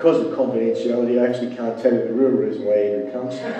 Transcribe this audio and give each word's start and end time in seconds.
because 0.00 0.24
of 0.24 0.28
confidentiality, 0.28 1.20
I 1.20 1.26
actually 1.28 1.54
can't 1.54 1.78
tell 1.78 1.92
you 1.92 2.04
the 2.04 2.14
real 2.14 2.30
reason 2.30 2.64
why 2.64 2.72
Andrew 2.72 3.12
comes. 3.12 3.34
Did 3.34 3.52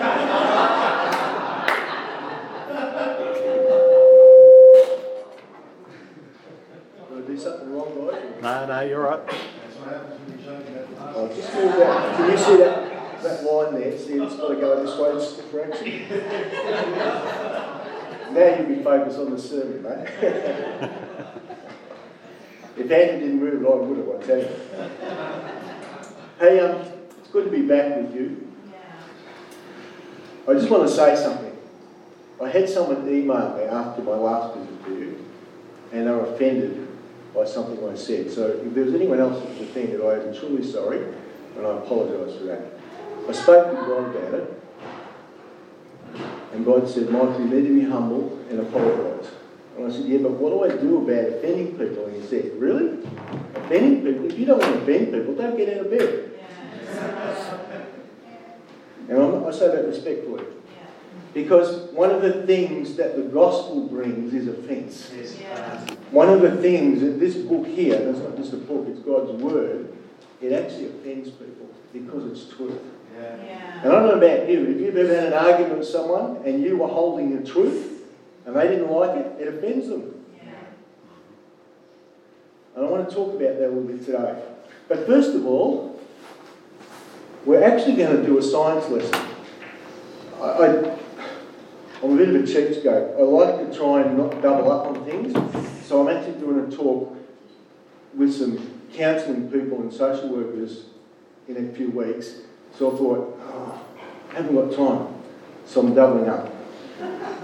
I 7.13 7.21
do 7.27 7.37
something 7.39 7.71
wrong, 7.75 8.09
guys? 8.09 8.23
No, 8.41 8.67
no, 8.67 8.81
you're 8.81 9.03
right. 9.03 9.21
Oh, 11.15 11.29
just 11.29 11.53
move 11.53 11.77
that. 11.77 12.17
Can 12.17 12.31
you 12.31 12.39
see 12.39 12.57
that, 12.57 13.23
that 13.23 13.45
line 13.45 13.75
there? 13.75 13.99
See, 13.99 14.15
it's 14.15 14.37
got 14.37 14.49
to 14.49 14.57
go 14.57 14.83
this 14.83 14.97
way, 14.99 15.11
it's 15.11 15.35
the 15.35 15.43
correction. 15.43 16.09
now 18.33 18.57
you'll 18.57 18.77
be 18.79 18.83
focused 18.83 19.19
on 19.19 19.31
the 19.33 19.39
sermon, 19.39 19.83
mate. 19.83 20.09
if 22.79 22.91
Andrew 22.91 23.19
didn't 23.21 23.41
move 23.41 23.63
it, 23.63 23.67
I 23.67 23.75
would 23.75 23.99
have, 23.99 24.09
I 24.09 24.23
tell 24.27 24.39
you. 24.39 24.70
Hey, 26.41 26.59
um, 26.59 26.81
it's 27.19 27.29
good 27.29 27.45
to 27.45 27.51
be 27.51 27.61
back 27.61 27.99
with 27.99 28.15
you. 28.15 28.51
Yeah. 28.73 28.79
I 30.49 30.55
just 30.55 30.71
want 30.71 30.89
to 30.89 30.95
say 30.95 31.15
something. 31.15 31.55
I 32.43 32.49
had 32.49 32.67
someone 32.67 33.07
email 33.07 33.59
me 33.59 33.65
after 33.65 34.01
my 34.01 34.15
last 34.15 34.57
visit 34.57 34.85
to 34.87 34.91
you, 34.91 35.27
and 35.93 36.07
they 36.07 36.11
were 36.11 36.25
offended 36.25 36.89
by 37.35 37.45
something 37.45 37.87
I 37.87 37.95
said. 37.95 38.31
So 38.31 38.47
if 38.47 38.73
there's 38.73 38.95
anyone 38.95 39.21
else 39.21 39.45
that's 39.45 39.61
offended, 39.61 40.01
I 40.01 40.15
am 40.15 40.35
truly 40.35 40.65
sorry, 40.65 41.03
and 41.59 41.67
I 41.67 41.77
apologise 41.77 42.39
for 42.39 42.45
that. 42.45 42.73
I 43.29 43.33
spoke 43.33 43.69
to 43.69 43.77
God 43.77 44.17
about 44.17 44.33
it, 44.33 44.63
and 46.55 46.65
God 46.65 46.89
said, 46.89 47.11
Michael, 47.11 47.39
you 47.41 47.49
need 47.49 47.69
to 47.69 47.75
be 47.81 47.85
humble 47.85 48.39
and 48.49 48.61
apologise. 48.61 49.31
And 49.77 49.93
I 49.93 49.95
said, 49.95 50.07
yeah, 50.07 50.19
but 50.19 50.33
what 50.33 50.51
do 50.53 50.65
I 50.65 50.81
do 50.81 51.03
about 51.03 51.35
offending 51.35 51.77
people? 51.77 52.07
And 52.07 52.17
he 52.17 52.27
said, 52.27 52.53
really? 52.59 53.07
Offending 53.57 54.03
people? 54.03 54.25
If 54.25 54.39
you 54.39 54.47
don't 54.47 54.59
want 54.59 54.75
to 54.75 54.83
offend 54.83 55.13
people, 55.13 55.35
don't 55.35 55.57
get 55.59 55.77
out 55.77 55.85
of 55.85 55.91
bed. 55.91 56.30
And 59.11 59.21
I'm, 59.21 59.45
I 59.45 59.51
say 59.51 59.67
that 59.67 59.87
respectfully. 59.87 60.45
Because 61.35 61.91
one 61.91 62.11
of 62.11 62.23
the 62.23 62.47
things 62.47 62.95
that 62.97 63.17
the 63.17 63.23
gospel 63.23 63.89
brings 63.89 64.33
is 64.33 64.47
offence. 64.47 65.11
One 66.11 66.29
of 66.29 66.41
the 66.41 66.57
things 66.57 67.01
that 67.01 67.21
this 67.21 67.37
book 67.37 67.67
here, 67.67 67.97
it's 67.97 68.19
not 68.21 68.37
just 68.37 68.53
a 68.53 68.57
book, 68.57 68.87
it's 68.89 69.01
God's 69.01 69.31
word, 69.43 69.93
it 70.41 70.53
actually 70.53 70.87
offends 70.87 71.31
people 71.31 71.69
because 71.93 72.31
it's 72.31 72.53
truth. 72.55 72.79
Yeah. 73.17 73.83
And 73.83 73.93
I 73.93 73.95
don't 73.95 74.07
know 74.07 74.27
about 74.27 74.49
you, 74.49 74.65
if 74.67 74.81
you've 74.81 74.97
ever 74.97 75.15
had 75.15 75.27
an 75.27 75.33
argument 75.33 75.79
with 75.79 75.89
someone 75.89 76.43
and 76.45 76.63
you 76.63 76.79
were 76.79 76.89
holding 76.89 77.41
the 77.41 77.49
truth 77.49 78.05
and 78.47 78.57
they 78.57 78.69
didn't 78.69 78.91
like 78.91 79.17
it, 79.17 79.41
it 79.41 79.49
offends 79.55 79.89
them. 79.89 80.25
And 82.77 82.87
I 82.87 82.89
want 82.89 83.09
to 83.09 83.15
talk 83.15 83.31
about 83.31 83.59
that 83.59 83.67
a 83.67 83.69
little 83.69 83.83
bit 83.83 84.05
today. 84.05 84.41
But 84.89 85.07
first 85.07 85.35
of 85.35 85.47
all, 85.47 85.90
we're 87.45 87.63
actually 87.63 87.97
going 87.97 88.17
to 88.17 88.25
do 88.25 88.39
a 88.39 88.43
science 88.43 88.89
lesson. 88.89 89.27
I, 90.41 90.45
I, 90.45 90.99
I'm 92.03 92.13
a 92.13 92.17
bit 92.17 92.29
of 92.29 92.35
a 92.37 92.39
cheapskate. 92.39 93.19
I 93.19 93.23
like 93.23 93.71
to 93.71 93.77
try 93.77 94.03
and 94.03 94.17
not 94.17 94.43
double 94.43 94.71
up 94.71 94.87
on 94.87 95.05
things. 95.05 95.33
So 95.87 96.07
I'm 96.07 96.17
actually 96.17 96.41
doing 96.41 96.73
a 96.73 96.77
talk 96.77 97.17
with 98.15 98.35
some 98.35 98.81
counselling 98.95 99.51
people 99.51 99.81
and 99.81 99.93
social 99.93 100.29
workers 100.29 100.87
in 101.49 101.69
a 101.69 101.73
few 101.73 101.91
weeks. 101.91 102.41
So 102.77 102.93
I 102.93 102.97
thought, 102.97 103.41
oh, 103.43 103.85
I 104.31 104.35
haven't 104.35 104.55
got 104.55 104.77
time. 104.77 105.15
So 105.67 105.81
I'm 105.81 105.95
doubling 105.95 106.29
up. 106.29 106.53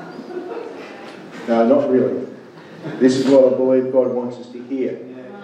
No, 1.49 1.65
not 1.65 1.89
really. 1.89 2.27
This 2.99 3.19
is 3.19 3.27
what 3.29 3.53
I 3.53 3.57
believe 3.57 3.93
God 3.93 4.09
wants 4.09 4.37
us 4.39 4.49
to 4.49 4.63
hear. 4.65 4.99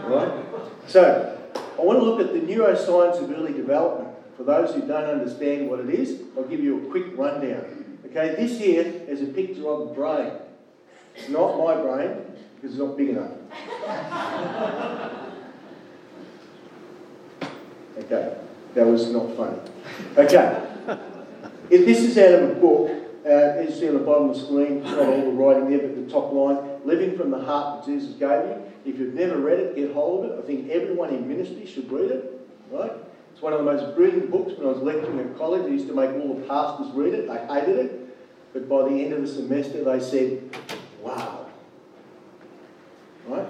Right? 0.04 0.44
So, 0.88 1.38
I 1.78 1.82
want 1.82 2.00
to 2.00 2.04
look 2.04 2.20
at 2.20 2.32
the 2.32 2.40
neuroscience 2.40 3.22
of 3.22 3.30
early 3.30 3.52
development. 3.52 4.11
For 4.42 4.60
those 4.60 4.74
who 4.74 4.80
don't 4.88 5.04
understand 5.04 5.70
what 5.70 5.78
it 5.78 5.90
is, 5.90 6.20
I'll 6.36 6.42
give 6.42 6.58
you 6.58 6.84
a 6.84 6.90
quick 6.90 7.16
rundown. 7.16 7.96
Okay, 8.06 8.34
this 8.34 8.58
here 8.58 8.82
is 9.06 9.22
a 9.22 9.26
picture 9.26 9.68
of 9.68 9.90
the 9.90 9.94
brain. 9.94 10.32
It's 11.14 11.28
not 11.28 11.58
my 11.58 11.80
brain, 11.80 12.16
because 12.56 12.72
it's 12.72 12.78
not 12.80 12.96
big 12.96 13.10
enough. 13.10 13.30
Okay, 17.98 18.36
that 18.74 18.84
was 18.84 19.12
not 19.12 19.36
funny. 19.36 19.58
Okay, 20.16 20.60
if 21.70 21.86
this 21.86 22.00
is 22.00 22.18
out 22.18 22.42
of 22.42 22.50
a 22.50 22.54
book, 22.54 22.90
uh, 23.24 23.28
as 23.28 23.70
you 23.70 23.80
see 23.80 23.88
on 23.90 23.94
the 23.94 24.00
bottom 24.00 24.30
of 24.30 24.34
the 24.34 24.42
screen, 24.44 24.82
not 24.82 24.98
all 24.98 25.20
the 25.20 25.30
writing 25.30 25.70
there, 25.70 25.86
but 25.86 26.04
the 26.04 26.12
top 26.12 26.32
line, 26.32 26.80
Living 26.84 27.16
from 27.16 27.30
the 27.30 27.38
Heart 27.38 27.84
that 27.84 27.92
Jesus 27.92 28.14
gave 28.14 28.44
you. 28.44 28.56
If 28.84 28.98
you've 28.98 29.14
never 29.14 29.38
read 29.38 29.60
it, 29.60 29.76
get 29.76 29.92
hold 29.92 30.24
of 30.24 30.32
it. 30.32 30.42
I 30.42 30.44
think 30.44 30.68
everyone 30.68 31.10
in 31.10 31.28
ministry 31.28 31.64
should 31.64 31.92
read 31.92 32.10
it, 32.10 32.48
right? 32.72 32.90
It's 33.42 33.44
one 33.44 33.54
of 33.54 33.64
the 33.64 33.72
most 33.72 33.96
brilliant 33.96 34.30
books. 34.30 34.56
When 34.56 34.68
I 34.68 34.70
was 34.70 34.82
lecturing 34.82 35.18
at 35.18 35.36
college, 35.36 35.64
I 35.64 35.70
used 35.70 35.88
to 35.88 35.94
make 35.94 36.10
all 36.10 36.32
the 36.32 36.46
pastors 36.46 36.86
read 36.94 37.12
it. 37.12 37.26
They 37.26 37.38
hated 37.52 37.76
it. 37.76 38.16
But 38.52 38.68
by 38.68 38.88
the 38.88 39.02
end 39.02 39.14
of 39.14 39.22
the 39.22 39.26
semester, 39.26 39.82
they 39.82 39.98
said, 39.98 40.56
wow. 41.00 41.46
Right? 43.26 43.48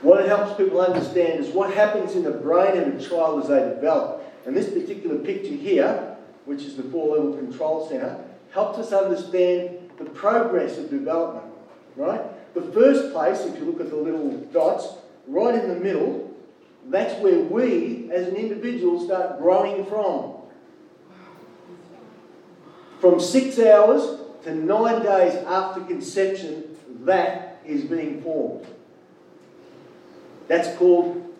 What 0.00 0.22
it 0.22 0.28
helps 0.28 0.56
people 0.56 0.80
understand 0.80 1.44
is 1.44 1.52
what 1.52 1.74
happens 1.74 2.14
in 2.14 2.24
the 2.24 2.30
brain 2.30 2.78
of 2.78 2.98
a 2.98 3.06
child 3.06 3.42
as 3.42 3.50
they 3.50 3.58
develop. 3.58 4.24
And 4.46 4.56
this 4.56 4.70
particular 4.70 5.18
picture 5.18 5.52
here, 5.52 6.16
which 6.46 6.62
is 6.62 6.74
the 6.74 6.84
four 6.84 7.18
level 7.18 7.34
control 7.34 7.86
center, 7.86 8.24
helps 8.50 8.78
us 8.78 8.94
understand 8.94 9.90
the 9.98 10.06
progress 10.06 10.78
of 10.78 10.88
development. 10.88 11.52
Right? 11.96 12.22
The 12.54 12.62
first 12.62 13.12
place, 13.12 13.40
if 13.40 13.58
you 13.58 13.66
look 13.66 13.82
at 13.82 13.90
the 13.90 13.96
little 13.96 14.30
dots, 14.54 14.88
right 15.26 15.54
in 15.54 15.68
the 15.68 15.76
middle, 15.76 16.33
that's 16.86 17.20
where 17.22 17.40
we 17.40 18.10
as 18.10 18.28
an 18.28 18.36
individual 18.36 19.04
start 19.04 19.38
growing 19.38 19.86
from. 19.86 20.32
From 23.00 23.20
six 23.20 23.58
hours 23.58 24.20
to 24.44 24.54
nine 24.54 25.02
days 25.02 25.34
after 25.46 25.80
conception, 25.82 26.76
that 27.00 27.60
is 27.66 27.84
being 27.84 28.22
formed. 28.22 28.66
That's 30.48 30.76
called, 30.76 31.34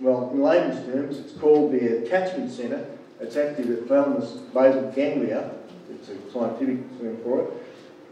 well, 0.00 0.30
in 0.32 0.42
layman's 0.42 0.84
terms, 0.86 1.18
it's 1.18 1.32
called 1.32 1.72
the 1.72 2.04
attachment 2.04 2.50
centre. 2.50 2.86
It's 3.20 3.36
actually 3.36 3.74
the 3.74 3.82
thalamus 3.82 4.30
basal 4.54 4.90
ganglia, 4.92 5.52
it's 5.90 6.08
a 6.08 6.30
scientific 6.32 6.98
term 6.98 7.18
for 7.22 7.42
it, 7.42 7.50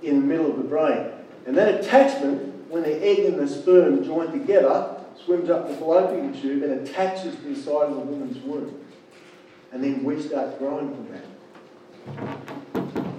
in 0.02 0.20
the 0.20 0.26
middle 0.26 0.50
of 0.50 0.58
the 0.58 0.64
brain. 0.64 1.10
And 1.46 1.56
that 1.56 1.82
attachment, 1.82 2.70
when 2.70 2.82
the 2.82 3.02
egg 3.02 3.20
and 3.20 3.38
the 3.38 3.48
sperm 3.48 4.04
join 4.04 4.30
together, 4.30 4.97
swims 5.24 5.50
up 5.50 5.68
the 5.68 5.74
fallopian 5.74 6.32
tube 6.32 6.62
and 6.62 6.86
attaches 6.86 7.34
to 7.36 7.42
the 7.42 7.56
side 7.56 7.90
of 7.90 7.94
the 7.94 8.00
woman's 8.00 8.38
womb. 8.44 8.80
And 9.72 9.84
then 9.84 10.04
we 10.04 10.20
start 10.20 10.58
growing 10.58 10.94
from 10.94 11.08
that. 11.12 11.24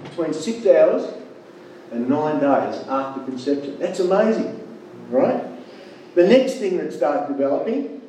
Between 0.04 0.32
six 0.32 0.66
hours 0.66 1.12
and 1.92 2.08
nine 2.08 2.40
days 2.40 2.82
after 2.88 3.22
conception. 3.24 3.78
That's 3.78 4.00
amazing, 4.00 4.66
right? 5.10 5.44
The 6.14 6.26
next 6.26 6.54
thing 6.54 6.78
that 6.78 6.92
starts 6.92 7.30
developing 7.30 8.02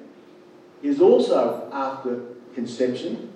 is 0.82 1.00
also 1.00 1.70
after 1.72 2.22
conception. 2.56 3.32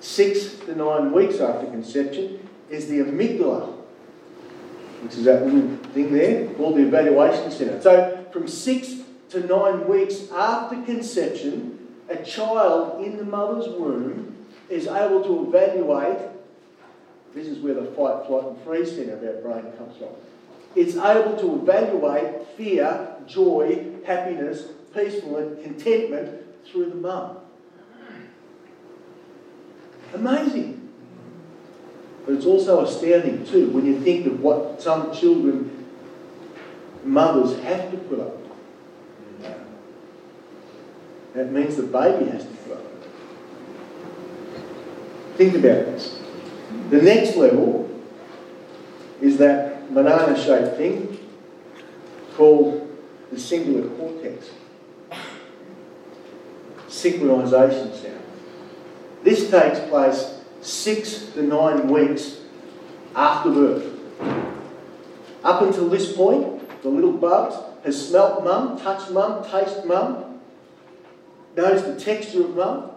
Six 0.00 0.56
to 0.66 0.76
nine 0.76 1.12
weeks 1.12 1.40
after 1.40 1.66
conception 1.66 2.48
is 2.70 2.88
the 2.88 2.98
amygdala, 3.00 3.74
which 5.02 5.14
is 5.14 5.24
that 5.24 5.44
little 5.44 5.76
thing 5.92 6.12
there 6.12 6.46
called 6.54 6.76
the 6.76 6.82
evaluation 6.86 7.50
centre. 7.50 7.80
So 7.80 8.23
from 8.34 8.48
six 8.48 8.96
to 9.30 9.46
nine 9.46 9.86
weeks 9.86 10.28
after 10.32 10.82
conception, 10.82 11.78
a 12.08 12.16
child 12.16 13.00
in 13.02 13.16
the 13.16 13.24
mother's 13.24 13.68
womb 13.68 14.36
is 14.68 14.88
able 14.88 15.22
to 15.22 15.46
evaluate. 15.46 16.18
This 17.32 17.46
is 17.46 17.58
where 17.60 17.74
the 17.74 17.84
fight, 17.92 18.26
flight, 18.26 18.44
and 18.44 18.60
freeze 18.62 18.90
centre 18.90 19.16
of 19.16 19.22
our 19.22 19.40
brain 19.40 19.72
comes 19.78 19.96
from. 19.98 20.08
It's 20.74 20.96
able 20.96 21.36
to 21.36 21.62
evaluate 21.62 22.48
fear, 22.56 23.16
joy, 23.28 23.86
happiness, 24.04 24.66
peacefulness, 24.92 25.62
contentment 25.62 26.44
through 26.66 26.90
the 26.90 26.96
mum. 26.96 27.36
Amazing. 30.12 30.90
But 32.26 32.34
it's 32.34 32.46
also 32.46 32.84
astounding 32.84 33.46
too 33.46 33.70
when 33.70 33.86
you 33.86 34.00
think 34.00 34.26
of 34.26 34.40
what 34.40 34.82
some 34.82 35.14
children, 35.14 35.73
mothers 37.04 37.58
have 37.64 37.90
to 37.90 37.96
put 37.96 38.20
up 38.20 38.36
with. 38.38 38.52
That 41.34 41.52
means 41.52 41.76
the 41.76 41.82
baby 41.82 42.30
has 42.30 42.44
to 42.44 42.50
put 42.50 42.72
up 42.76 42.84
with 42.84 43.06
it. 43.06 43.10
Think 45.36 45.54
about 45.54 45.86
this. 45.86 46.18
The 46.90 47.02
next 47.02 47.36
level 47.36 47.90
is 49.20 49.36
that 49.38 49.92
banana 49.92 50.36
shaped 50.40 50.76
thing 50.76 51.18
called 52.34 52.88
the 53.30 53.36
cingulate 53.36 53.96
cortex. 53.96 54.50
Synchronization 56.88 57.94
sound. 57.94 58.22
This 59.24 59.50
takes 59.50 59.80
place 59.88 60.40
six 60.60 61.26
to 61.34 61.42
nine 61.42 61.88
weeks 61.88 62.38
after 63.16 63.50
birth. 63.50 63.90
Up 65.42 65.62
until 65.62 65.88
this 65.88 66.12
point, 66.14 66.53
the 66.84 66.90
little 66.90 67.12
bubs 67.12 67.56
has 67.82 68.08
smelt 68.08 68.44
mum, 68.44 68.78
touched 68.78 69.10
mum, 69.10 69.42
tasted 69.50 69.86
mum, 69.86 70.38
knows 71.56 71.82
the 71.82 71.98
texture 71.98 72.44
of 72.44 72.54
mum. 72.54 72.90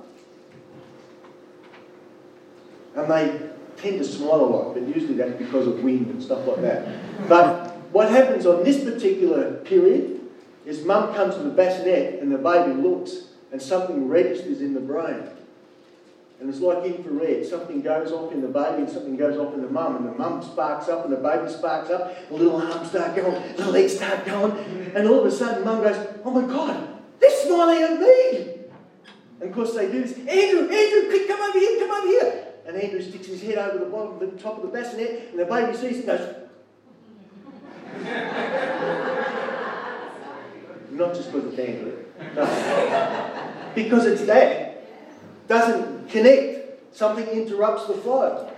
And 2.95 3.09
they 3.09 3.49
tend 3.77 3.99
to 3.99 4.03
smile 4.03 4.41
a 4.41 4.45
lot, 4.45 4.73
but 4.73 4.83
usually 4.83 5.13
that's 5.13 5.37
because 5.37 5.67
of 5.67 5.81
wind 5.81 6.07
and 6.07 6.21
stuff 6.21 6.45
like 6.45 6.61
that. 6.61 7.29
But 7.29 7.77
what 7.93 8.09
happens 8.09 8.45
on 8.45 8.65
this 8.65 8.83
particular 8.83 9.53
period 9.53 10.19
is 10.65 10.83
mum 10.83 11.13
comes 11.15 11.35
to 11.35 11.43
the 11.43 11.49
bassinet 11.49 12.21
and 12.21 12.29
the 12.29 12.37
baby 12.37 12.73
looks 12.73 13.29
and 13.53 13.61
something 13.61 14.09
registers 14.09 14.61
in 14.61 14.73
the 14.73 14.81
brain. 14.81 15.29
And 16.39 16.49
it's 16.49 16.59
like 16.59 16.85
infrared. 16.85 17.45
Something 17.45 17.81
goes 17.81 18.11
off 18.11 18.31
in 18.31 18.41
the 18.41 18.47
baby 18.47 18.83
and 18.83 18.89
something 18.89 19.17
goes 19.17 19.39
off 19.39 19.55
in 19.55 19.61
the 19.61 19.69
mum. 19.69 19.95
And 19.95 20.07
the 20.07 20.11
mum 20.11 20.43
sparks 20.43 20.87
up 20.87 21.05
and 21.05 21.13
the 21.13 21.17
baby 21.17 21.51
sparks 21.51 21.89
up. 21.89 22.29
The 22.29 22.35
little 22.35 22.61
arms 22.61 22.89
start 22.89 23.15
going, 23.15 23.55
the 23.55 23.67
legs 23.67 23.95
start 23.95 24.23
going. 24.25 24.51
And 24.95 25.07
all 25.07 25.21
of 25.21 25.25
a 25.25 25.31
sudden, 25.31 25.65
mum 25.65 25.81
goes, 25.81 25.97
Oh 26.23 26.31
my 26.31 26.47
God, 26.47 26.99
they're 27.19 27.43
smiling 27.43 27.81
at 27.81 27.99
me. 27.99 28.53
And 29.39 29.49
of 29.49 29.55
course, 29.55 29.73
they 29.73 29.91
do 29.91 30.03
this. 30.03 30.13
Andrew, 30.13 30.69
Andrew, 30.69 31.09
quick, 31.09 31.27
come 31.27 31.41
over 31.41 31.59
here, 31.59 31.79
come 31.79 31.91
over 31.91 32.07
here. 32.07 32.43
And 32.67 32.77
Andrew 32.77 33.01
sticks 33.01 33.27
his 33.27 33.41
head 33.41 33.57
over 33.57 33.79
the 33.83 33.89
bottom 33.89 34.13
of 34.13 34.19
the 34.19 34.37
top 34.37 34.57
of 34.57 34.63
the 34.63 34.69
bassinet. 34.69 35.29
And 35.31 35.39
the 35.39 35.45
baby 35.45 35.75
sees 35.75 35.99
it 35.99 36.05
and 36.05 36.05
goes, 36.05 36.35
Not 40.91 41.15
just 41.15 41.31
because 41.31 41.53
it's 41.53 41.59
Andrew. 41.59 42.03
No. 42.35 42.45
because 43.75 44.05
it's 44.05 44.25
dad. 44.25 44.77
Doesn't 45.47 45.96
connect. 46.09 46.95
Something 46.95 47.27
interrupts 47.27 47.85
the 47.87 47.93
flow. 47.93 48.51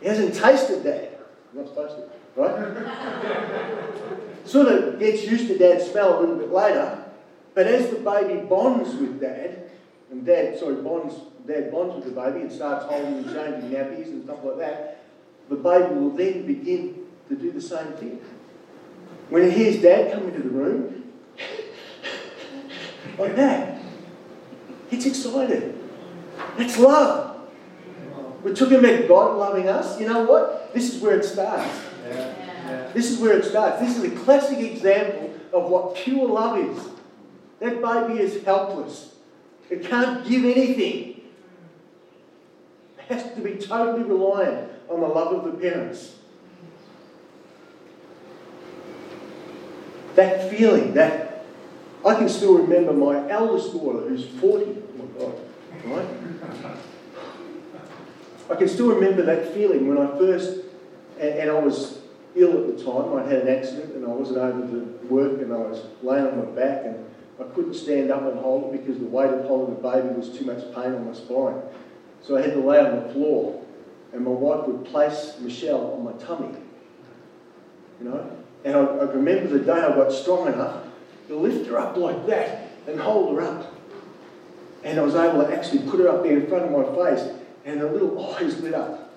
He 0.00 0.08
hasn't 0.08 0.34
tasted 0.34 0.82
dad. 0.82 1.10
Not 1.52 1.68
supposed 1.68 1.96
to, 1.96 2.08
right? 2.40 3.98
sort 4.44 4.68
of 4.68 4.98
gets 4.98 5.24
used 5.24 5.46
to 5.48 5.58
dad's 5.58 5.90
smell 5.90 6.18
a 6.18 6.20
little 6.20 6.36
bit 6.36 6.50
later. 6.50 7.04
But 7.54 7.66
as 7.66 7.90
the 7.90 7.96
baby 7.96 8.40
bonds 8.46 8.94
with 8.94 9.20
dad, 9.20 9.70
and 10.10 10.24
dad, 10.26 10.58
sorry, 10.58 10.76
bonds, 10.76 11.14
dad 11.46 11.70
bonds 11.70 11.94
with 11.94 12.14
the 12.14 12.20
baby 12.20 12.40
and 12.40 12.52
starts 12.52 12.86
holding 12.86 13.18
and 13.18 13.26
changing 13.26 13.70
nappies 13.70 14.06
and 14.06 14.24
stuff 14.24 14.38
like 14.44 14.58
that, 14.58 15.04
the 15.48 15.56
baby 15.56 15.94
will 15.94 16.10
then 16.10 16.46
begin 16.46 17.06
to 17.28 17.36
do 17.36 17.52
the 17.52 17.60
same 17.60 17.92
thing. 17.94 18.20
When 19.28 19.42
it 19.42 19.52
hears 19.52 19.80
dad 19.80 20.12
come 20.12 20.24
into 20.24 20.42
the 20.42 20.50
room, 20.50 21.04
like 23.18 23.36
that, 23.36 23.80
it's 24.90 25.06
excited. 25.06 25.78
That's 26.56 26.78
love. 26.78 27.48
We're 28.42 28.54
talking 28.54 28.78
about 28.78 29.08
God 29.08 29.38
loving 29.38 29.68
us. 29.68 30.00
You 30.00 30.08
know 30.08 30.24
what? 30.24 30.74
This 30.74 30.94
is 30.94 31.00
where 31.00 31.18
it 31.18 31.24
starts. 31.24 31.68
This 32.92 33.10
is 33.10 33.18
where 33.18 33.38
it 33.38 33.44
starts. 33.44 33.80
This 33.80 33.96
is 33.96 34.04
a 34.04 34.10
classic 34.24 34.58
example 34.58 35.34
of 35.52 35.70
what 35.70 35.94
pure 35.94 36.26
love 36.26 36.58
is. 36.58 36.88
That 37.60 37.80
baby 37.80 38.20
is 38.20 38.42
helpless. 38.44 39.14
It 39.70 39.84
can't 39.84 40.26
give 40.26 40.44
anything. 40.44 41.22
It 42.98 43.04
has 43.08 43.34
to 43.34 43.40
be 43.40 43.54
totally 43.54 44.02
reliant 44.02 44.70
on 44.88 45.00
the 45.00 45.06
love 45.06 45.32
of 45.32 45.52
the 45.52 45.58
parents. 45.58 46.16
That 50.16 50.50
feeling, 50.50 50.94
that 50.94 51.44
I 52.04 52.14
can 52.16 52.28
still 52.28 52.58
remember 52.58 52.92
my 52.92 53.30
eldest 53.30 53.72
daughter 53.72 54.08
who's 54.08 54.26
40. 54.26 54.64
Oh 54.64 54.82
my 54.98 55.20
God, 55.20 55.34
right? 55.84 56.06
I 58.50 58.54
can 58.54 58.68
still 58.68 58.88
remember 58.94 59.22
that 59.22 59.54
feeling 59.54 59.88
when 59.88 59.98
I 59.98 60.06
first, 60.18 60.60
and, 61.18 61.30
and 61.30 61.50
I 61.50 61.58
was 61.58 62.02
ill 62.34 62.58
at 62.58 62.76
the 62.76 62.84
time. 62.84 63.14
I'd 63.14 63.30
had 63.30 63.42
an 63.42 63.48
accident 63.48 63.94
and 63.94 64.04
I 64.04 64.08
wasn't 64.08 64.38
able 64.38 64.68
to 64.68 64.98
work 65.08 65.40
and 65.40 65.52
I 65.52 65.56
was 65.56 65.86
laying 66.02 66.26
on 66.26 66.38
my 66.38 66.44
back 66.44 66.84
and 66.84 67.04
I 67.40 67.44
couldn't 67.54 67.74
stand 67.74 68.10
up 68.10 68.22
and 68.22 68.38
hold 68.38 68.74
it 68.74 68.84
because 68.84 68.98
the 68.98 69.06
weight 69.06 69.30
of 69.30 69.44
holding 69.46 69.74
the 69.74 69.80
baby 69.80 70.08
was 70.08 70.36
too 70.36 70.44
much 70.44 70.62
pain 70.74 70.94
on 70.94 71.06
my 71.06 71.14
spine. 71.14 71.60
So 72.22 72.36
I 72.36 72.42
had 72.42 72.52
to 72.52 72.60
lay 72.60 72.78
on 72.78 73.06
the 73.06 73.12
floor 73.12 73.64
and 74.12 74.24
my 74.24 74.30
wife 74.30 74.66
would 74.66 74.84
place 74.86 75.36
Michelle 75.40 75.94
on 75.94 76.04
my 76.04 76.12
tummy. 76.12 76.54
You 78.00 78.10
know? 78.10 78.36
And 78.64 78.76
I, 78.76 78.80
I 78.80 79.04
remember 79.04 79.48
the 79.48 79.64
day 79.64 79.72
I 79.72 79.88
got 79.94 80.12
strong 80.12 80.46
enough 80.48 80.84
to 81.28 81.36
lift 81.36 81.68
her 81.68 81.78
up 81.78 81.96
like 81.96 82.26
that 82.26 82.70
and 82.86 83.00
hold 83.00 83.36
her 83.36 83.42
up. 83.42 83.71
And 84.84 84.98
I 84.98 85.02
was 85.02 85.14
able 85.14 85.44
to 85.44 85.54
actually 85.54 85.88
put 85.90 86.00
her 86.00 86.08
up 86.08 86.22
there 86.22 86.38
in 86.38 86.46
front 86.46 86.64
of 86.64 86.70
my 86.72 87.12
face, 87.12 87.28
and 87.64 87.80
her 87.80 87.90
little 87.90 88.34
eyes 88.34 88.60
lit 88.60 88.74
up. 88.74 89.12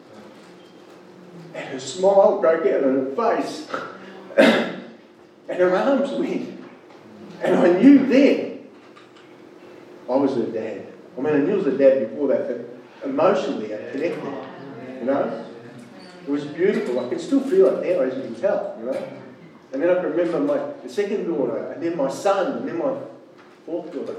And 1.53 1.69
her 1.69 1.79
smile 1.79 2.39
broke 2.39 2.65
out 2.65 2.83
on 2.83 2.93
her 2.93 3.15
face. 3.15 3.67
and 4.37 5.59
her 5.59 5.75
arms 5.75 6.11
went. 6.11 6.63
And 7.41 7.55
I 7.55 7.79
knew 7.79 8.05
then 8.05 8.67
I 10.09 10.15
was 10.15 10.35
her 10.35 10.43
dad. 10.43 10.87
I 11.17 11.21
mean, 11.21 11.33
I 11.33 11.37
knew 11.39 11.53
I 11.53 11.55
was 11.55 11.65
her 11.65 11.77
dad 11.77 12.09
before 12.09 12.27
that, 12.29 12.47
but 12.47 13.09
emotionally 13.09 13.73
I 13.73 13.77
connected. 13.91 14.23
You 14.99 15.05
know? 15.05 15.45
It 16.27 16.29
was 16.29 16.45
beautiful. 16.45 17.05
I 17.05 17.09
can 17.09 17.19
still 17.19 17.41
feel 17.41 17.67
it 17.67 17.85
now, 17.85 18.03
as 18.03 18.15
you 18.15 18.23
can 18.23 18.35
tell, 18.35 18.75
you 18.79 18.85
know? 18.85 19.07
And 19.73 19.81
then 19.83 19.89
I 19.89 20.01
can 20.01 20.11
remember 20.11 20.39
my 20.39 20.73
the 20.83 20.89
second 20.89 21.27
daughter, 21.27 21.71
and 21.73 21.83
then 21.83 21.97
my 21.97 22.09
son, 22.09 22.59
and 22.59 22.67
then 22.67 22.77
my 22.77 22.95
fourth 23.65 23.91
daughter, 23.91 24.15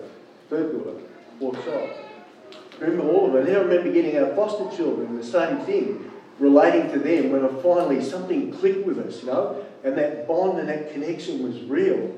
third 0.51 0.73
daughter, 0.73 0.99
I 1.43 2.85
remember 2.85 3.11
all 3.11 3.29
of 3.29 3.35
it. 3.35 3.49
And 3.49 3.57
I 3.57 3.61
remember 3.61 3.93
getting 3.93 4.19
our 4.19 4.35
foster 4.35 4.75
children, 4.77 5.17
the 5.17 5.25
same 5.25 5.61
thing, 5.61 6.11
relating 6.39 6.91
to 6.93 6.99
them 6.99 7.31
when 7.31 7.45
I 7.45 7.49
finally 7.63 8.03
something 8.03 8.53
clicked 8.53 8.87
with 8.87 8.99
us, 8.99 9.23
you 9.23 9.29
know, 9.29 9.65
and 9.85 9.97
that 9.97 10.27
bond 10.27 10.59
and 10.59 10.69
that 10.69 10.93
connection 10.93 11.43
was 11.43 11.63
real. 11.63 12.15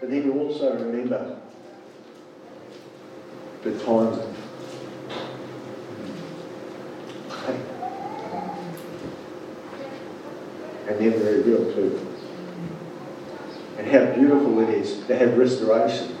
But 0.00 0.10
then 0.10 0.24
you 0.24 0.32
also 0.38 0.74
remember 0.74 1.40
the 3.62 3.78
times. 3.84 4.24
And 10.86 10.98
they're 10.98 11.10
very 11.10 11.42
real 11.42 11.72
too. 11.72 12.06
And 13.76 13.86
how 13.86 14.06
beautiful 14.14 14.60
it 14.60 14.70
is 14.70 15.06
to 15.06 15.16
have 15.16 15.36
restoration. 15.36 16.17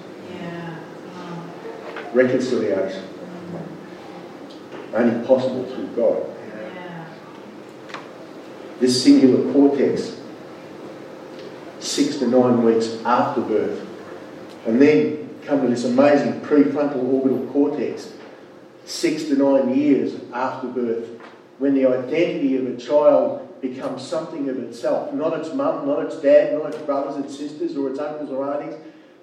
Reconciliation. 2.12 3.04
Only 4.94 5.26
possible 5.26 5.64
through 5.66 5.88
God. 5.88 6.26
Yeah. 6.48 7.06
This 8.80 9.04
cingulate 9.04 9.52
cortex, 9.52 10.18
six 11.78 12.16
to 12.18 12.26
nine 12.26 12.62
weeks 12.62 12.96
after 13.04 13.42
birth. 13.42 13.86
And 14.66 14.80
then 14.80 15.38
come 15.44 15.62
to 15.62 15.68
this 15.68 15.84
amazing 15.84 16.40
prefrontal 16.40 17.04
orbital 17.04 17.46
cortex, 17.52 18.12
six 18.84 19.24
to 19.24 19.36
nine 19.36 19.74
years 19.76 20.14
after 20.32 20.68
birth, 20.68 21.06
when 21.58 21.74
the 21.74 21.86
identity 21.86 22.56
of 22.56 22.66
a 22.66 22.76
child 22.76 23.60
becomes 23.60 24.06
something 24.06 24.48
of 24.48 24.58
itself. 24.58 25.12
Not 25.12 25.38
its 25.38 25.52
mum, 25.52 25.86
not 25.86 26.04
its 26.04 26.16
dad, 26.16 26.54
not 26.54 26.72
its 26.72 26.82
brothers 26.84 27.16
and 27.16 27.30
sisters, 27.30 27.76
or 27.76 27.90
its 27.90 27.98
uncles 27.98 28.30
or 28.30 28.52
aunties. 28.52 28.78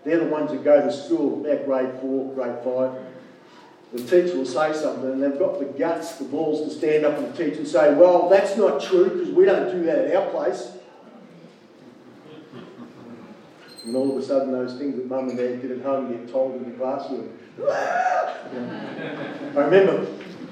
They're 0.06 0.20
the 0.20 0.26
ones 0.26 0.52
that 0.52 0.64
go 0.64 0.82
to 0.82 0.94
school, 0.94 1.44
about 1.46 1.66
grade 1.66 2.00
four, 2.00 2.34
grade 2.34 2.64
five. 2.64 2.92
The 3.92 4.04
teacher 4.04 4.38
will 4.38 4.46
say 4.46 4.72
something, 4.74 5.12
and 5.12 5.24
they've 5.24 5.40
got 5.40 5.60
the 5.60 5.66
guts, 5.66 6.18
the 6.18 6.26
balls 6.26 6.68
to 6.68 6.78
stand 6.78 7.06
up 7.06 7.18
and 7.18 7.36
teach 7.36 7.56
and 7.58 7.68
say, 7.68 7.94
Well, 7.94 8.30
that's 8.30 8.56
not 8.56 8.82
true 8.82 9.10
because 9.10 9.30
we 9.30 9.46
don't 9.46 9.72
do 9.72 9.84
that 9.84 10.06
at 10.06 10.16
our 10.16 10.30
place. 10.30 10.72
And 13.86 13.96
all 13.96 14.12
of 14.12 14.18
a 14.18 14.26
sudden, 14.26 14.52
those 14.52 14.78
things 14.78 14.96
that 14.96 15.08
mum 15.08 15.30
and 15.30 15.38
dad 15.38 15.62
did 15.62 15.72
at 15.72 15.82
home 15.82 16.12
get 16.12 16.32
told 16.32 16.56
in 16.56 16.72
the 16.72 16.78
classroom. 16.78 17.38
I 17.62 19.54
remember 19.56 20.08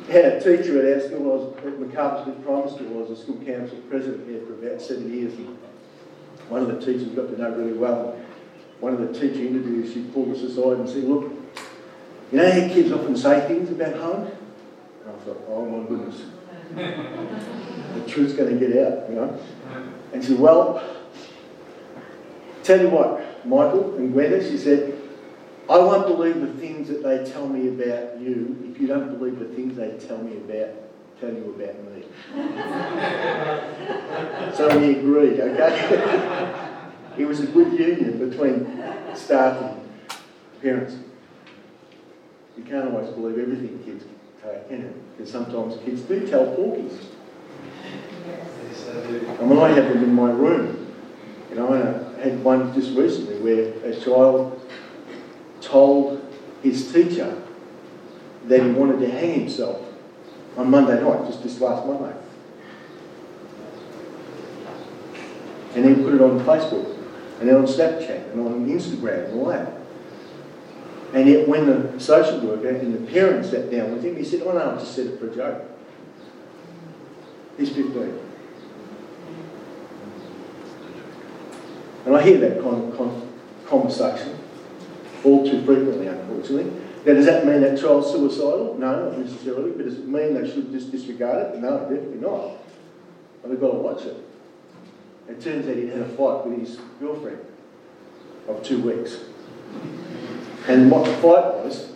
had 0.10 0.26
a 0.26 0.40
teacher 0.40 0.86
at 0.86 1.02
our 1.02 1.08
school, 1.08 1.32
I 1.32 1.36
was 1.36 1.96
at 1.96 2.24
Smith 2.24 2.44
Primary 2.44 2.70
School, 2.70 2.98
I 2.98 3.10
was 3.10 3.20
a 3.20 3.22
school 3.22 3.38
council 3.46 3.78
president 3.90 4.28
there 4.28 4.42
for 4.46 4.54
about 4.54 4.82
seven 4.82 5.14
years. 5.14 5.34
One 6.50 6.62
of 6.62 6.68
the 6.68 6.80
teachers 6.80 7.10
got 7.10 7.30
to 7.30 7.42
know 7.42 7.52
really 7.52 7.74
well. 7.74 8.16
One 8.84 8.96
of 8.96 9.00
the 9.00 9.18
teacher 9.18 9.40
interviews, 9.40 9.94
she 9.94 10.02
pulled 10.02 10.36
us 10.36 10.42
aside 10.42 10.80
and 10.80 10.90
said, 10.90 11.06
Look, 11.06 11.32
you 12.34 12.38
know 12.38 12.52
how 12.52 12.68
kids 12.68 12.92
often 12.92 13.16
say 13.16 13.48
things 13.48 13.70
about 13.70 13.96
home? 13.96 14.26
And 14.26 15.08
I 15.08 15.14
thought, 15.24 15.42
Oh 15.48 15.66
my 15.66 15.88
goodness, 15.88 16.24
the 16.76 18.12
truth's 18.12 18.34
going 18.34 18.60
to 18.60 18.68
get 18.68 18.86
out, 18.86 19.10
you 19.10 19.16
know? 19.16 19.40
And 20.12 20.22
she 20.22 20.32
said, 20.32 20.40
Well, 20.40 20.84
tell 22.64 22.82
you 22.82 22.90
what, 22.90 23.46
Michael 23.48 23.96
and 23.96 24.12
Gwenda, 24.12 24.44
she 24.44 24.58
said, 24.58 25.00
I 25.70 25.78
won't 25.78 26.06
believe 26.06 26.42
the 26.42 26.54
things 26.60 26.90
that 26.90 27.04
they 27.04 27.24
tell 27.32 27.48
me 27.48 27.70
about 27.70 28.20
you 28.20 28.70
if 28.70 28.82
you 28.82 28.88
don't 28.88 29.18
believe 29.18 29.40
the 29.40 29.46
things 29.46 29.78
they 29.78 29.92
tell 30.06 30.18
me 30.18 30.36
about, 30.40 30.76
tell 31.22 31.32
you 31.32 31.56
about 31.58 31.82
me. 31.86 32.04
so 34.58 34.78
we 34.78 35.00
agreed, 35.00 35.40
okay? 35.40 36.60
it 37.18 37.26
was 37.26 37.40
a 37.42 37.48
good 37.48 37.74
union 37.80 38.30
between 38.30 38.82
staff 39.16 39.62
and 39.62 39.82
parents. 40.62 40.96
You 42.58 42.64
can't 42.64 42.94
always 42.94 43.10
believe 43.10 43.40
everything 43.40 43.80
kids 43.84 44.06
take, 44.44 44.70
can 44.70 44.82
you? 44.82 44.94
Because 45.18 45.32
sometimes 45.32 45.78
kids 45.84 46.02
do 46.02 46.28
tell 46.28 46.46
porkies. 46.48 46.98
And 49.40 49.50
when 49.50 49.60
I 49.60 49.70
have 49.70 49.90
them 49.90 50.04
in 50.04 50.14
my 50.14 50.32
room, 50.32 50.94
you 51.50 51.56
know, 51.56 51.74
I 51.74 52.22
had 52.22 52.44
one 52.44 52.74
just 52.74 52.98
recently 52.98 53.40
where 53.40 53.74
a 53.84 53.96
child 54.00 54.60
told 55.62 56.24
his 56.62 56.92
teacher 56.92 57.42
that 58.46 58.62
he 58.62 58.72
wanted 58.72 59.00
to 59.00 59.10
hang 59.10 59.42
himself 59.42 59.82
on 60.58 60.70
Monday 60.70 61.02
night, 61.02 61.28
just 61.28 61.44
this 61.44 61.60
last 61.60 61.86
Monday. 61.86 62.16
And 65.76 65.86
he 65.86 66.04
put 66.04 66.14
it 66.14 66.22
on 66.22 66.40
Facebook, 66.42 67.03
and 67.50 67.58
on 67.58 67.66
Snapchat, 67.66 68.32
and 68.32 68.48
on 68.48 68.68
Instagram, 68.68 69.26
and 69.26 69.40
all 69.40 69.46
that. 69.48 69.74
And 71.14 71.30
yet, 71.30 71.48
when 71.48 71.68
the 71.68 72.00
social 72.00 72.40
worker 72.40 72.70
and 72.70 72.94
the 72.94 73.12
parents 73.12 73.52
sat 73.52 73.70
down 73.70 73.92
with 73.94 74.04
him, 74.04 74.16
he 74.16 74.24
said, 74.24 74.42
Oh 74.46 74.52
no, 74.52 74.76
I 74.76 74.80
just 74.80 74.96
said 74.96 75.08
it 75.08 75.20
for 75.20 75.30
a 75.30 75.36
joke. 75.36 75.64
He's 77.58 77.70
15. 77.70 78.20
And 82.06 82.16
I 82.16 82.22
hear 82.22 82.38
that 82.40 82.62
kind 82.62 82.92
of 82.92 82.98
con- 82.98 83.30
conversation 83.68 84.40
all 85.24 85.50
too 85.50 85.64
frequently, 85.66 86.08
unfortunately. 86.08 86.72
Now, 87.06 87.14
does 87.14 87.26
that 87.26 87.46
mean 87.46 87.62
that 87.62 87.80
child's 87.80 88.12
suicidal? 88.12 88.76
No, 88.80 89.10
not 89.10 89.20
necessarily. 89.20 89.72
But 89.72 89.86
does 89.86 90.00
it 90.00 90.08
mean 90.08 90.34
they 90.34 90.50
should 90.50 90.72
just 90.72 90.92
disregard 90.92 91.56
it? 91.56 91.60
No, 91.60 91.80
definitely 91.82 92.20
not. 92.20 92.58
But 93.42 93.50
they've 93.52 93.60
got 93.60 93.72
to 93.72 93.78
watch 93.78 94.04
it. 94.04 94.18
It 95.28 95.42
turns 95.42 95.68
out 95.68 95.76
he'd 95.76 95.90
had 95.90 96.02
a 96.02 96.10
fight 96.10 96.46
with 96.46 96.60
his 96.60 96.80
girlfriend 97.00 97.40
of 98.48 98.64
two 98.64 98.82
weeks. 98.82 99.20
And 100.68 100.92
what 100.92 101.06
the 101.06 101.14
fight 101.14 101.56
was, 101.56 101.94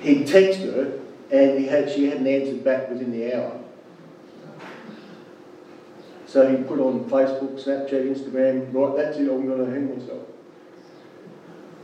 he 0.00 0.24
texted 0.24 0.74
her 0.74 1.00
and 1.30 1.58
he 1.58 1.66
had, 1.66 1.90
she 1.90 2.08
hadn't 2.08 2.26
answered 2.26 2.64
back 2.64 2.90
within 2.90 3.12
the 3.12 3.34
hour. 3.34 3.60
So 6.26 6.48
he 6.48 6.62
put 6.64 6.80
on 6.80 7.04
Facebook, 7.04 7.62
Snapchat, 7.62 8.14
Instagram, 8.14 8.72
right, 8.72 8.96
that's 8.96 9.16
it, 9.18 9.30
I'm 9.30 9.46
going 9.46 9.64
to 9.64 9.70
hang 9.70 9.96
myself. 9.96 10.22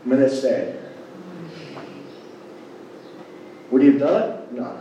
I 0.04 0.08
mean, 0.08 0.20
that's 0.20 0.40
sad. 0.40 0.78
Would 3.70 3.82
he 3.82 3.88
have 3.88 4.00
done 4.00 4.30
it? 4.30 4.52
No. 4.52 4.78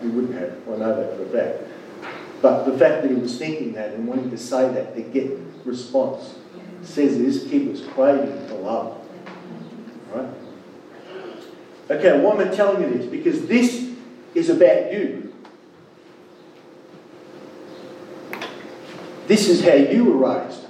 He 0.00 0.08
wouldn't 0.08 0.34
have. 0.34 0.52
I 0.68 0.76
know 0.76 0.96
that 0.96 1.16
for 1.16 1.22
a 1.22 1.28
fact. 1.28 1.62
But 2.40 2.64
the 2.64 2.78
fact 2.78 3.02
that 3.02 3.10
he 3.10 3.16
was 3.16 3.36
thinking 3.38 3.72
that 3.72 3.90
and 3.90 4.06
wanting 4.06 4.30
to 4.30 4.38
say 4.38 4.72
that 4.72 4.94
to 4.94 5.02
get 5.02 5.38
response 5.64 6.34
says 6.82 7.18
this 7.18 7.48
kid 7.48 7.68
was 7.68 7.82
craving 7.82 8.46
for 8.46 8.54
love. 8.54 9.08
Right? 10.14 10.28
Okay, 11.90 12.20
why 12.20 12.34
am 12.34 12.40
I 12.40 12.54
telling 12.54 12.82
you 12.82 12.98
this? 12.98 13.06
Because 13.06 13.46
this 13.46 13.90
is 14.34 14.50
about 14.50 14.92
you. 14.92 15.34
This 19.26 19.48
is 19.48 19.64
how 19.64 19.74
you 19.74 20.04
were 20.04 20.16
raised. 20.16 20.66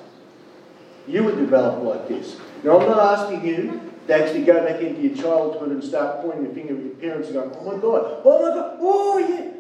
You 1.07 1.25
were 1.25 1.35
developed 1.35 1.85
like 1.85 2.09
this. 2.09 2.37
Now, 2.65 2.81
I'm 2.81 2.89
not 2.89 3.21
asking 3.21 3.47
you 3.47 3.93
to 4.07 4.15
actually 4.15 4.45
go 4.45 4.65
back 4.67 4.81
into 4.81 5.01
your 5.01 5.17
childhood 5.17 5.71
and 5.71 5.85
start 5.85 6.23
pointing 6.23 6.45
your 6.47 6.55
finger 6.55 6.77
at 6.77 6.85
your 6.85 6.95
parents 6.95 7.29
and 7.29 7.37
going, 7.37 7.51
oh 7.55 7.65
my 7.65 7.79
God, 7.81 8.23
oh 8.25 8.49
my 8.49 8.55
God, 8.55 8.77
oh 8.81 9.19
yeah. 9.19 9.51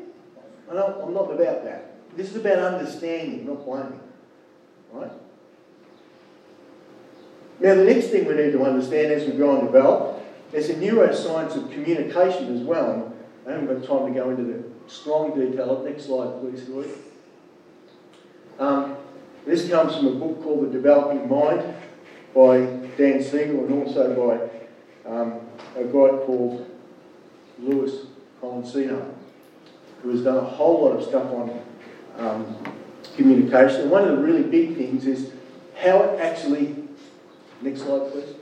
I'm 0.71 1.15
not 1.15 1.31
about 1.31 1.65
that. 1.65 1.88
This 2.19 2.31
is 2.31 2.37
about 2.45 2.59
understanding, 2.59 3.47
not 3.47 3.65
blaming. 3.65 4.01
Right? 4.91 5.13
Now, 7.61 7.75
the 7.77 7.85
next 7.85 8.09
thing 8.09 8.27
we 8.27 8.35
need 8.35 8.51
to 8.51 8.65
understand 8.65 9.13
as 9.13 9.25
we 9.25 9.39
go 9.39 9.57
and 9.57 9.69
develop 9.69 10.21
is 10.53 10.67
the 10.67 10.75
neuroscience 10.75 11.55
of 11.55 11.71
communication 11.71 12.57
as 12.57 12.63
well. 12.63 13.15
I 13.47 13.53
haven't 13.53 13.69
got 13.69 13.87
time 13.87 14.13
to 14.13 14.21
go 14.21 14.31
into 14.31 14.43
the 14.43 14.65
strong 14.89 15.39
detail. 15.39 15.81
Next 15.85 16.07
slide, 16.07 16.41
please, 16.41 16.69
Lloyd. 16.69 16.91
Um, 18.59 18.97
this 19.47 19.69
comes 19.69 19.95
from 19.95 20.09
a 20.09 20.15
book 20.15 20.43
called 20.43 20.67
The 20.67 20.73
Developing 20.73 21.29
Mind 21.29 21.73
by 22.35 22.59
Dan 22.97 23.23
Siegel 23.23 23.65
and 23.65 23.75
also 23.75 24.51
by 25.05 25.09
um, 25.09 25.35
a 25.77 25.85
guy 25.85 26.27
called 26.27 26.69
Louis 27.61 27.93
Cozolino, 28.43 29.15
who 30.03 30.11
has 30.11 30.25
done 30.25 30.39
a 30.39 30.41
whole 30.41 30.83
lot 30.83 30.97
of 30.97 31.05
stuff 31.05 31.33
on 31.33 31.68
um, 32.19 32.57
communication. 33.17 33.83
And 33.83 33.91
one 33.91 34.07
of 34.07 34.17
the 34.19 34.23
really 34.23 34.43
big 34.43 34.77
things 34.77 35.07
is 35.07 35.33
how 35.81 36.03
it 36.03 36.21
actually, 36.21 36.77
next 37.63 37.83
slide 37.83 38.13
please, 38.13 38.35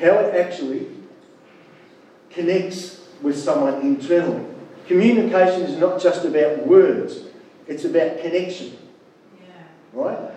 how 0.00 0.18
it 0.18 0.34
actually 0.34 0.88
connects 2.30 3.08
with 3.22 3.38
someone 3.38 3.80
internally. 3.82 4.46
Communication 4.86 5.62
is 5.62 5.78
not 5.78 6.00
just 6.00 6.24
about 6.24 6.66
words, 6.66 7.24
it's 7.66 7.84
about 7.84 8.20
connection. 8.20 8.76
Right? 9.92 10.30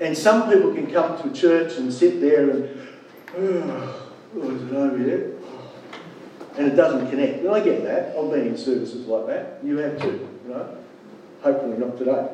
And 0.00 0.16
some 0.16 0.50
people 0.50 0.74
can 0.74 0.90
come 0.90 1.20
to 1.22 1.32
church 1.38 1.78
and 1.78 1.92
sit 1.92 2.20
there 2.20 2.50
and, 2.50 2.88
oh, 3.36 4.50
is 4.50 4.62
it 4.62 4.74
over 4.74 4.98
here? 4.98 5.35
And 6.56 6.68
it 6.68 6.76
doesn't 6.76 7.10
connect. 7.10 7.40
And 7.40 7.50
I 7.50 7.60
get 7.60 7.82
that. 7.84 8.16
I've 8.16 8.30
been 8.30 8.46
in 8.46 8.56
services 8.56 9.06
like 9.06 9.26
that. 9.26 9.60
You 9.62 9.76
have 9.78 10.00
too, 10.00 10.28
you 10.44 10.50
know. 10.52 10.76
Hopefully 11.42 11.76
not 11.76 11.98
today. 11.98 12.28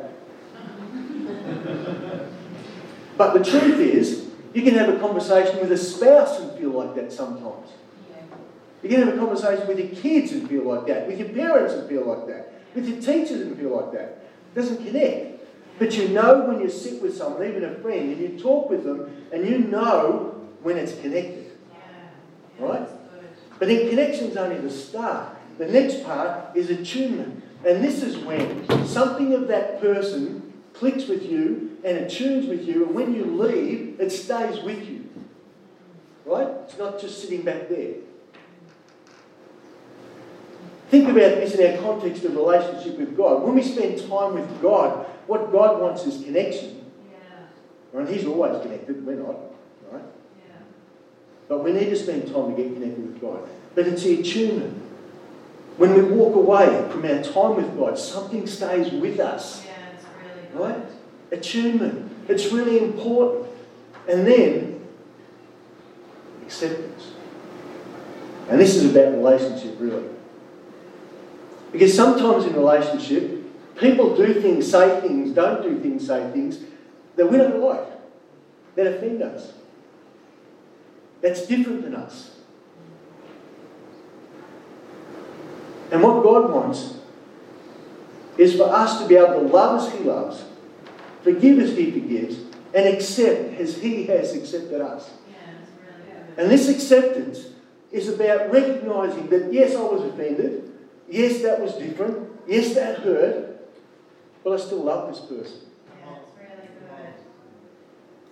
but 3.16 3.34
the 3.34 3.44
truth 3.44 3.80
is, 3.80 4.28
you 4.54 4.62
can 4.62 4.74
have 4.74 4.88
a 4.88 4.98
conversation 4.98 5.58
with 5.60 5.72
a 5.72 5.78
spouse 5.78 6.38
and 6.40 6.56
feel 6.58 6.70
like 6.70 6.94
that 6.94 7.12
sometimes. 7.12 7.70
You 8.82 8.88
can 8.88 9.00
have 9.00 9.14
a 9.14 9.18
conversation 9.18 9.66
with 9.66 9.78
your 9.78 9.88
kids 9.88 10.32
and 10.32 10.48
feel 10.48 10.64
like 10.64 10.86
that, 10.86 11.06
with 11.06 11.18
your 11.18 11.28
parents 11.28 11.74
and 11.74 11.88
feel 11.88 12.04
like 12.04 12.26
that, 12.26 12.52
with 12.74 12.88
your 12.88 13.00
teachers 13.00 13.42
and 13.42 13.56
feel 13.56 13.76
like 13.76 13.92
that. 13.92 14.24
It 14.52 14.54
doesn't 14.54 14.84
connect. 14.84 15.40
But 15.78 15.96
you 15.96 16.08
know 16.08 16.44
when 16.46 16.60
you 16.60 16.68
sit 16.68 17.00
with 17.00 17.16
someone, 17.16 17.46
even 17.46 17.64
a 17.64 17.74
friend, 17.76 18.12
and 18.12 18.20
you 18.20 18.38
talk 18.38 18.68
with 18.68 18.84
them, 18.84 19.24
and 19.32 19.48
you 19.48 19.58
know 19.58 20.48
when 20.62 20.76
it's 20.76 20.98
connected. 21.00 21.52
Right? 22.58 22.88
But 23.62 23.68
then 23.68 23.90
connection's 23.90 24.36
only 24.36 24.58
the 24.58 24.72
start. 24.72 25.36
The 25.56 25.68
next 25.68 26.02
part 26.02 26.56
is 26.56 26.68
attunement. 26.68 27.44
And 27.64 27.84
this 27.84 28.02
is 28.02 28.16
when 28.16 28.66
something 28.88 29.34
of 29.34 29.46
that 29.46 29.80
person 29.80 30.52
clicks 30.72 31.06
with 31.06 31.22
you 31.22 31.78
and 31.84 31.98
attunes 31.98 32.48
with 32.48 32.66
you, 32.66 32.86
and 32.86 32.92
when 32.92 33.14
you 33.14 33.24
leave, 33.24 34.00
it 34.00 34.10
stays 34.10 34.60
with 34.64 34.88
you. 34.88 35.08
Right? 36.24 36.48
It's 36.64 36.76
not 36.76 37.00
just 37.00 37.22
sitting 37.22 37.42
back 37.42 37.68
there. 37.68 37.94
Think 40.88 41.04
about 41.04 41.36
this 41.36 41.54
in 41.54 41.76
our 41.76 41.80
context 41.82 42.24
of 42.24 42.34
relationship 42.34 42.98
with 42.98 43.16
God. 43.16 43.44
When 43.44 43.54
we 43.54 43.62
spend 43.62 43.96
time 44.08 44.34
with 44.34 44.60
God, 44.60 45.06
what 45.28 45.52
God 45.52 45.80
wants 45.80 46.04
is 46.04 46.24
connection. 46.24 46.84
Yeah. 47.12 47.18
Right? 47.92 48.08
He's 48.08 48.26
always 48.26 48.60
connected, 48.60 49.06
we're 49.06 49.14
not. 49.14 49.36
Right? 49.88 50.02
Yeah. 50.02 50.54
But 51.48 51.62
we 51.62 51.70
need 51.70 51.90
to 51.90 51.96
spend 51.96 52.26
time 52.26 52.56
to 52.56 52.60
get 52.60 52.74
connected 52.74 53.06
with 53.06 53.20
God. 53.20 53.48
But 53.74 53.86
it's 53.86 54.02
the 54.02 54.20
attunement. 54.20 54.80
When 55.76 55.94
we 55.94 56.02
walk 56.02 56.36
away 56.36 56.88
from 56.90 57.04
our 57.04 57.22
time 57.22 57.56
with 57.56 57.76
God, 57.76 57.98
something 57.98 58.46
stays 58.46 58.92
with 58.92 59.18
us. 59.18 59.64
Yeah, 59.64 59.72
it's 59.94 60.04
really 60.54 60.64
Right? 60.70 60.84
Attunement. 61.30 62.12
It's 62.28 62.52
really 62.52 62.78
important. 62.78 63.46
And 64.08 64.26
then, 64.26 64.80
acceptance. 66.44 67.12
And 68.48 68.60
this 68.60 68.74
is 68.76 68.94
about 68.94 69.12
relationship, 69.14 69.76
really. 69.78 70.08
Because 71.70 71.94
sometimes 71.94 72.44
in 72.44 72.54
relationship, 72.54 73.42
people 73.76 74.14
do 74.14 74.40
things, 74.40 74.70
say 74.70 75.00
things, 75.00 75.30
don't 75.30 75.62
do 75.62 75.80
things, 75.80 76.06
say 76.06 76.30
things 76.32 76.58
that 77.16 77.30
we 77.30 77.38
don't 77.38 77.60
like, 77.60 77.86
that 78.74 78.86
offend 78.86 79.22
us. 79.22 79.54
That's 81.22 81.46
different 81.46 81.82
than 81.82 81.94
us. 81.94 82.36
And 85.92 86.02
what 86.02 86.22
God 86.22 86.50
wants 86.50 86.94
is 88.38 88.56
for 88.56 88.64
us 88.64 89.00
to 89.00 89.06
be 89.06 89.14
able 89.16 89.34
to 89.34 89.40
love 89.40 89.86
as 89.86 89.92
He 89.92 90.04
loves, 90.04 90.42
forgive 91.22 91.58
as 91.58 91.76
He 91.76 91.90
forgives, 91.90 92.38
and 92.74 92.88
accept 92.88 93.60
as 93.60 93.76
He 93.76 94.04
has 94.06 94.34
accepted 94.34 94.80
us. 94.80 95.10
and 96.38 96.50
this 96.50 96.70
acceptance 96.70 97.48
is 97.92 98.08
about 98.08 98.50
recognizing 98.50 99.28
that, 99.28 99.52
yes, 99.52 99.76
I 99.76 99.82
was 99.82 100.02
offended. 100.02 100.72
Yes, 101.10 101.42
that 101.42 101.60
was 101.60 101.74
different. 101.74 102.30
Yes, 102.48 102.74
that 102.74 103.00
hurt. 103.00 103.60
But 104.42 104.58
I 104.58 104.64
still 104.64 104.82
love 104.84 105.10
this 105.10 105.20
person. 105.20 105.60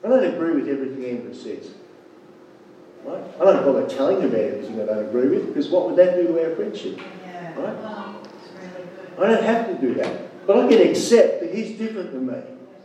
I 0.03 0.09
don't 0.09 0.25
agree 0.25 0.55
with 0.55 0.67
everything 0.67 1.05
Andrew 1.05 1.35
says. 1.35 1.73
Right? 3.05 3.23
I 3.39 3.45
don't 3.45 3.65
bother 3.67 3.87
telling 3.87 4.23
him 4.23 4.31
about 4.31 4.41
everything 4.41 4.81
I 4.81 4.87
don't 4.87 5.09
agree 5.09 5.29
with 5.29 5.49
because 5.49 5.69
what 5.69 5.87
would 5.87 5.97
that 5.97 6.17
do 6.17 6.29
to 6.29 6.43
our 6.43 6.57
friendship? 6.57 6.99
Yeah. 7.41 7.61
Right? 7.61 7.77
Really 9.19 9.35
I 9.35 9.37
don't 9.37 9.45
have 9.45 9.67
to 9.69 9.75
do 9.75 9.95
that. 9.95 10.47
But 10.47 10.59
I 10.59 10.69
can 10.69 10.89
accept 10.89 11.41
that 11.41 11.55
he's 11.55 11.79
different 11.79 12.13
than 12.13 12.27
me. 12.27 12.35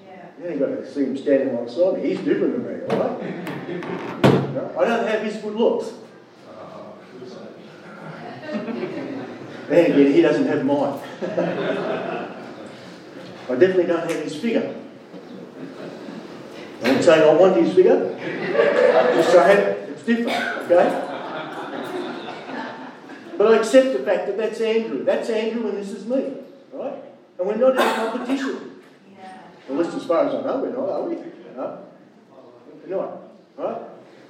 Yeah. 0.05 0.27
You 0.39 0.49
ain't 0.49 0.59
got 0.59 0.67
to 0.67 0.93
see 0.93 1.03
him 1.03 1.17
standing 1.17 1.49
alongside 1.49 2.01
me. 2.01 2.09
He's 2.09 2.19
different 2.19 2.53
than 2.53 2.63
me, 2.65 2.85
all 2.89 2.97
right? 2.97 3.17
I 4.77 4.85
don't 4.85 5.07
have 5.07 5.21
his 5.23 5.37
good 5.37 5.55
looks. 5.55 5.91
Then 9.67 9.91
again, 9.91 10.11
he 10.13 10.21
doesn't 10.21 10.45
have 10.45 10.63
mine. 10.63 10.99
I 13.47 13.55
definitely 13.55 13.85
don't 13.85 14.09
have 14.09 14.23
his 14.23 14.35
figure. 14.35 14.75
I'm 16.83 17.01
saying 17.01 17.23
I 17.23 17.33
want 17.33 17.57
his 17.57 17.73
figure. 17.73 18.15
Just 19.15 19.31
saying 19.31 19.89
it's 19.89 20.03
different, 20.03 20.71
okay? 20.71 21.04
But 23.37 23.53
I 23.53 23.57
accept 23.57 23.93
the 23.93 23.99
fact 23.99 24.27
that 24.27 24.37
that's 24.37 24.61
Andrew. 24.61 25.03
That's 25.03 25.29
Andrew 25.29 25.67
and 25.67 25.77
this 25.77 25.91
is 25.91 26.05
me, 26.05 26.33
right? 26.73 27.03
And 27.37 27.47
we're 27.47 27.55
not 27.55 27.71
in 27.71 27.77
a 27.77 27.95
competition. 27.95 28.81
Yeah. 29.11 29.39
At 29.69 29.75
least 29.75 29.95
as 29.95 30.05
far 30.05 30.27
as 30.27 30.35
I 30.35 30.41
know, 30.41 30.59
we're 30.59 30.71
not, 30.71 30.89
are 30.89 31.01
we? 31.03 31.15
No? 31.55 31.79
We're 32.85 32.95
not, 32.95 33.21
right? 33.57 33.81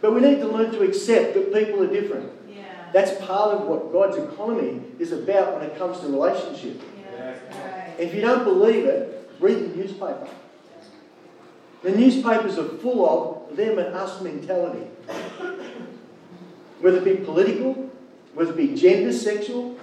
But 0.01 0.13
we 0.13 0.21
need 0.21 0.39
to 0.39 0.47
learn 0.47 0.71
to 0.71 0.81
accept 0.81 1.33
that 1.35 1.53
people 1.53 1.83
are 1.83 1.87
different. 1.87 2.31
Yeah. 2.49 2.63
That's 2.93 3.13
part 3.25 3.51
of 3.57 3.67
what 3.67 3.91
God's 3.91 4.17
economy 4.17 4.81
is 4.99 5.11
about 5.11 5.53
when 5.53 5.63
it 5.69 5.77
comes 5.77 5.99
to 5.99 6.07
relationship. 6.07 6.81
Yeah, 6.99 7.29
right. 7.29 7.99
If 7.99 8.13
you 8.13 8.21
don't 8.21 8.43
believe 8.43 8.85
it, 8.85 9.31
read 9.39 9.57
the 9.57 9.75
newspaper. 9.75 10.27
The 11.83 11.91
newspapers 11.91 12.57
are 12.57 12.67
full 12.79 13.07
of 13.49 13.55
them 13.55 13.77
and 13.77 13.93
us 13.93 14.19
mentality. 14.21 14.87
Whether 16.81 16.97
it 16.97 17.05
be 17.05 17.23
political, 17.23 17.84
whether 18.35 18.51
it 18.51 18.57
be 18.57 18.75
gender, 18.75 19.11
sexual, 19.11 19.77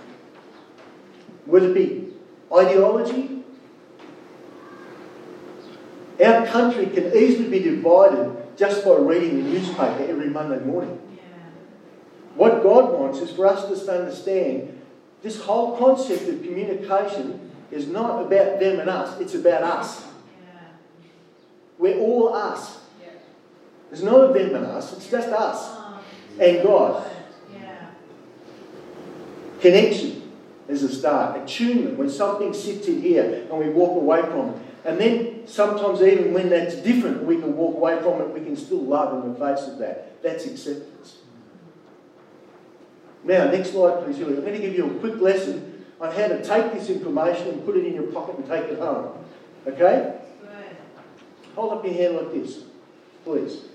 whether 1.46 1.70
it 1.70 1.74
be 1.74 2.14
ideology. 2.54 3.42
Our 6.24 6.46
country 6.46 6.86
can 6.86 7.16
easily 7.16 7.48
be 7.48 7.60
divided 7.60 8.36
just 8.56 8.84
by 8.84 8.96
reading 8.96 9.42
the 9.42 9.50
newspaper 9.50 10.04
every 10.06 10.28
Monday 10.28 10.62
morning. 10.64 11.00
Yeah. 11.16 11.22
What 12.36 12.62
God 12.62 12.92
wants 12.92 13.18
is 13.20 13.32
for 13.32 13.46
us 13.46 13.64
to 13.66 13.92
understand 13.92 14.80
this 15.22 15.40
whole 15.40 15.78
concept 15.78 16.28
of 16.28 16.42
communication 16.42 17.50
is 17.70 17.86
not 17.86 18.26
about 18.26 18.60
them 18.60 18.80
and 18.80 18.90
us, 18.90 19.18
it's 19.18 19.34
about 19.34 19.62
us. 19.62 20.02
Yeah. 20.04 20.60
We're 21.78 21.98
all 21.98 22.34
us. 22.34 22.80
Yeah. 23.00 23.12
There's 23.90 24.02
not 24.02 24.30
a 24.30 24.32
them 24.32 24.54
and 24.54 24.66
us, 24.66 24.92
it's 24.92 25.10
just 25.10 25.28
us. 25.28 25.70
Um, 25.78 25.98
And 26.38 26.62
God. 26.62 27.10
Connection 29.62 30.30
is 30.68 30.82
a 30.82 30.92
start. 30.92 31.40
Attunement, 31.40 31.96
when 31.96 32.10
something 32.10 32.52
sits 32.52 32.88
in 32.88 33.00
here 33.00 33.46
and 33.48 33.58
we 33.58 33.68
walk 33.68 33.96
away 33.96 34.20
from 34.22 34.50
it. 34.50 34.56
And 34.84 34.98
then 34.98 35.46
sometimes, 35.46 36.02
even 36.02 36.34
when 36.34 36.50
that's 36.50 36.74
different, 36.74 37.22
we 37.22 37.36
can 37.36 37.56
walk 37.56 37.76
away 37.76 37.96
from 38.00 38.20
it, 38.22 38.30
we 38.30 38.40
can 38.40 38.56
still 38.56 38.82
love 38.82 39.24
in 39.24 39.32
the 39.32 39.38
face 39.38 39.68
of 39.68 39.78
that. 39.78 40.20
That's 40.20 40.44
acceptance. 40.46 41.18
Now, 43.22 43.44
next 43.52 43.70
slide, 43.70 44.04
please, 44.04 44.18
Julie. 44.18 44.34
I'm 44.36 44.40
going 44.40 44.54
to 44.54 44.58
give 44.58 44.74
you 44.74 44.90
a 44.90 44.98
quick 44.98 45.20
lesson 45.20 45.84
on 46.00 46.10
how 46.10 46.26
to 46.26 46.42
take 46.42 46.72
this 46.72 46.90
information 46.90 47.46
and 47.50 47.64
put 47.64 47.76
it 47.76 47.86
in 47.86 47.94
your 47.94 48.10
pocket 48.10 48.38
and 48.38 48.46
take 48.48 48.64
it 48.64 48.80
home. 48.80 49.16
Okay? 49.64 50.18
Good. 50.40 50.76
Hold 51.54 51.74
up 51.74 51.84
your 51.84 51.94
hand 51.94 52.16
like 52.16 52.32
this, 52.32 52.64
please. 53.22 53.66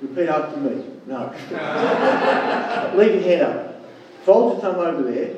Repeat 0.00 0.28
after 0.28 0.58
me. 0.58 0.84
No. 1.06 1.32
Leave 2.96 3.14
your 3.14 3.22
hand 3.22 3.42
up. 3.42 3.71
Fold 4.24 4.52
your 4.52 4.60
thumb 4.60 4.80
over 4.80 5.02
there, 5.10 5.36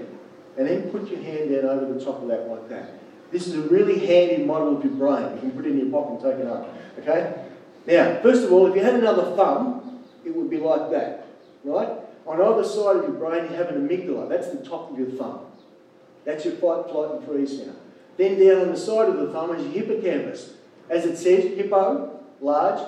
and 0.57 0.69
then 0.69 0.91
put 0.91 1.09
your 1.11 1.21
hand 1.23 1.51
down 1.51 1.65
over 1.65 1.93
the 1.93 2.05
top 2.05 2.23
of 2.23 2.29
that 2.29 2.49
like 2.49 2.69
that. 2.69 2.95
This 3.33 3.47
is 3.47 3.55
a 3.55 3.69
really 3.69 3.99
handy 4.07 4.45
model 4.45 4.77
of 4.77 4.85
your 4.85 4.93
brain. 4.93 5.35
You 5.35 5.41
can 5.41 5.51
put 5.53 5.67
it 5.67 5.71
in 5.71 5.79
your 5.79 5.91
pocket 5.91 6.23
and 6.23 6.33
take 6.33 6.41
it 6.41 6.47
home. 6.47 6.67
Okay? 6.99 7.45
Now, 7.87 8.23
first 8.23 8.45
of 8.45 8.53
all, 8.53 8.67
if 8.67 8.77
you 8.77 8.83
had 8.83 8.95
another 8.95 9.35
thumb, 9.35 10.05
it 10.25 10.35
would 10.35 10.51
be 10.51 10.59
like 10.59 10.91
that. 10.91 11.27
Right? 11.65 11.89
On 12.27 12.41
either 12.41 12.65
side 12.65 12.97
of 12.97 13.03
your 13.03 13.13
brain, 13.13 13.51
you 13.51 13.57
have 13.57 13.69
an 13.69 13.89
amygdala. 13.89 14.29
That's 14.29 14.49
the 14.49 14.65
top 14.65 14.93
of 14.93 14.99
your 14.99 15.09
thumb. 15.09 15.41
That's 16.25 16.45
your 16.45 16.55
fight, 16.55 16.91
flight, 16.91 17.11
and 17.13 17.25
freeze 17.25 17.59
center. 17.59 17.75
Then 18.17 18.39
down 18.39 18.63
on 18.63 18.71
the 18.71 18.77
side 18.77 19.09
of 19.09 19.17
the 19.17 19.33
thumb 19.33 19.55
is 19.55 19.63
your 19.63 19.85
hippocampus. 19.85 20.55
As 20.89 21.05
it 21.05 21.17
says, 21.17 21.57
hippo, 21.57 22.21
large, 22.41 22.87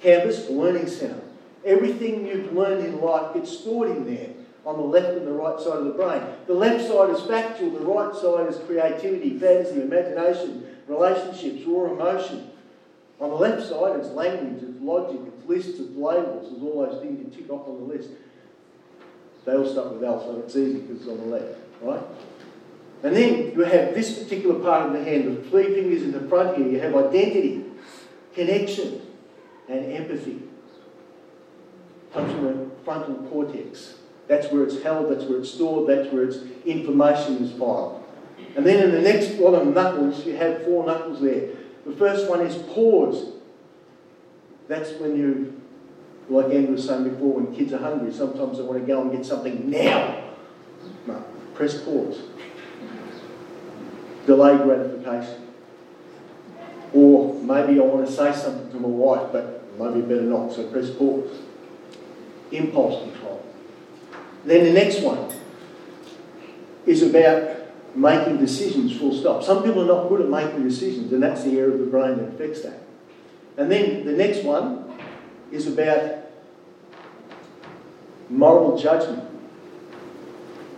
campus, 0.00 0.48
learning 0.48 0.88
center. 0.88 1.20
Everything 1.64 2.26
you've 2.26 2.52
learned 2.52 2.84
in 2.84 3.00
life 3.00 3.34
gets 3.34 3.56
stored 3.56 3.90
in 3.90 4.04
there 4.04 4.30
on 4.66 4.76
the 4.76 4.82
left 4.82 5.16
and 5.16 5.26
the 5.26 5.32
right 5.32 5.58
side 5.58 5.78
of 5.78 5.84
the 5.84 5.92
brain. 5.92 6.22
The 6.46 6.54
left 6.54 6.86
side 6.86 7.10
is 7.10 7.22
factual, 7.22 7.70
the 7.70 7.80
right 7.80 8.14
side 8.14 8.48
is 8.48 8.58
creativity, 8.66 9.38
fantasy, 9.38 9.80
imagination, 9.80 10.66
relationships, 10.86 11.64
raw 11.66 11.92
emotion. 11.92 12.50
On 13.20 13.30
the 13.30 13.36
left 13.36 13.62
side, 13.62 13.98
it's 13.98 14.08
language, 14.10 14.62
it's 14.62 14.80
logic, 14.80 15.20
it's 15.26 15.48
lists, 15.48 15.80
it's 15.80 15.96
labels, 15.96 16.52
it's 16.52 16.62
all 16.62 16.86
those 16.86 17.02
things 17.02 17.18
you 17.18 17.42
tick 17.42 17.50
off 17.50 17.66
on 17.66 17.78
the 17.78 17.94
list. 17.94 18.10
They 19.44 19.56
all 19.56 19.66
start 19.66 19.94
with 19.94 20.04
L, 20.04 20.20
so 20.20 20.38
it's 20.40 20.54
easy 20.54 20.80
because 20.80 21.00
it's 21.00 21.08
on 21.08 21.16
the 21.16 21.36
left, 21.36 21.58
right? 21.80 22.02
And 23.02 23.16
then 23.16 23.52
you 23.52 23.60
have 23.60 23.94
this 23.94 24.18
particular 24.22 24.58
part 24.60 24.88
of 24.88 24.92
the 24.92 25.02
hand, 25.02 25.24
the 25.24 25.48
three 25.48 25.74
fingers 25.74 26.02
in 26.02 26.12
the 26.12 26.20
front 26.28 26.58
here. 26.58 26.66
You 26.66 26.80
have 26.80 26.94
identity, 26.94 27.64
connection, 28.34 29.00
and 29.68 29.92
empathy. 29.92 30.42
Comes 32.12 32.32
from 32.32 32.44
the 32.44 32.70
frontal 32.84 33.14
cortex. 33.30 33.94
That's 34.28 34.52
where 34.52 34.62
it's 34.62 34.82
held, 34.82 35.10
that's 35.10 35.24
where 35.24 35.38
it's 35.38 35.50
stored, 35.50 35.88
that's 35.88 36.12
where 36.12 36.24
its 36.24 36.38
information 36.66 37.42
is 37.42 37.50
filed. 37.52 38.04
And 38.56 38.66
then 38.66 38.84
in 38.84 38.90
the 38.92 39.00
next 39.00 39.38
lot 39.38 39.54
of 39.54 39.66
knuckles, 39.74 40.24
you 40.26 40.36
have 40.36 40.64
four 40.64 40.84
knuckles 40.86 41.20
there. 41.20 41.50
The 41.86 41.92
first 41.96 42.28
one 42.28 42.46
is 42.46 42.56
pause. 42.74 43.32
That's 44.68 44.92
when 45.00 45.16
you, 45.16 45.60
like 46.28 46.46
Andrew 46.46 46.74
was 46.74 46.86
saying 46.86 47.04
before, 47.04 47.40
when 47.40 47.54
kids 47.54 47.72
are 47.72 47.78
hungry, 47.78 48.12
sometimes 48.12 48.58
they 48.58 48.64
want 48.64 48.80
to 48.80 48.86
go 48.86 49.00
and 49.00 49.10
get 49.10 49.24
something 49.24 49.70
now. 49.70 50.22
No, 51.06 51.24
press 51.54 51.80
pause. 51.82 52.20
Delay 54.26 54.58
gratification. 54.58 55.46
Or 56.92 57.34
maybe 57.34 57.80
I 57.80 57.82
want 57.82 58.06
to 58.06 58.12
say 58.12 58.32
something 58.32 58.70
to 58.72 58.76
my 58.78 58.88
wife, 58.88 59.32
but 59.32 59.64
maybe 59.78 60.02
better 60.02 60.22
not, 60.22 60.52
so 60.52 60.68
press 60.70 60.90
pause. 60.90 61.30
Impulse 62.52 63.10
control. 63.10 63.47
Then 64.48 64.64
the 64.64 64.72
next 64.72 65.02
one 65.02 65.28
is 66.86 67.02
about 67.02 67.54
making 67.94 68.38
decisions 68.38 68.96
full 68.96 69.12
stop. 69.12 69.44
Some 69.44 69.62
people 69.62 69.82
are 69.82 69.86
not 69.86 70.08
good 70.08 70.22
at 70.22 70.28
making 70.28 70.62
decisions, 70.66 71.12
and 71.12 71.22
that's 71.22 71.44
the 71.44 71.58
area 71.58 71.74
of 71.74 71.80
the 71.80 71.86
brain 71.86 72.16
that 72.16 72.28
affects 72.28 72.62
that. 72.62 72.80
And 73.58 73.70
then 73.70 74.06
the 74.06 74.12
next 74.12 74.44
one 74.44 74.98
is 75.52 75.66
about 75.66 76.30
moral 78.30 78.78
judgment. 78.78 79.24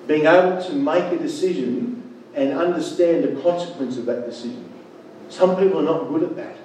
Being 0.08 0.26
able 0.26 0.60
to 0.64 0.72
make 0.72 1.12
a 1.12 1.18
decision 1.18 2.02
and 2.34 2.52
understand 2.52 3.22
the 3.22 3.40
consequence 3.40 3.96
of 3.98 4.06
that 4.06 4.26
decision. 4.26 4.68
Some 5.28 5.56
people 5.56 5.78
are 5.78 5.82
not 5.82 6.08
good 6.08 6.24
at 6.24 6.36
that. 6.36 6.56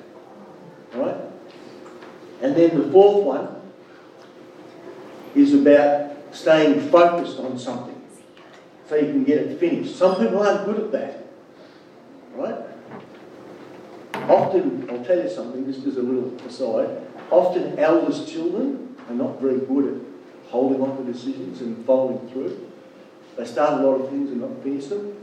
Right? 0.95 1.17
And 2.41 2.55
then 2.55 2.81
the 2.81 2.91
fourth 2.91 3.23
one 3.23 3.61
is 5.35 5.53
about 5.53 6.14
staying 6.35 6.89
focused 6.89 7.39
on 7.39 7.57
something 7.57 8.01
so 8.87 8.95
you 8.95 9.07
can 9.07 9.23
get 9.23 9.37
it 9.39 9.59
finished. 9.59 9.95
Some 9.95 10.17
people 10.17 10.45
aren't 10.45 10.65
good 10.65 10.79
at 10.79 10.91
that. 10.91 11.27
Right? 12.33 12.55
Often, 14.29 14.89
I'll 14.89 15.03
tell 15.03 15.17
you 15.17 15.29
something, 15.29 15.65
just 15.65 15.85
as 15.85 15.97
a 15.97 16.01
little 16.01 16.35
aside, 16.45 17.07
often 17.31 17.79
eldest 17.79 18.27
children 18.27 18.95
are 19.09 19.15
not 19.15 19.39
very 19.39 19.59
good 19.59 19.95
at 19.95 20.51
holding 20.51 20.81
on 20.81 20.97
to 20.97 21.11
decisions 21.11 21.61
and 21.61 21.85
following 21.85 22.27
through. 22.29 22.69
They 23.37 23.45
start 23.45 23.81
a 23.81 23.85
lot 23.85 24.01
of 24.01 24.09
things 24.09 24.31
and 24.31 24.41
not 24.41 24.61
finish 24.63 24.85
them. 24.87 25.15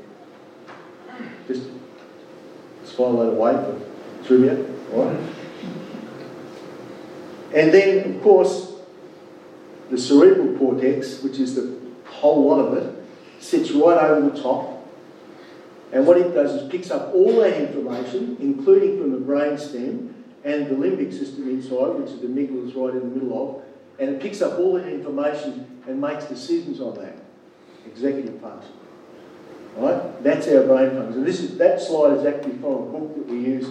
Just 1.47 1.69
swallow 2.85 3.27
that 3.27 3.37
away 3.37 3.53
for 3.53 4.27
trivia, 4.27 4.55
right? 4.93 5.19
And 7.55 7.73
then, 7.73 8.17
of 8.17 8.23
course, 8.23 8.62
the 9.93 9.99
cerebral 9.99 10.57
cortex, 10.57 11.23
which 11.23 11.39
is 11.39 11.55
the 11.55 11.79
whole 12.07 12.49
lot 12.49 12.59
of 12.61 12.79
it, 12.79 13.05
sits 13.41 13.71
right 13.73 13.99
over 13.99 14.31
the 14.31 14.43
top. 14.43 14.89
And 15.93 16.07
what 16.07 16.17
it 16.17 16.33
does 16.33 16.63
is 16.63 16.71
picks 16.71 16.91
up 16.91 17.13
all 17.15 17.37
that 17.41 17.61
information, 17.61 18.39
including 18.41 18.99
from 18.99 19.13
the 19.13 19.19
brain 19.19 19.59
stem 19.59 20.15
and 20.45 20.67
the 20.67 20.75
limbic 20.75 21.13
system 21.13 21.47
inside, 21.51 22.01
which 22.01 22.23
the 22.23 22.27
amygdala 22.27 22.69
is 22.69 22.75
right 22.75 22.95
in 22.95 23.01
the 23.01 23.21
middle 23.21 23.59
of, 23.59 23.65
and 23.99 24.17
it 24.17 24.23
picks 24.23 24.41
up 24.41 24.59
all 24.59 24.73
that 24.79 24.89
information 24.89 25.83
and 25.87 26.01
makes 26.01 26.25
decisions 26.25 26.81
on 26.81 26.95
that. 26.95 27.19
Executive 27.87 28.41
function. 28.41 28.73
Right? 29.77 30.25
That's 30.25 30.49
our 30.49 30.63
brain 30.63 30.93
function. 30.93 31.23
This 31.23 31.41
is 31.41 31.59
that 31.59 31.83
slide 31.83 32.17
is 32.17 32.25
actually 32.25 32.55
from 32.55 32.73
a 32.73 32.87
book 32.87 33.15
that 33.15 33.27
we 33.27 33.41
used, 33.41 33.71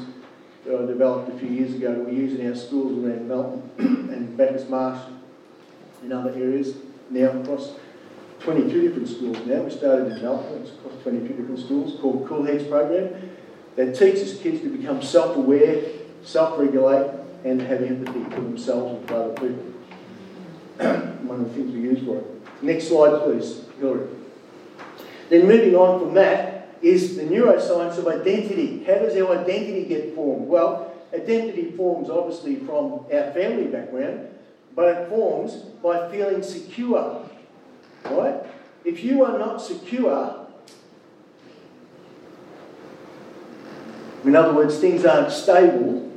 that 0.66 0.80
I 0.80 0.86
developed 0.86 1.34
a 1.34 1.40
few 1.40 1.50
years 1.50 1.74
ago. 1.74 1.94
We 1.94 2.16
use 2.16 2.40
in 2.40 2.48
our 2.48 2.56
schools 2.56 3.04
around 3.04 3.28
Melton 3.28 3.72
and 3.80 4.38
Bacchus 4.38 4.70
Marsh 4.70 5.02
in 6.04 6.12
other 6.12 6.32
areas. 6.32 6.76
Now 7.10 7.30
across 7.40 7.74
22 8.42 8.82
different 8.82 9.08
schools 9.08 9.38
now. 9.46 9.62
We 9.62 9.72
started 9.72 10.14
in 10.14 10.22
Melton, 10.22 10.62
it's 10.62 10.72
across 10.72 11.02
22 11.04 11.34
different 11.34 11.60
schools 11.60 12.00
called 12.00 12.28
Cool 12.28 12.44
Heads 12.44 12.64
Program 12.64 13.32
that 13.76 13.96
teaches 13.96 14.40
kids 14.40 14.62
to 14.62 14.70
become 14.70 15.02
self-aware, 15.02 15.84
self-regulate 16.24 17.12
and 17.44 17.62
have 17.62 17.82
empathy 17.82 18.24
for 18.36 18.42
themselves 18.42 19.00
and 19.00 19.08
for 19.08 19.16
other 19.16 19.34
people. 19.34 19.66
One 21.28 21.42
of 21.42 21.50
the 21.50 21.54
things 21.54 21.74
we 21.74 21.82
use 21.82 22.04
for 22.06 22.18
it. 22.18 22.64
Next 22.64 22.88
slide 22.88 23.22
please, 23.24 23.66
Hillary. 23.80 24.08
Then 25.30 25.48
moving 25.48 25.76
on 25.76 26.00
from 26.00 26.14
that 26.16 26.76
is 26.82 27.16
the 27.16 27.24
neuroscience 27.24 27.98
of 27.98 28.08
identity. 28.08 28.84
How 28.84 28.96
does 28.96 29.16
our 29.16 29.38
identity 29.38 29.86
get 29.86 30.16
formed? 30.16 30.48
Well, 30.48 30.94
identity 31.14 31.72
forms 31.72 32.10
obviously 32.10 32.58
from 32.58 33.06
our 33.14 33.32
family 33.32 33.68
background, 33.68 34.28
but 34.76 34.88
it 34.90 35.10
forms 35.10 35.54
by 35.84 36.10
feeling 36.12 36.44
secure. 36.44 37.30
Right? 38.06 38.44
If 38.84 39.04
you 39.04 39.24
are 39.24 39.38
not 39.38 39.62
secure, 39.62 40.48
in 44.24 44.36
other 44.36 44.54
words, 44.54 44.78
things 44.80 45.06
aren't 45.06 45.32
stable, 45.32 46.12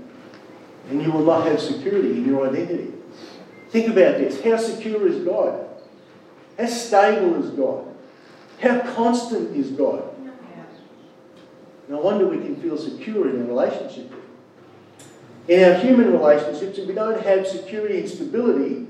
then 0.89 1.01
you 1.01 1.11
will 1.11 1.25
not 1.25 1.47
have 1.47 1.61
security 1.61 2.13
in 2.13 2.27
your 2.27 2.49
identity. 2.49 2.93
Think 3.71 3.89
about 3.89 4.19
this. 4.19 4.43
How 4.43 4.57
secure 4.57 5.07
is 5.09 5.25
God? 5.25 5.67
How 6.59 6.67
stable 6.67 7.43
is 7.43 7.51
God? 7.51 7.87
How 8.61 8.81
constant 8.95 9.57
is 9.57 9.71
God? 9.71 10.11
No 11.89 11.99
wonder 12.01 12.27
we 12.27 12.39
can 12.39 12.57
feel 12.57 12.79
secure 12.79 13.29
in 13.29 13.43
a 13.43 13.45
relationship. 13.45 14.14
In 15.47 15.63
our 15.63 15.79
human 15.79 16.13
relationships, 16.13 16.79
if 16.79 16.87
we 16.87 16.95
don't 16.95 17.21
have 17.23 17.47
security 17.47 18.01
and 18.01 18.09
stability, 18.09 18.87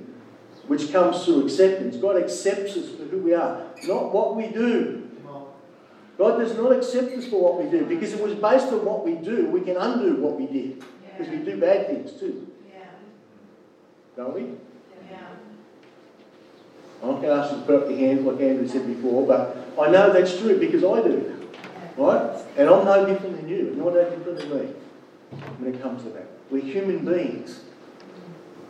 which 0.68 0.92
comes 0.92 1.24
through 1.24 1.44
acceptance, 1.44 1.96
God 1.96 2.22
accepts 2.22 2.76
us 2.76 2.90
for 2.90 3.04
who 3.04 3.18
we 3.18 3.34
are, 3.34 3.66
not 3.84 4.12
what 4.12 4.36
we 4.36 4.48
do. 4.48 5.00
God 6.16 6.38
does 6.38 6.56
not 6.56 6.70
accept 6.70 7.12
us 7.12 7.26
for 7.26 7.42
what 7.42 7.62
we 7.62 7.68
do 7.68 7.84
because 7.86 8.12
it 8.12 8.22
was 8.22 8.34
based 8.34 8.72
on 8.72 8.84
what 8.84 9.04
we 9.04 9.14
do, 9.14 9.46
we 9.46 9.62
can 9.62 9.76
undo 9.76 10.14
what 10.16 10.38
we 10.38 10.46
did. 10.46 10.84
Because 11.16 11.32
we 11.32 11.38
do 11.38 11.60
bad 11.60 11.88
things 11.88 12.12
too. 12.12 12.50
Don't 14.16 14.34
we? 14.34 14.42
I'm 17.02 17.10
not 17.10 17.20
going 17.20 17.36
to 17.36 17.42
ask 17.42 17.52
you 17.52 17.58
to 17.58 17.64
put 17.64 17.82
up 17.82 17.90
your 17.90 17.98
hands 17.98 18.24
like 18.24 18.40
Andrew 18.40 18.66
said 18.66 18.86
before, 18.86 19.26
but 19.26 19.56
I 19.78 19.90
know 19.90 20.12
that's 20.12 20.38
true 20.38 20.58
because 20.58 20.82
I 20.84 21.06
do. 21.06 21.50
Right? 21.96 22.40
And 22.56 22.70
I'm 22.70 22.84
no 22.84 23.06
different 23.06 23.36
than 23.36 23.48
you, 23.48 23.56
you're 23.56 23.74
no 23.74 23.90
different 23.90 24.38
than 24.38 24.50
me 24.50 24.72
when 25.58 25.74
it 25.74 25.82
comes 25.82 26.02
to 26.04 26.10
that. 26.10 26.33
We're 26.50 26.62
human 26.62 27.04
beings, 27.04 27.60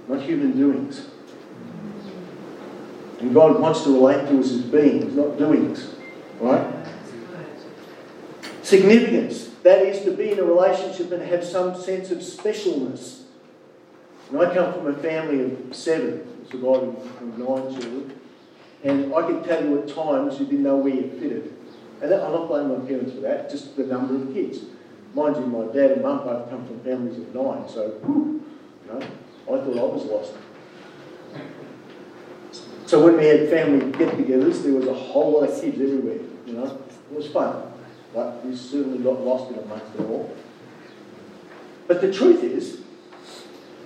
not 0.08 0.22
human 0.22 0.56
doings. 0.56 1.08
And 3.20 3.34
God 3.34 3.60
wants 3.60 3.84
to 3.84 3.94
relate 3.94 4.28
to 4.28 4.40
us 4.40 4.50
as 4.50 4.62
beings, 4.62 5.14
not 5.14 5.38
doings. 5.38 5.94
Right? 6.40 6.86
Significance. 8.62 9.50
That 9.62 9.82
is 9.82 10.04
to 10.04 10.10
be 10.10 10.32
in 10.32 10.38
a 10.38 10.44
relationship 10.44 11.10
and 11.12 11.22
have 11.22 11.44
some 11.44 11.74
sense 11.74 12.10
of 12.10 12.18
specialness. 12.18 13.22
And 14.30 14.40
I 14.40 14.52
come 14.54 14.72
from 14.74 14.86
a 14.88 14.94
family 14.94 15.40
of 15.42 15.74
seven, 15.74 16.46
surviving 16.50 16.96
from 17.16 17.30
nine 17.38 17.80
children. 17.80 18.20
And 18.82 19.14
I 19.14 19.22
can 19.22 19.42
tell 19.42 19.64
you 19.64 19.82
at 19.82 19.88
times 19.88 20.38
you 20.38 20.46
didn't 20.46 20.64
know 20.64 20.76
where 20.76 20.94
you 20.94 21.10
fitted. 21.18 21.54
And 22.02 22.12
I'm 22.12 22.32
not 22.32 22.48
blaming 22.48 22.78
my 22.78 22.86
parents 22.86 23.14
for 23.14 23.20
that, 23.20 23.48
just 23.48 23.76
the 23.76 23.84
number 23.84 24.16
of 24.16 24.34
kids. 24.34 24.58
Mind 25.14 25.36
you, 25.36 25.46
my 25.46 25.72
dad 25.72 25.92
and 25.92 26.02
mum 26.02 26.24
both 26.24 26.50
come 26.50 26.66
from 26.66 26.80
families 26.80 27.18
of 27.18 27.32
nine, 27.32 27.68
so, 27.68 28.00
you 28.04 28.42
know, 28.88 28.98
I 28.98 29.46
thought 29.46 29.78
I 29.78 29.94
was 29.94 30.04
lost. 30.04 30.32
So 32.86 33.04
when 33.04 33.16
we 33.16 33.24
had 33.26 33.48
family 33.48 33.92
get-togethers, 33.96 34.62
there 34.64 34.72
was 34.72 34.86
a 34.86 34.94
whole 34.94 35.40
lot 35.40 35.48
of 35.48 35.60
kids 35.60 35.80
everywhere, 35.80 36.18
you 36.46 36.54
know. 36.54 36.64
It 37.10 37.16
was 37.16 37.28
fun, 37.28 37.62
but 38.12 38.44
we 38.44 38.56
certainly 38.56 38.98
got 38.98 39.20
lost 39.20 39.52
in 39.52 39.58
amongst 39.58 39.94
it 39.94 40.00
all. 40.00 40.34
But 41.86 42.00
the 42.00 42.12
truth 42.12 42.42
is, 42.42 42.80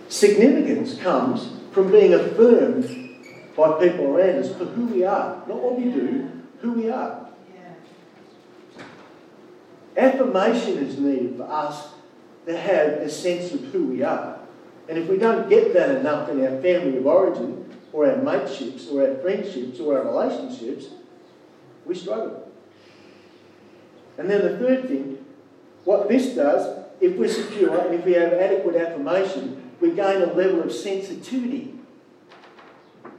significance 0.09 0.99
comes 0.99 1.51
from 1.73 1.93
being 1.93 2.15
affirmed 2.15 2.85
by 3.55 3.79
people 3.79 4.07
around 4.17 4.37
us 4.37 4.53
for 4.57 4.65
who 4.65 4.87
we 4.87 5.05
are, 5.05 5.43
not 5.47 5.61
what 5.63 5.77
we 5.79 5.85
do, 5.85 6.31
who 6.61 6.73
we 6.73 6.89
are. 6.91 7.28
Affirmation 9.99 10.79
is 10.79 10.97
needed 10.97 11.37
for 11.37 11.51
us 11.51 11.89
to 12.47 12.57
have 12.57 12.93
a 12.99 13.11
sense 13.11 13.53
of 13.53 13.65
who 13.65 13.85
we 13.89 14.05
are. 14.05 14.39
And 14.89 14.97
if 14.97 15.09
we 15.09 15.19
don't 15.19 15.51
get 15.51 15.75
that 15.75 15.97
enough 15.97 16.29
in 16.29 16.41
our 16.41 16.63
family 16.63 16.97
of 16.97 17.07
origin, 17.07 17.69
or 17.93 18.09
our 18.09 18.17
mateships, 18.17 18.89
or 18.89 19.07
our 19.07 19.17
friendships, 19.17 19.81
or 19.81 19.99
our 19.99 20.05
relationships, 20.05 20.87
we 21.85 21.95
struggle. 21.95 22.51
And 24.19 24.31
then 24.31 24.43
the 24.43 24.59
third 24.59 24.89
thing, 24.89 25.25
what 25.85 26.09
this 26.09 26.35
does, 26.35 26.85
if 27.01 27.17
we're 27.17 27.29
secure 27.29 27.77
and 27.79 27.95
if 27.95 28.05
we 28.05 28.13
have 28.13 28.33
adequate 28.35 28.77
affirmation, 28.77 29.73
we 29.81 29.91
gain 29.91 30.23
a 30.23 30.33
level 30.33 30.63
of 30.63 30.73
sensitivity 30.73 31.75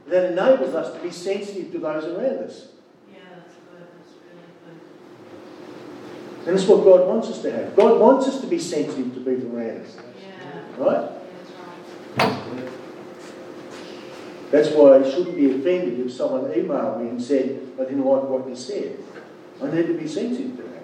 that 0.06 0.32
enables 0.32 0.74
us 0.74 0.94
to 0.94 1.00
be 1.00 1.10
sensitive 1.10 1.72
to 1.72 1.78
those 1.78 2.04
around 2.04 2.38
us. 2.38 2.68
And 6.46 6.56
that's 6.56 6.66
what 6.66 6.84
God 6.84 7.06
wants 7.06 7.28
us 7.28 7.42
to 7.42 7.52
have. 7.52 7.76
God 7.76 8.00
wants 8.00 8.26
us 8.26 8.40
to 8.40 8.46
be 8.46 8.58
sensitive 8.58 9.14
to 9.14 9.20
people 9.20 9.56
around 9.56 9.82
us. 9.82 9.96
Yeah. 10.22 10.62
Right? 10.78 11.10
That's 14.50 14.70
why 14.70 14.98
I 14.98 15.08
shouldn't 15.08 15.36
be 15.36 15.50
offended 15.50 16.00
if 16.00 16.12
someone 16.12 16.50
emailed 16.50 17.02
me 17.02 17.10
and 17.10 17.22
said, 17.22 17.60
I 17.78 17.84
didn't 17.84 18.04
like 18.04 18.24
what 18.24 18.48
you 18.48 18.56
said. 18.56 18.98
I 19.62 19.70
need 19.70 19.86
to 19.86 19.94
be 19.94 20.08
sensitive 20.08 20.56
to 20.56 20.62
that. 20.62 20.82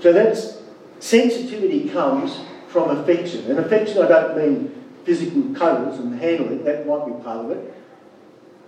So 0.00 0.12
that's 0.12 0.62
sensitivity 0.98 1.88
comes 1.90 2.40
from 2.68 2.90
affection. 2.90 3.50
And 3.50 3.58
affection, 3.58 4.02
I 4.02 4.08
don't 4.08 4.36
mean 4.36 4.84
physical 5.04 5.54
cuddles 5.54 5.98
and 5.98 6.18
handling, 6.18 6.64
that 6.64 6.86
might 6.86 7.06
be 7.06 7.12
part 7.22 7.44
of 7.44 7.50
it. 7.50 7.74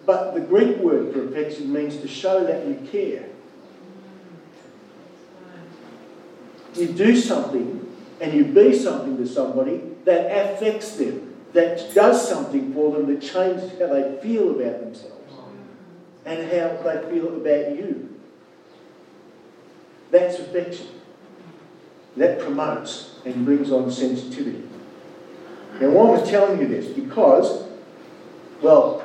But 0.07 0.35
the 0.35 0.41
Greek 0.41 0.79
word 0.79 1.13
for 1.13 1.25
affection 1.25 1.73
means 1.73 1.97
to 1.99 2.09
show 2.09 2.45
that 2.45 2.67
you 2.67 2.89
care. 2.91 3.27
You 6.75 6.89
do 6.89 7.17
something 7.17 7.87
and 8.21 8.33
you 8.33 8.45
be 8.45 8.77
something 8.77 9.17
to 9.17 9.27
somebody 9.27 9.83
that 10.05 10.55
affects 10.55 10.97
them, 10.97 11.35
that 11.53 11.95
does 11.95 12.29
something 12.29 12.73
for 12.73 12.93
them 12.93 13.07
that 13.13 13.21
changes 13.21 13.71
how 13.79 13.89
they 13.89 14.19
feel 14.23 14.51
about 14.51 14.81
themselves 14.81 15.35
and 16.25 16.51
how 16.51 16.83
they 16.83 17.11
feel 17.11 17.37
about 17.37 17.77
you. 17.77 18.19
That's 20.11 20.39
affection. 20.39 20.89
That 22.17 22.41
promotes 22.41 23.15
and 23.25 23.45
brings 23.45 23.71
on 23.71 23.91
sensitivity. 23.91 24.65
Now, 25.81 25.91
why 25.91 26.11
am 26.11 26.23
I 26.23 26.29
telling 26.29 26.61
you 26.61 26.67
this? 26.67 26.89
Because, 26.89 27.65
well, 28.61 29.05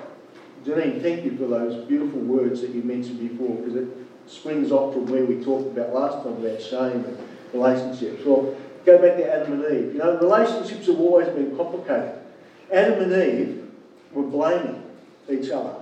Janine, 0.66 1.00
thank 1.00 1.24
you 1.24 1.38
for 1.38 1.46
those 1.46 1.86
beautiful 1.86 2.22
words 2.22 2.62
that 2.62 2.72
you 2.72 2.82
mentioned 2.82 3.20
before, 3.20 3.56
because 3.58 3.76
it 3.76 3.88
springs 4.26 4.72
off 4.72 4.94
from 4.94 5.06
where 5.06 5.24
we 5.24 5.44
talked 5.44 5.78
about 5.78 5.94
last 5.94 6.24
time 6.24 6.44
about 6.44 6.60
shame 6.60 7.06
and 7.06 7.18
relationships. 7.54 8.26
Well, 8.26 8.56
go 8.84 8.98
back 8.98 9.18
to 9.18 9.32
Adam 9.32 9.54
and 9.54 9.64
Eve. 9.66 9.94
You 9.94 10.00
know, 10.00 10.18
relationships 10.18 10.88
have 10.88 11.00
always 11.00 11.28
been 11.28 11.56
complicated. 11.56 12.20
Adam 12.72 13.04
and 13.04 13.14
Eve 13.14 13.72
were 14.12 14.24
blaming 14.24 14.84
each 15.30 15.52
other. 15.52 15.76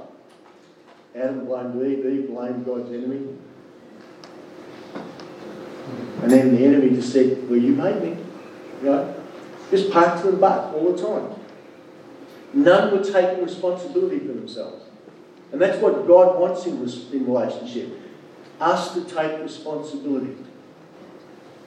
Adam 1.15 1.45
blamed 1.45 1.81
Eve, 1.81 2.05
Eve 2.05 2.27
blamed 2.27 2.65
God's 2.65 2.91
enemy. 2.91 3.37
And 6.23 6.31
then 6.31 6.55
the 6.55 6.65
enemy 6.65 6.89
just 6.89 7.13
said, 7.13 7.49
Well, 7.49 7.59
you 7.59 7.73
made 7.73 8.01
me. 8.01 8.17
You 8.81 8.89
know? 8.89 9.15
Just 9.71 9.91
parked 9.91 10.23
to 10.23 10.31
the 10.31 10.37
butt 10.37 10.73
all 10.73 10.91
the 10.91 11.01
time. 11.01 11.42
None 12.53 12.97
were 12.97 13.03
taking 13.03 13.43
responsibility 13.43 14.19
for 14.19 14.33
themselves. 14.33 14.85
And 15.51 15.61
that's 15.61 15.77
what 15.79 16.07
God 16.07 16.39
wants 16.39 16.65
in, 16.65 16.77
in 17.13 17.25
relationship 17.25 17.99
us 18.59 18.93
to 18.93 19.03
take 19.03 19.41
responsibility. 19.41 20.37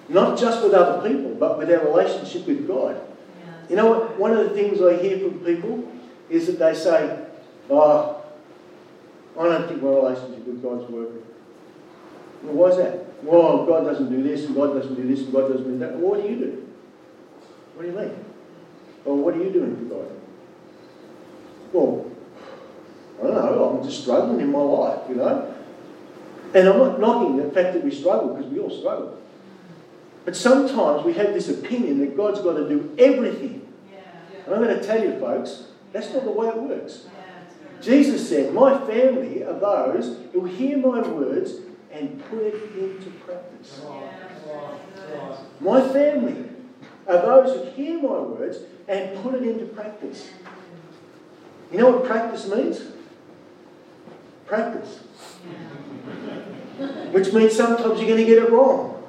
Not 0.09 0.39
just 0.39 0.63
with 0.63 0.73
other 0.73 1.07
people, 1.09 1.35
but 1.35 1.59
with 1.59 1.71
our 1.71 1.85
relationship 1.85 2.47
with 2.47 2.67
God. 2.67 3.01
You 3.69 3.77
know 3.77 3.91
what? 3.91 4.19
One 4.19 4.33
of 4.33 4.49
the 4.49 4.55
things 4.55 4.81
I 4.81 4.97
hear 4.97 5.19
from 5.19 5.41
people 5.41 5.93
is 6.31 6.47
that 6.47 6.59
they 6.59 6.75
say, 6.75 7.25
Oh, 7.69 8.23
I 9.39 9.43
don't 9.43 9.69
think 9.69 9.83
my 9.83 9.89
relationship 9.89 10.47
with 10.47 10.63
God's 10.63 10.91
working. 10.91 11.23
Well, 12.43 12.55
why 12.55 12.69
is 12.69 12.77
that? 12.77 13.25
Well, 13.25 13.67
God 13.67 13.85
doesn't 13.85 14.09
do 14.09 14.23
this, 14.23 14.45
and 14.45 14.55
God 14.55 14.75
doesn't 14.75 14.95
do 14.95 15.07
this, 15.07 15.21
and 15.21 15.33
God 15.33 15.49
doesn't 15.49 15.65
do 15.65 15.79
that. 15.79 15.97
Well, 15.97 16.11
what 16.11 16.23
do 16.23 16.29
you 16.29 16.37
do? 16.37 16.69
What 17.75 17.83
do 17.83 17.89
you 17.89 17.97
mean? 17.97 18.25
Well, 19.05 19.17
what 19.17 19.35
are 19.35 19.43
you 19.43 19.51
doing 19.51 19.77
for 19.77 19.95
God? 19.97 20.11
Well, 21.73 22.11
I 23.21 23.27
don't 23.27 23.35
know, 23.35 23.79
I'm 23.79 23.85
just 23.89 24.03
struggling 24.03 24.41
in 24.41 24.53
my 24.53 24.59
life, 24.59 25.01
you 25.09 25.17
know? 25.17 25.55
And 26.55 26.69
I'm 26.69 26.79
not 26.79 27.01
knocking 27.01 27.37
the 27.37 27.51
fact 27.51 27.75
that 27.75 27.85
we 27.85 27.91
struggle, 27.91 28.35
because 28.35 28.51
we 28.51 28.59
all 28.61 28.71
struggle. 28.71 29.19
But 30.25 30.37
sometimes 30.37 31.05
we 31.05 31.13
have 31.15 31.33
this 31.33 31.49
opinion 31.49 32.01
that 32.01 32.17
God's 32.17 32.41
got 32.41 32.55
to 32.55 32.69
do 32.69 32.95
everything. 32.99 33.67
And 34.45 34.55
I'm 34.55 34.63
going 34.63 34.77
to 34.79 34.85
tell 34.85 35.03
you, 35.03 35.19
folks, 35.19 35.65
that's 35.93 36.13
not 36.13 36.25
the 36.25 36.31
way 36.31 36.49
it 36.49 36.57
works. 36.57 37.07
Jesus 37.81 38.29
said, 38.29 38.53
My 38.53 38.79
family 38.87 39.45
are 39.45 39.59
those 39.59 40.19
who 40.33 40.45
hear 40.45 40.79
my 40.79 41.01
words 41.07 41.55
and 41.93 42.23
put 42.29 42.43
it 42.43 42.55
into 42.77 43.11
practice. 43.25 43.81
My 45.61 45.81
family 45.89 46.45
are 47.07 47.17
those 47.19 47.57
who 47.57 47.71
hear 47.73 47.97
my 47.97 48.19
words 48.21 48.59
and 48.89 49.23
put 49.23 49.35
it 49.35 49.43
into 49.43 49.67
practice. 49.67 50.29
You 51.73 51.79
know 51.79 51.91
what 51.91 52.05
practice 52.05 52.49
means? 52.49 52.83
Practice. 54.47 55.01
Which 57.11 57.33
means 57.33 57.55
sometimes 57.55 57.99
you're 57.99 58.09
going 58.09 58.25
to 58.25 58.25
get 58.25 58.39
it 58.39 58.51
wrong. 58.51 59.03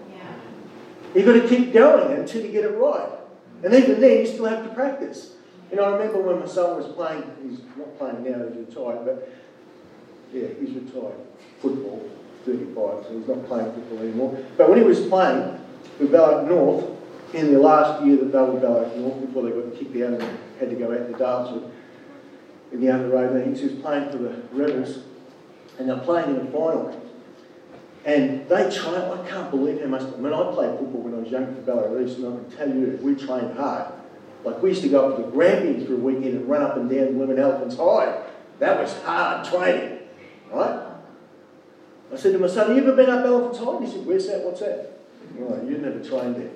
You've 1.14 1.26
got 1.26 1.34
to 1.34 1.48
keep 1.48 1.74
going 1.74 2.18
until 2.18 2.46
you 2.46 2.52
get 2.52 2.66
it 2.66 2.78
right. 2.78 3.10
And 3.64 3.74
even 3.74 4.00
then, 4.00 4.20
you 4.20 4.28
still 4.28 4.46
have 4.46 4.64
to 4.68 4.74
practice. 4.74 5.34
You 5.72 5.78
know, 5.78 5.84
I 5.84 5.98
remember 5.98 6.22
when 6.22 6.40
my 6.40 6.46
son 6.46 6.78
was 6.78 6.88
playing, 6.94 7.24
he's 7.44 7.60
not 7.76 7.98
playing 7.98 8.24
now, 8.24 8.48
he's 8.48 8.68
retired, 8.68 9.06
but 9.06 9.30
yeah, 10.32 10.48
he's 10.60 10.76
retired. 10.76 11.16
Football, 11.60 12.10
35, 12.46 12.76
so 12.76 13.18
he's 13.18 13.28
not 13.28 13.46
playing 13.48 13.72
football 13.74 14.00
anymore. 14.00 14.46
But 14.58 14.70
when 14.70 14.78
he 14.78 14.84
was 14.84 15.02
playing 15.08 15.60
with 16.00 16.12
Ballarat 16.12 16.48
North, 16.48 16.86
in 17.34 17.52
the 17.52 17.60
last 17.60 18.06
year 18.06 18.18
that 18.18 18.32
they 18.32 18.40
were 18.40 18.60
Ballarat 18.60 18.96
North, 18.96 19.20
before 19.20 19.44
they 19.44 19.52
got 19.52 19.78
kicked 19.78 19.96
out 19.98 20.22
and 20.22 20.40
had 20.60 20.70
to 20.70 20.76
go 20.76 20.92
out 20.94 21.12
to 21.12 21.18
Dartford 21.18 21.64
in 22.72 22.82
the 22.82 22.90
under 22.94 23.10
18s, 23.10 23.58
he 23.58 23.66
was 23.66 23.76
playing 23.76 24.10
for 24.10 24.18
the 24.18 24.42
Rebels, 24.52 25.00
and 25.80 25.90
they're 25.90 25.98
playing 25.98 26.36
in 26.36 26.46
the 26.46 26.52
final. 26.52 27.02
And 28.06 28.48
they 28.48 28.70
train, 28.70 28.96
I 28.96 29.28
can't 29.28 29.52
believe 29.52 29.82
how 29.82 29.88
much, 29.88 30.02
I 30.02 30.18
mean, 30.18 30.34
I 30.34 30.52
played 30.54 30.78
football 30.80 31.02
when 31.02 31.14
I 31.14 31.18
was 31.18 31.30
young 31.30 31.54
for 31.54 31.62
Ballarat 31.62 32.02
East, 32.02 32.20
and 32.20 32.28
I 32.28 32.38
can 32.38 32.58
tell 32.58 32.70
you, 32.70 33.00
we 33.02 33.16
trained 33.16 33.58
hard. 33.58 33.94
Like, 34.44 34.62
we 34.62 34.70
used 34.70 34.82
to 34.84 34.90
go 34.90 35.10
up 35.10 35.18
to 35.18 35.24
the 35.24 35.32
Grampians 35.32 35.88
for 35.88 35.96
a 35.96 35.98
weekend 35.98 36.38
and 36.38 36.50
run 36.50 36.62
up 36.62 36.78
and 36.78 36.90
down 36.90 37.06
the 37.14 37.20
Lemon 37.20 37.40
Elephants 37.40 37.76
High. 37.76 38.24
That 38.60 38.80
was 38.82 38.94
hard 39.02 39.46
training, 39.46 40.00
right? 40.52 40.88
I 42.12 42.16
said 42.16 42.32
to 42.32 42.40
my 42.40 42.48
son, 42.48 42.68
Have 42.68 42.78
you 42.78 42.84
ever 42.84 42.96
been 42.96 43.10
up 43.10 43.26
Elephants 43.26 43.60
High? 43.60 43.86
He 43.86 43.92
said, 43.92 44.06
Where's 44.06 44.28
that? 44.28 44.44
What's 44.44 44.62
that? 44.62 45.00
Right, 45.36 45.64
you 45.64 45.78
never 45.78 46.00
trained 46.00 46.38
there. 46.38 46.52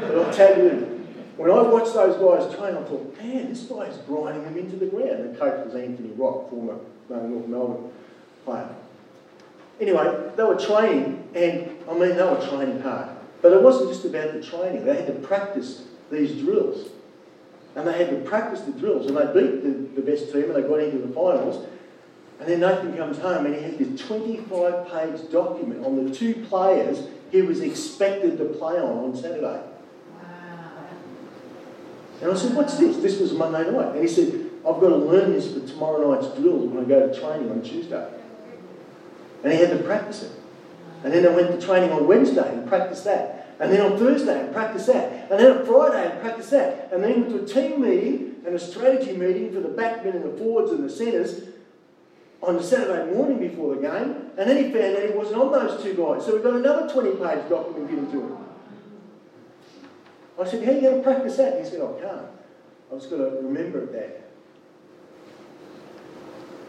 But 0.00 0.18
I'll 0.18 0.32
tell 0.32 0.58
you, 0.58 0.97
when 1.38 1.50
I 1.52 1.62
watched 1.62 1.94
those 1.94 2.16
guys 2.16 2.52
train, 2.56 2.76
I 2.76 2.82
thought, 2.82 3.16
man, 3.18 3.48
this 3.48 3.62
guy's 3.62 3.96
grinding 3.98 4.42
them 4.42 4.58
into 4.58 4.76
the 4.76 4.86
ground. 4.86 5.32
The 5.32 5.38
coach 5.38 5.64
was 5.64 5.74
Anthony 5.76 6.10
Rock, 6.16 6.50
former 6.50 6.78
North 7.08 7.46
Melbourne 7.46 7.90
player. 8.44 8.68
Anyway, 9.80 10.32
they 10.36 10.42
were 10.42 10.56
training, 10.56 11.28
and 11.36 11.70
I 11.88 11.92
mean, 11.94 12.16
they 12.16 12.24
were 12.24 12.44
training 12.48 12.80
hard. 12.80 13.10
But 13.40 13.52
it 13.52 13.62
wasn't 13.62 13.90
just 13.90 14.04
about 14.04 14.32
the 14.32 14.42
training, 14.42 14.84
they 14.84 14.96
had 14.96 15.06
to 15.06 15.12
practice 15.12 15.84
these 16.10 16.42
drills. 16.42 16.88
And 17.76 17.86
they 17.86 17.96
had 17.96 18.10
to 18.10 18.28
practice 18.28 18.62
the 18.62 18.72
drills, 18.72 19.06
and 19.06 19.16
they 19.16 19.26
beat 19.26 19.62
the, 19.62 20.00
the 20.00 20.02
best 20.02 20.32
team, 20.32 20.44
and 20.44 20.56
they 20.56 20.62
got 20.62 20.80
into 20.80 20.98
the 20.98 21.14
finals. 21.14 21.64
And 22.40 22.48
then 22.48 22.60
Nathan 22.60 22.96
comes 22.96 23.18
home, 23.18 23.46
and 23.46 23.54
he 23.54 23.62
had 23.62 23.78
this 23.78 24.00
25 24.08 24.90
page 24.90 25.30
document 25.30 25.86
on 25.86 26.04
the 26.04 26.12
two 26.12 26.34
players 26.46 27.06
he 27.30 27.42
was 27.42 27.60
expected 27.60 28.38
to 28.38 28.46
play 28.46 28.78
on 28.78 29.04
on 29.04 29.16
Saturday. 29.16 29.62
And 32.20 32.30
I 32.30 32.34
said, 32.34 32.54
What's 32.54 32.76
this? 32.78 32.96
This 32.98 33.20
was 33.20 33.32
Monday 33.32 33.70
night. 33.70 33.94
And 33.94 34.00
he 34.00 34.08
said, 34.08 34.50
I've 34.66 34.80
got 34.80 34.88
to 34.88 34.96
learn 34.96 35.32
this 35.32 35.52
for 35.52 35.66
tomorrow 35.66 36.14
night's 36.14 36.34
drill 36.36 36.58
when 36.66 36.84
I 36.84 36.88
go 36.88 37.08
to 37.08 37.20
training 37.20 37.50
on 37.50 37.62
Tuesday. 37.62 38.08
And 39.44 39.52
he 39.52 39.58
had 39.58 39.70
to 39.70 39.82
practice 39.84 40.24
it. 40.24 40.32
And 41.04 41.12
then 41.12 41.26
I 41.26 41.30
went 41.30 41.58
to 41.58 41.64
training 41.64 41.92
on 41.92 42.06
Wednesday 42.06 42.52
and 42.52 42.68
practiced 42.68 43.04
that. 43.04 43.54
And 43.60 43.72
then 43.72 43.80
on 43.80 43.98
Thursday 43.98 44.40
and 44.40 44.52
practiced 44.52 44.86
that. 44.88 45.30
And 45.30 45.40
then 45.40 45.58
on 45.58 45.66
Friday 45.66 46.10
and 46.10 46.20
practiced 46.20 46.50
that. 46.50 46.92
And 46.92 47.02
then 47.02 47.28
to 47.28 47.42
a 47.42 47.46
team 47.46 47.82
meeting 47.82 48.36
and 48.44 48.54
a 48.54 48.58
strategy 48.58 49.16
meeting 49.16 49.52
for 49.52 49.60
the 49.60 49.68
backmen 49.68 50.16
and 50.16 50.24
the 50.24 50.38
forwards 50.38 50.72
and 50.72 50.84
the 50.84 50.90
centres 50.90 51.42
on 52.42 52.56
the 52.56 52.62
Saturday 52.62 53.12
morning 53.14 53.38
before 53.38 53.76
the 53.76 53.82
game. 53.82 54.30
And 54.36 54.50
then 54.50 54.56
he 54.56 54.72
found 54.72 54.96
out 54.96 55.02
he 55.02 55.16
wasn't 55.16 55.40
on 55.40 55.52
those 55.52 55.82
two 55.82 55.94
guys. 55.94 56.24
So 56.24 56.36
we 56.36 56.42
got 56.42 56.54
another 56.54 56.92
20 56.92 57.10
page 57.12 57.48
document 57.48 57.90
given 57.90 58.10
to 58.10 58.20
him. 58.20 58.47
I 60.40 60.44
said, 60.46 60.64
How 60.64 60.70
are 60.70 60.74
you 60.74 60.80
going 60.80 60.96
to 60.96 61.02
practice 61.02 61.36
that? 61.36 61.58
He 61.58 61.68
said, 61.68 61.80
I 61.80 62.00
can't. 62.00 62.26
I've 62.92 62.98
just 62.98 63.10
got 63.10 63.18
to 63.18 63.40
remember 63.42 63.84
it. 63.94 64.28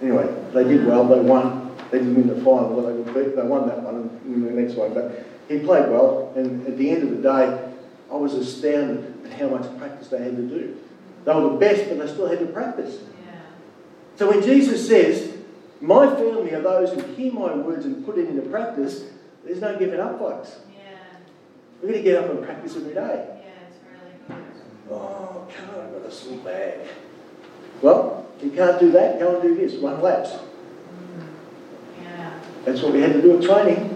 Anyway, 0.02 0.34
they 0.54 0.64
did 0.64 0.86
well. 0.86 1.06
They 1.06 1.20
won. 1.20 1.76
They 1.92 2.00
didn't 2.00 2.16
win 2.16 2.28
the 2.28 2.36
final, 2.36 2.82
but 2.82 3.14
they, 3.14 3.24
beat, 3.24 3.36
they 3.36 3.42
won 3.42 3.68
that 3.68 3.82
one 3.82 3.96
and 4.24 4.46
the 4.46 4.52
next 4.52 4.76
one. 4.76 4.94
But 4.94 5.26
he 5.48 5.60
played 5.60 5.90
well, 5.90 6.32
and 6.36 6.66
at 6.68 6.78
the 6.78 6.90
end 6.90 7.04
of 7.04 7.10
the 7.10 7.22
day, 7.22 7.74
I 8.12 8.16
was 8.16 8.34
astounded 8.36 9.26
at 9.26 9.34
how 9.34 9.50
much 9.50 9.78
practice 9.78 10.08
they 10.10 10.24
had 10.24 10.36
to 10.38 10.44
do. 10.44 10.78
They 11.26 11.34
were 11.34 11.50
the 11.50 11.58
best, 11.58 11.90
but 11.90 12.00
they 12.00 12.08
still 12.08 12.28
had 12.28 12.40
to 12.40 12.46
practice. 12.46 13.00
Yeah. 13.26 13.42
So 14.16 14.30
when 14.30 14.42
Jesus 14.42 14.88
says, 14.88 15.36
My 15.82 16.08
family 16.16 16.54
are 16.54 16.62
those 16.62 16.94
who 16.94 17.02
hear 17.14 17.34
my 17.34 17.56
words 17.56 17.86
and 17.86 18.06
put 18.06 18.18
it 18.18 18.30
into 18.30 18.44
practice, 18.44 19.06
there's 19.44 19.62
no 19.62 19.78
giving 19.78 20.00
up, 20.00 20.20
folks. 20.20 20.60
Yeah. 20.72 21.18
We've 21.82 21.92
got 21.92 21.98
to 21.98 22.04
get 22.04 22.24
up 22.24 22.30
and 22.30 22.44
practice 22.44 22.76
every 22.76 22.94
day. 22.94 23.40
Yeah, 23.44 23.50
it's 23.68 23.80
really 23.90 24.42
good. 24.46 24.92
Oh, 24.92 25.48
can't, 26.20 26.42
I've 26.42 26.44
got 26.44 26.44
to 26.44 26.44
sleep 26.44 26.44
back. 26.44 26.78
Well, 27.82 28.28
you 28.42 28.52
can't 28.52 28.80
do 28.80 28.92
that, 28.92 29.20
go 29.20 29.40
and 29.40 29.42
do 29.42 29.56
this, 29.56 29.76
run 29.76 30.02
laps. 30.02 30.32
Yeah. 32.02 32.40
That's 32.66 32.82
what 32.82 32.94
we 32.94 33.02
had 33.02 33.14
to 33.14 33.22
do 33.22 33.38
at 33.38 33.44
training. 33.44 33.96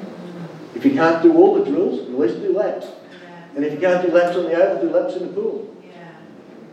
If 0.76 0.86
you 0.86 0.92
can't 0.92 1.22
do 1.22 1.34
all 1.36 1.56
the 1.56 1.66
drills, 1.70 2.00
at 2.00 2.18
least 2.18 2.42
do 2.42 2.58
laps. 2.58 2.88
Yeah. 2.88 3.46
And 3.56 3.66
if 3.66 3.74
you 3.74 3.80
can't 3.80 4.06
do 4.06 4.12
laps 4.14 4.36
on 4.36 4.44
the 4.44 4.54
oval, 4.54 4.88
do 4.88 4.94
laps 4.94 5.16
in 5.16 5.28
the 5.28 5.34
pool. 5.34 5.76
Yeah. 5.86 6.16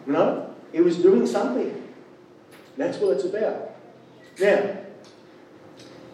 You 0.06 0.12
know? 0.12 0.54
It 0.72 0.82
was 0.82 0.96
doing 0.98 1.26
something. 1.26 1.88
That's 2.76 2.98
what 2.98 3.16
it's 3.16 3.24
about. 3.24 3.72
Now, 4.40 4.76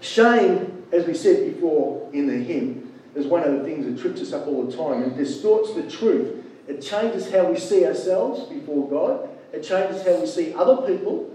shame, 0.00 0.84
as 0.92 1.06
we 1.06 1.14
said 1.14 1.54
before 1.54 2.10
in 2.12 2.26
the 2.26 2.34
hymn, 2.34 2.94
is 3.14 3.26
one 3.26 3.42
of 3.42 3.52
the 3.52 3.64
things 3.64 3.86
that 3.86 4.00
trips 4.00 4.20
us 4.20 4.32
up 4.32 4.46
all 4.46 4.64
the 4.64 4.76
time 4.76 5.02
and 5.02 5.16
distorts 5.16 5.74
the 5.74 5.88
truth. 5.88 6.44
It 6.68 6.82
changes 6.82 7.30
how 7.30 7.50
we 7.50 7.58
see 7.58 7.86
ourselves 7.86 8.48
before 8.48 8.88
God, 8.88 9.28
it 9.52 9.62
changes 9.62 10.02
how 10.02 10.20
we 10.20 10.26
see 10.26 10.52
other 10.54 10.86
people, 10.86 11.30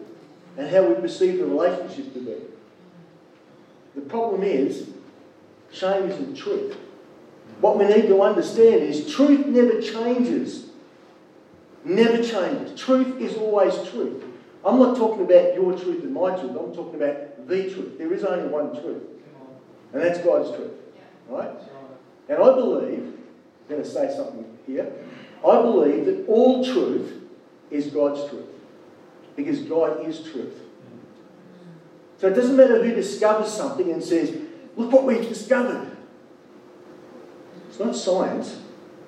and 0.57 0.69
how 0.69 0.83
we 0.83 0.95
perceive 0.95 1.37
the 1.37 1.45
relationship 1.45 2.13
to 2.13 2.19
be. 2.19 2.35
The 3.95 4.01
problem 4.01 4.43
is, 4.43 4.89
shame 5.71 6.09
isn't 6.09 6.35
truth. 6.35 6.77
What 7.59 7.77
we 7.77 7.85
need 7.85 8.07
to 8.07 8.21
understand 8.21 8.81
is 8.81 9.13
truth 9.13 9.45
never 9.45 9.81
changes. 9.81 10.67
Never 11.83 12.23
changes. 12.23 12.79
Truth 12.79 13.19
is 13.19 13.35
always 13.35 13.73
truth. 13.89 14.23
I'm 14.63 14.79
not 14.79 14.95
talking 14.97 15.25
about 15.25 15.55
your 15.55 15.77
truth 15.77 16.03
and 16.03 16.13
my 16.13 16.37
truth. 16.37 16.51
I'm 16.51 16.73
talking 16.73 16.95
about 16.95 17.47
the 17.47 17.69
truth. 17.69 17.97
There 17.97 18.13
is 18.13 18.23
only 18.23 18.47
one 18.47 18.79
truth, 18.79 19.03
and 19.93 20.01
that's 20.01 20.19
God's 20.19 20.55
truth. 20.55 20.73
Right? 21.27 21.49
And 22.29 22.37
I 22.37 22.55
believe, 22.55 23.17
going 23.71 23.83
to 23.83 23.89
say 23.89 24.13
something 24.15 24.45
here. 24.67 24.91
I 25.47 25.61
believe 25.61 26.05
that 26.05 26.25
all 26.27 26.63
truth 26.63 27.13
is 27.71 27.87
God's 27.87 28.29
truth, 28.29 28.45
because 29.35 29.61
God 29.61 30.07
is 30.07 30.21
truth. 30.21 30.59
So 32.19 32.27
it 32.27 32.35
doesn't 32.35 32.55
matter 32.55 32.83
who 32.83 32.93
discovers 32.93 33.51
something 33.51 33.91
and 33.91 34.03
says, 34.03 34.35
"Look 34.75 34.91
what 34.91 35.05
we've 35.05 35.27
discovered." 35.27 35.87
It's 37.69 37.79
not 37.79 37.95
science. 37.95 38.59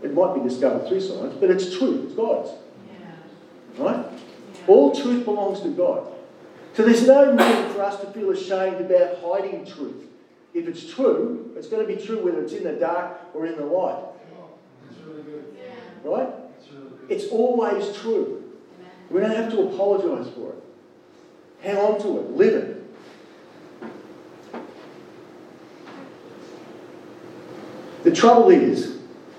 It 0.02 0.14
might 0.14 0.34
be 0.34 0.42
discovered 0.42 0.88
through 0.88 1.02
science, 1.02 1.36
but 1.40 1.52
it's 1.52 1.78
truth. 1.78 2.06
It's 2.06 2.14
God's. 2.16 2.50
Yeah. 2.90 3.84
Right? 3.84 4.06
Yeah. 4.06 4.66
All 4.68 4.96
truth 4.96 5.26
belongs 5.26 5.62
to 5.62 5.70
God. 5.70 6.08
So 6.74 6.84
there's 6.84 7.06
no 7.06 7.32
need 7.32 7.72
for 7.72 7.84
us 7.84 8.00
to 8.02 8.08
feel 8.08 8.32
ashamed 8.32 8.82
about 8.82 9.20
hiding 9.22 9.66
truth. 9.66 10.08
If 10.54 10.68
it's 10.68 10.92
true, 10.92 11.52
it's 11.56 11.68
going 11.68 11.86
to 11.86 11.96
be 11.96 12.02
true 12.02 12.24
whether 12.24 12.42
it's 12.42 12.54
in 12.54 12.64
the 12.64 12.74
dark 12.74 13.20
or 13.34 13.46
in 13.46 13.58
the 13.58 13.66
light. 13.66 14.04
Right? 16.04 16.30
It's 17.10 17.26
always 17.28 17.96
true. 17.98 18.44
We 19.10 19.20
don't 19.22 19.36
have 19.36 19.52
to 19.52 19.70
apologise 19.70 20.34
for 20.34 20.50
it. 20.50 20.64
Hang 21.62 21.78
on 21.78 22.02
to 22.02 22.20
it. 22.20 22.32
Live 22.32 22.54
it. 22.54 22.84
The 28.04 28.12
trouble 28.12 28.50
is, 28.50 28.98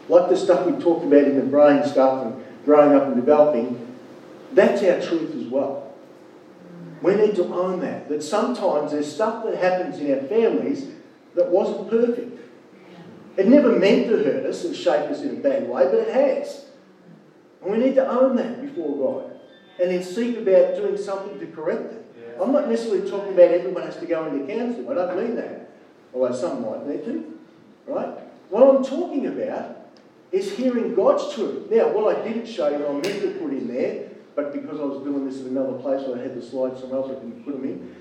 like 0.08 0.30
the 0.30 0.36
stuff 0.36 0.66
we 0.66 0.72
talked 0.82 1.04
about 1.04 1.24
in 1.24 1.36
the 1.36 1.42
brain 1.42 1.84
stuff 1.84 2.24
and 2.24 2.44
growing 2.64 2.96
up 2.96 3.04
and 3.08 3.16
developing, 3.16 3.94
that's 4.52 4.82
our 4.82 5.00
truth 5.00 5.34
as 5.34 5.46
well. 5.48 5.92
We 7.02 7.14
need 7.16 7.34
to 7.36 7.44
own 7.44 7.80
that. 7.80 8.08
That 8.08 8.22
sometimes 8.22 8.92
there's 8.92 9.12
stuff 9.12 9.44
that 9.44 9.56
happens 9.56 9.98
in 9.98 10.14
our 10.14 10.26
families 10.26 10.86
that 11.34 11.50
wasn't 11.50 11.90
perfect. 11.90 12.40
It 13.36 13.48
never 13.48 13.78
meant 13.78 14.08
to 14.08 14.16
hurt 14.22 14.46
us 14.46 14.64
and 14.64 14.74
shape 14.74 15.10
us 15.10 15.22
in 15.22 15.30
a 15.30 15.40
bad 15.40 15.68
way, 15.68 15.84
but 15.84 15.94
it 15.94 16.14
has. 16.14 16.66
And 17.62 17.72
we 17.72 17.78
need 17.78 17.94
to 17.96 18.08
own 18.08 18.36
that 18.36 18.62
before 18.62 18.96
God 18.96 19.40
and 19.80 19.90
then 19.90 20.02
seek 20.02 20.36
about 20.36 20.76
doing 20.76 20.96
something 20.96 21.38
to 21.40 21.46
correct 21.48 21.92
it. 21.92 22.04
I'm 22.40 22.52
not 22.52 22.68
necessarily 22.68 23.08
talking 23.08 23.32
about 23.32 23.50
everyone 23.50 23.82
has 23.84 23.96
to 23.98 24.06
go 24.06 24.26
into 24.26 24.46
counselling. 24.52 24.90
I 24.90 24.94
don't 24.94 25.16
mean 25.16 25.36
that. 25.36 25.70
Although 26.12 26.34
some 26.34 26.62
might 26.62 26.86
need 26.86 27.04
to. 27.04 27.38
Right? 27.86 28.08
What 28.50 28.74
I'm 28.74 28.84
talking 28.84 29.26
about 29.26 29.76
is 30.32 30.56
hearing 30.56 30.94
God's 30.94 31.32
truth. 31.34 31.70
Now, 31.70 31.88
what 31.88 32.16
I 32.16 32.22
didn't 32.22 32.46
show 32.46 32.68
you, 32.68 32.86
I 32.86 32.92
meant 32.92 33.04
to 33.04 33.36
put 33.40 33.52
in 33.52 33.68
there, 33.68 34.08
but 34.34 34.52
because 34.52 34.80
I 34.80 34.84
was 34.84 35.02
doing 35.04 35.26
this 35.28 35.40
in 35.40 35.48
another 35.48 35.78
place, 35.78 36.06
I 36.08 36.18
had 36.18 36.34
the 36.34 36.42
slides 36.44 36.80
somewhere 36.80 37.00
else, 37.00 37.10
I 37.10 37.14
didn't 37.14 37.44
put 37.44 37.54
them 37.54 37.64
in, 37.64 37.94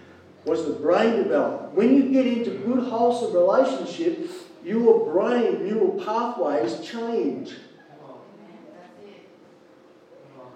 was 0.45 0.65
the 0.65 0.73
brain 0.73 1.17
development. 1.17 1.73
When 1.73 1.95
you 1.95 2.11
get 2.11 2.25
into 2.25 2.51
good, 2.51 2.83
wholesome 2.83 3.33
relationship, 3.33 4.29
your 4.63 5.11
brain 5.11 5.65
neural 5.65 6.01
pathways 6.03 6.79
change. 6.81 7.55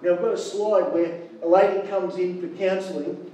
Now, 0.02 0.14
I've 0.14 0.22
got 0.22 0.34
a 0.34 0.38
slide 0.38 0.94
where 0.94 1.22
a 1.42 1.48
lady 1.48 1.88
comes 1.88 2.16
in 2.16 2.40
for 2.40 2.56
counselling 2.58 3.32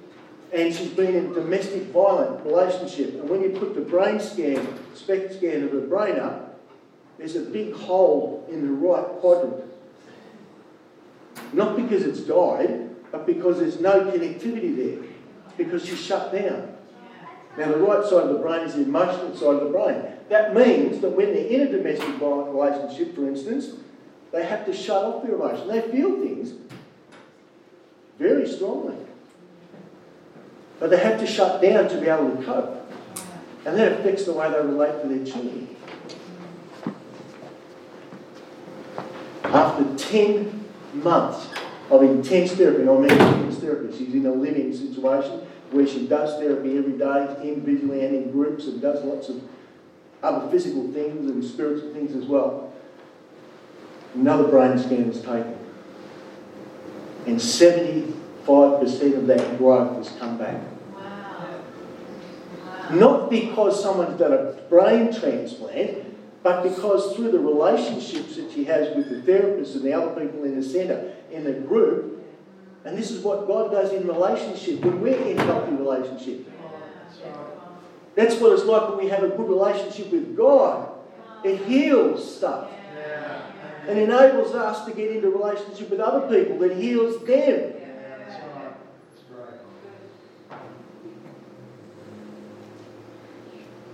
and 0.54 0.74
she's 0.74 0.90
been 0.90 1.16
in 1.16 1.32
a 1.32 1.34
domestic 1.34 1.84
violent 1.84 2.46
relationship. 2.46 3.16
And 3.16 3.30
when 3.30 3.42
you 3.42 3.50
put 3.50 3.76
the 3.76 3.82
brain 3.82 4.20
scan, 4.20 4.68
SPECT 4.94 5.36
scan 5.36 5.64
of 5.64 5.72
her 5.72 5.82
brain 5.82 6.20
up, 6.20 6.60
there's 7.18 7.36
a 7.36 7.42
big 7.42 7.74
hole 7.74 8.48
in 8.50 8.66
the 8.66 8.72
right 8.72 9.06
quadrant. 9.20 9.64
Not 11.54 11.76
because 11.76 12.04
it's 12.04 12.22
died, 12.22 12.90
but 13.12 13.26
because 13.26 13.60
there's 13.60 13.80
no 13.80 14.12
connectivity 14.12 14.76
there, 14.76 15.10
because 15.58 15.90
you 15.90 15.96
shut 15.96 16.32
down. 16.32 16.73
Now, 17.58 17.72
the 17.72 17.78
right 17.78 18.04
side 18.04 18.24
of 18.24 18.30
the 18.30 18.40
brain 18.40 18.62
is 18.62 18.76
the 18.76 18.82
emotional 18.82 19.36
side 19.36 19.56
of 19.56 19.60
the 19.62 19.70
brain. 19.70 20.04
That 20.30 20.56
means 20.56 21.02
that 21.02 21.10
when 21.10 21.34
they're 21.34 21.46
in 21.46 21.62
a 21.62 21.72
domestic 21.72 22.16
violent 22.16 22.54
relationship, 22.54 23.16
for 23.16 23.28
instance, 23.28 23.76
they 24.32 24.44
have 24.44 24.66
to 24.66 24.74
shut 24.74 25.04
off 25.04 25.24
their 25.24 25.36
emotion. 25.36 25.68
They 25.68 25.82
feel 25.82 26.20
things 26.20 26.54
very 28.18 28.48
strongly. 28.48 28.96
But 30.80 30.90
they 30.90 30.98
have 30.98 31.20
to 31.20 31.28
shut 31.28 31.62
down 31.62 31.88
to 31.90 32.02
be 32.02 32.08
able 32.08 32.36
to 32.36 32.44
cope. 32.44 32.92
And 33.66 33.78
that 33.78 34.00
affects 34.00 34.26
the 34.26 34.34
way 34.34 34.50
they 34.50 34.58
relate 34.58 35.02
to 35.04 35.08
their 35.08 35.26
children. 35.26 35.76
After 39.44 39.96
10 39.96 40.66
months 40.96 41.48
of 41.92 42.02
intense 42.02 42.54
therapy, 42.54 42.82
and 42.82 42.90
I 42.90 42.94
mean 42.94 43.12
intense 43.12 43.58
therapy, 43.58 43.96
she's 43.96 44.16
in 44.16 44.26
a 44.26 44.32
living 44.32 44.76
situation 44.76 45.46
where 45.74 45.88
she 45.88 46.08
does 46.08 46.40
therapy 46.40 46.78
every 46.78 46.94
day, 46.94 47.36
individually 47.44 48.06
and 48.06 48.16
in 48.16 48.32
groups, 48.32 48.68
and 48.68 48.82
does 48.82 49.04
lots 49.04 49.30
of 49.30 49.42
other 50.22 50.50
physical 50.50 50.92
things 50.94 51.30
and 51.30 51.44
spiritual 51.44 51.92
things 51.94 52.16
as 52.16 52.26
well. 52.26 52.72
Another 54.14 54.48
brain 54.48 54.78
scan 54.78 55.08
was 55.08 55.20
taken. 55.20 55.58
And 57.26 57.38
75% 57.38 59.18
of 59.18 59.28
that 59.28 59.58
growth 59.58 59.98
has 59.98 60.16
come 60.18 60.38
back. 60.38 60.62
Wow. 60.94 61.60
Wow. 62.66 62.90
Not 62.96 63.30
because 63.30 63.82
someone's 63.82 64.20
done 64.20 64.34
a 64.34 64.54
brain 64.70 65.14
transplant, 65.14 66.14
but 66.44 66.62
because 66.62 67.16
through 67.16 67.32
the 67.32 67.40
relationships 67.40 68.36
that 68.36 68.52
she 68.52 68.66
has 68.66 68.96
with 68.96 69.10
the 69.10 69.32
therapists 69.32 69.76
and 69.76 69.84
the 69.84 69.94
other 69.94 70.10
people 70.20 70.44
in 70.44 70.60
the 70.60 70.64
centre, 70.64 71.14
in 71.32 71.46
the 71.46 71.54
group, 71.54 72.13
and 72.86 72.98
this 72.98 73.12
is 73.12 73.24
what 73.24 73.48
God 73.48 73.72
does 73.72 73.94
in 73.94 74.08
relationship 74.08 74.84
when 74.84 75.02
we're 75.02 75.18
in 75.18 75.38
healthy 75.38 75.74
relationship. 75.74 76.50
That's 78.16 78.36
what 78.36 78.54
it's 78.54 78.66
like 78.66 78.90
when 78.90 78.98
we 78.98 79.10
have 79.10 79.24
a 79.24 79.30
good 79.30 79.50
relationship 79.50 80.12
with 80.12 80.36
God. 80.36 80.90
It 81.44 81.66
heals 81.66 82.38
stuff 82.38 82.70
and 83.88 84.00
enables 84.00 84.54
us 84.54 84.86
to 84.86 84.94
get 84.94 85.12
into 85.12 85.30
relationship 85.30 85.90
with 85.90 86.00
other 86.00 86.22
people 86.28 86.58
that 86.60 86.78
heals 86.78 87.26
them. 87.26 87.74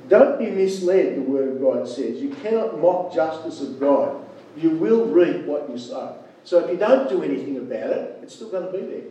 Don't 0.07 0.39
be 0.39 0.49
misled, 0.49 1.17
the 1.17 1.21
Word 1.21 1.49
of 1.49 1.61
God 1.61 1.87
says. 1.87 2.19
You 2.19 2.29
cannot 2.41 2.79
mock 2.79 3.13
justice 3.13 3.61
of 3.61 3.79
God. 3.79 4.25
You 4.57 4.71
will 4.71 5.05
reap 5.05 5.45
what 5.45 5.69
you 5.69 5.77
sow. 5.77 6.17
So 6.49 6.57
if 6.65 6.71
you 6.71 6.77
don't 6.77 7.07
do 7.07 7.21
anything 7.21 7.57
about 7.57 7.91
it, 7.91 8.19
it's 8.23 8.33
still 8.33 8.49
going 8.49 8.65
to 8.65 8.71
be 8.71 8.83
there. 8.83 9.03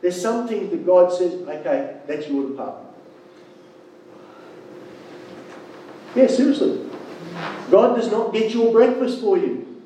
There's 0.00 0.18
some 0.18 0.48
things 0.48 0.70
that 0.70 0.86
God 0.86 1.12
says, 1.12 1.34
okay, 1.34 1.98
that's 2.06 2.26
your 2.28 2.48
department. 2.48 2.96
Yeah, 6.14 6.28
seriously. 6.28 6.88
God 7.70 7.96
does 7.96 8.10
not 8.10 8.32
get 8.32 8.54
your 8.54 8.72
breakfast 8.72 9.20
for 9.20 9.36
you. 9.36 9.82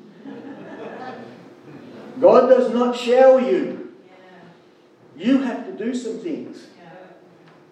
God 2.21 2.47
does 2.47 2.73
not 2.73 2.95
shower 2.95 3.41
you. 3.41 3.93
You 5.17 5.39
have 5.39 5.65
to 5.65 5.73
do 5.73 5.93
some 5.93 6.19
things. 6.19 6.67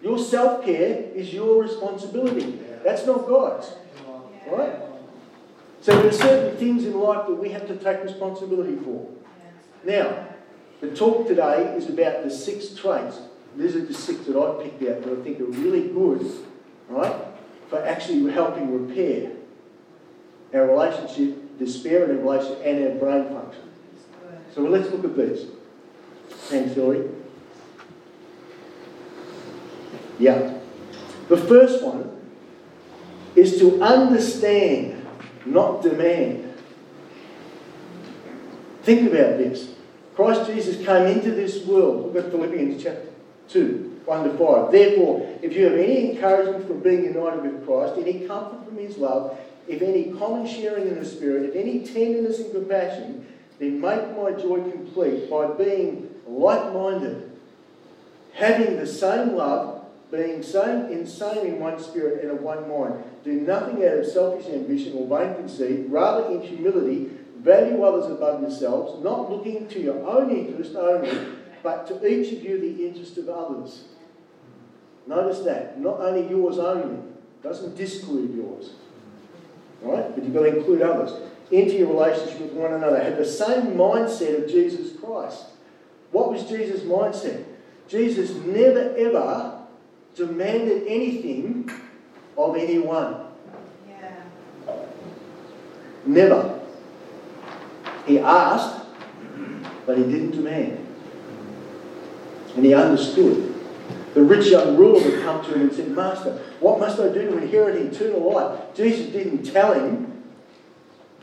Your 0.02 0.18
self 0.18 0.62
care 0.62 1.04
is 1.14 1.32
your 1.32 1.62
responsibility. 1.62 2.60
That's 2.84 3.06
not 3.06 3.26
God's. 3.26 3.72
Right? 4.46 4.83
So 5.84 5.94
there 5.94 6.08
are 6.08 6.12
certain 6.12 6.56
things 6.56 6.86
in 6.86 6.98
life 6.98 7.26
that 7.26 7.34
we 7.34 7.50
have 7.50 7.68
to 7.68 7.76
take 7.76 8.02
responsibility 8.02 8.76
for. 8.76 9.06
Now, 9.84 10.28
the 10.80 10.96
talk 10.96 11.26
today 11.28 11.74
is 11.76 11.90
about 11.90 12.24
the 12.24 12.30
six 12.30 12.70
traits. 12.74 13.18
These 13.54 13.76
are 13.76 13.84
the 13.84 13.92
six 13.92 14.20
that 14.24 14.34
I 14.34 14.62
picked 14.62 14.82
out 14.84 15.02
that 15.02 15.18
I 15.18 15.22
think 15.22 15.40
are 15.40 15.44
really 15.44 15.88
good, 15.88 16.26
right, 16.88 17.14
for 17.68 17.84
actually 17.84 18.32
helping 18.32 18.88
repair 18.88 19.32
our 20.54 20.68
relationship, 20.68 21.58
the 21.58 21.66
spirit 21.66 22.08
of 22.08 22.22
relationship, 22.22 22.62
and 22.64 22.84
our 22.84 22.98
brain 22.98 23.28
function. 23.28 23.62
So 24.54 24.62
let's 24.62 24.90
look 24.90 25.04
at 25.04 25.14
these. 25.14 25.48
Thanks, 26.30 26.74
Hillary. 26.74 27.10
Yeah. 30.18 30.58
The 31.28 31.36
first 31.36 31.84
one 31.84 32.18
is 33.36 33.58
to 33.58 33.82
understand, 33.82 34.93
not 35.46 35.82
demand. 35.82 36.54
Think 38.82 39.10
about 39.12 39.38
this. 39.38 39.74
Christ 40.14 40.50
Jesus 40.50 40.84
came 40.84 41.06
into 41.06 41.30
this 41.30 41.64
world. 41.64 42.14
Look 42.14 42.24
at 42.24 42.30
Philippians 42.30 42.82
chapter 42.82 43.08
2, 43.48 44.02
1 44.04 44.24
to 44.24 44.38
5. 44.38 44.72
Therefore, 44.72 45.38
if 45.42 45.54
you 45.54 45.64
have 45.64 45.74
any 45.74 46.12
encouragement 46.12 46.66
from 46.66 46.80
being 46.80 47.04
united 47.04 47.42
with 47.42 47.66
Christ, 47.66 47.94
any 47.98 48.26
comfort 48.26 48.64
from 48.64 48.76
his 48.76 48.96
love, 48.98 49.38
if 49.66 49.80
any 49.80 50.12
common 50.12 50.46
sharing 50.46 50.88
in 50.88 50.96
the 50.96 51.04
Spirit, 51.04 51.50
if 51.50 51.56
any 51.56 51.80
tenderness 51.80 52.38
and 52.38 52.52
compassion, 52.52 53.26
then 53.58 53.80
make 53.80 54.16
my 54.16 54.32
joy 54.32 54.70
complete 54.70 55.30
by 55.30 55.46
being 55.52 56.14
like 56.26 56.72
minded, 56.72 57.30
having 58.34 58.76
the 58.76 58.86
same 58.86 59.34
love, 59.34 59.73
being 60.16 60.42
same 60.42 60.86
in 60.86 61.06
same 61.06 61.46
in 61.46 61.58
one 61.58 61.78
spirit 61.78 62.22
and 62.22 62.30
of 62.30 62.40
one 62.42 62.68
mind. 62.68 63.02
Do 63.24 63.32
nothing 63.32 63.84
out 63.84 63.98
of 63.98 64.06
selfish 64.06 64.46
ambition 64.52 64.94
or 64.96 65.06
vain 65.06 65.34
conceit, 65.34 65.86
rather 65.88 66.30
in 66.30 66.42
humility, 66.42 67.10
value 67.38 67.82
others 67.82 68.10
above 68.10 68.40
yourselves, 68.40 69.02
not 69.02 69.30
looking 69.30 69.66
to 69.68 69.80
your 69.80 70.06
own 70.06 70.30
interest 70.30 70.74
only, 70.76 71.10
but 71.62 71.86
to 71.86 72.06
each 72.06 72.32
of 72.32 72.42
you 72.42 72.60
the 72.60 72.86
interest 72.86 73.18
of 73.18 73.28
others. 73.28 73.84
Notice 75.06 75.40
that, 75.40 75.78
not 75.80 76.00
only 76.00 76.28
yours 76.28 76.58
only, 76.58 76.98
doesn't 77.42 77.76
disclude 77.76 78.34
yours. 78.34 78.72
Right? 79.82 80.14
But 80.14 80.24
you've 80.24 80.32
got 80.32 80.44
to 80.44 80.56
include 80.56 80.80
others 80.82 81.12
into 81.50 81.74
your 81.74 81.88
relationship 81.88 82.40
with 82.40 82.52
one 82.52 82.72
another. 82.72 83.02
Have 83.02 83.18
the 83.18 83.24
same 83.24 83.74
mindset 83.74 84.42
of 84.42 84.50
Jesus 84.50 84.98
Christ. 84.98 85.44
What 86.10 86.30
was 86.32 86.44
Jesus' 86.44 86.80
mindset? 86.82 87.44
Jesus 87.86 88.30
never 88.46 88.94
ever 88.96 89.63
demanded 90.14 90.84
anything 90.86 91.70
of 92.36 92.56
anyone. 92.56 93.26
Yeah. 93.88 94.24
Never. 96.06 96.60
He 98.06 98.18
asked, 98.18 98.86
but 99.86 99.98
he 99.98 100.04
didn't 100.04 100.32
demand. 100.32 100.86
And 102.56 102.64
he 102.64 102.74
understood. 102.74 103.52
The 104.14 104.22
rich 104.22 104.46
young 104.46 104.76
ruler 104.76 105.02
would 105.02 105.22
come 105.22 105.44
to 105.44 105.54
him 105.54 105.62
and 105.62 105.72
said, 105.72 105.88
Master, 105.90 106.40
what 106.60 106.78
must 106.78 107.00
I 107.00 107.08
do 107.08 107.30
to 107.30 107.38
inherit 107.38 107.76
eternal 107.76 108.32
life? 108.32 108.60
Jesus 108.74 109.10
didn't 109.10 109.42
tell 109.42 109.74
him, 109.74 110.22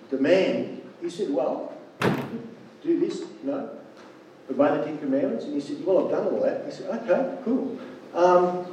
demand. 0.10 0.82
He 1.02 1.10
said, 1.10 1.30
Well, 1.30 1.74
do 2.02 3.00
this, 3.00 3.22
you 3.22 3.52
know, 3.52 3.70
obey 4.50 4.78
the 4.78 4.84
Ten 4.84 4.98
Commandments. 4.98 5.46
And 5.46 5.54
he 5.54 5.62
said, 5.62 5.86
Well, 5.86 6.06
I've 6.06 6.12
done 6.12 6.34
all 6.34 6.42
that. 6.42 6.66
He 6.66 6.72
said, 6.72 6.90
Okay, 6.90 7.38
cool. 7.46 7.80
Um, 8.14 8.66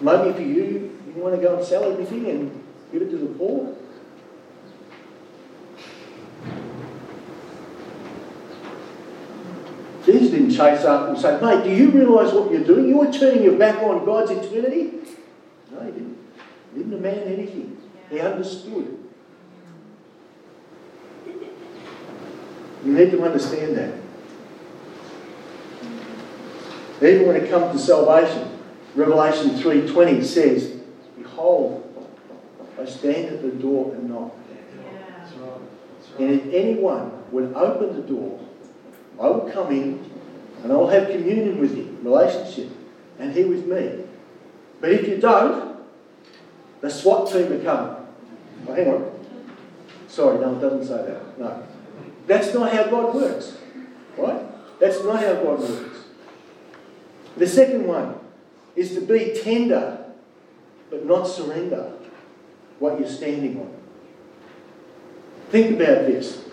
maybe 0.00 0.32
for 0.32 0.42
you, 0.42 0.98
you 1.14 1.22
want 1.22 1.34
to 1.34 1.40
go 1.40 1.56
and 1.56 1.64
sell 1.64 1.84
everything 1.84 2.26
and 2.26 2.64
give 2.92 3.02
it 3.02 3.10
to 3.10 3.16
the 3.16 3.26
poor? 3.26 3.76
Jesus 10.04 10.30
didn't 10.30 10.50
chase 10.50 10.84
up 10.84 11.08
and 11.08 11.18
say, 11.18 11.40
mate, 11.40 11.64
do 11.64 11.70
you 11.70 11.90
realise 11.90 12.32
what 12.32 12.50
you're 12.50 12.64
doing? 12.64 12.88
You're 12.88 13.12
turning 13.12 13.42
your 13.42 13.58
back 13.58 13.82
on 13.82 14.04
God's 14.04 14.30
eternity. 14.30 14.92
No, 15.70 15.80
he 15.84 15.92
didn't. 15.92 16.18
He 16.72 16.78
didn't 16.78 16.90
demand 16.90 17.20
anything. 17.20 17.76
He 18.08 18.20
understood. 18.20 18.98
You 22.84 22.92
need 22.92 23.10
to 23.10 23.22
understand 23.22 23.76
that. 23.76 23.94
Even 27.02 27.26
when 27.26 27.36
it 27.36 27.50
comes 27.50 27.72
to 27.72 27.86
salvation, 27.86 28.59
Revelation 28.94 29.50
3.20 29.50 30.24
says, 30.24 30.80
Behold, 31.16 31.86
I 32.78 32.84
stand 32.84 33.26
at 33.26 33.42
the 33.42 33.50
door 33.50 33.94
and 33.94 34.10
knock. 34.10 34.34
Yeah. 36.18 36.24
And 36.24 36.40
if 36.40 36.54
anyone 36.54 37.12
would 37.30 37.54
open 37.54 37.96
the 37.96 38.02
door, 38.02 38.40
I 39.20 39.28
will 39.28 39.50
come 39.50 39.70
in 39.70 40.10
and 40.62 40.72
I'll 40.72 40.88
have 40.88 41.08
communion 41.08 41.60
with 41.60 41.76
him, 41.76 41.98
relationship, 42.02 42.70
and 43.18 43.32
he 43.32 43.44
with 43.44 43.66
me. 43.66 44.04
But 44.80 44.92
if 44.92 45.08
you 45.08 45.18
don't, 45.18 45.78
the 46.80 46.90
SWAT 46.90 47.30
team 47.30 47.50
will 47.50 47.62
come. 47.62 48.06
Oh, 48.66 48.74
hang 48.74 48.88
on. 48.88 49.12
Sorry, 50.08 50.40
no, 50.40 50.56
it 50.56 50.60
doesn't 50.60 50.84
say 50.84 51.04
that. 51.06 51.38
No. 51.38 51.62
That's 52.26 52.52
not 52.54 52.72
how 52.72 52.84
God 52.84 53.14
works. 53.14 53.56
Right? 54.16 54.42
That's 54.80 55.02
not 55.04 55.20
how 55.20 55.34
God 55.34 55.60
works. 55.60 55.98
The 57.36 57.46
second 57.46 57.86
one 57.86 58.19
is 58.76 58.94
to 58.94 59.00
be 59.00 59.38
tender, 59.42 60.04
but 60.90 61.06
not 61.06 61.24
surrender 61.24 61.92
what 62.78 62.98
you're 62.98 63.08
standing 63.08 63.60
on. 63.60 63.72
Think 65.50 65.80
about 65.80 66.06
this. 66.06 66.44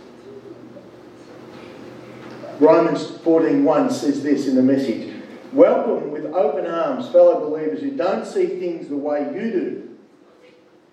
Romans 2.59 3.05
14.1 3.05 3.91
says 3.91 4.23
this 4.23 4.47
in 4.47 4.55
the 4.55 4.63
message. 4.63 5.13
Welcome 5.53 6.11
with 6.11 6.25
open 6.25 6.65
arms, 6.65 7.07
fellow 7.09 7.49
believers 7.49 7.81
who 7.81 7.91
don't 7.91 8.25
see 8.25 8.47
things 8.47 8.89
the 8.89 8.97
way 8.97 9.21
you 9.33 9.51
do, 9.51 9.97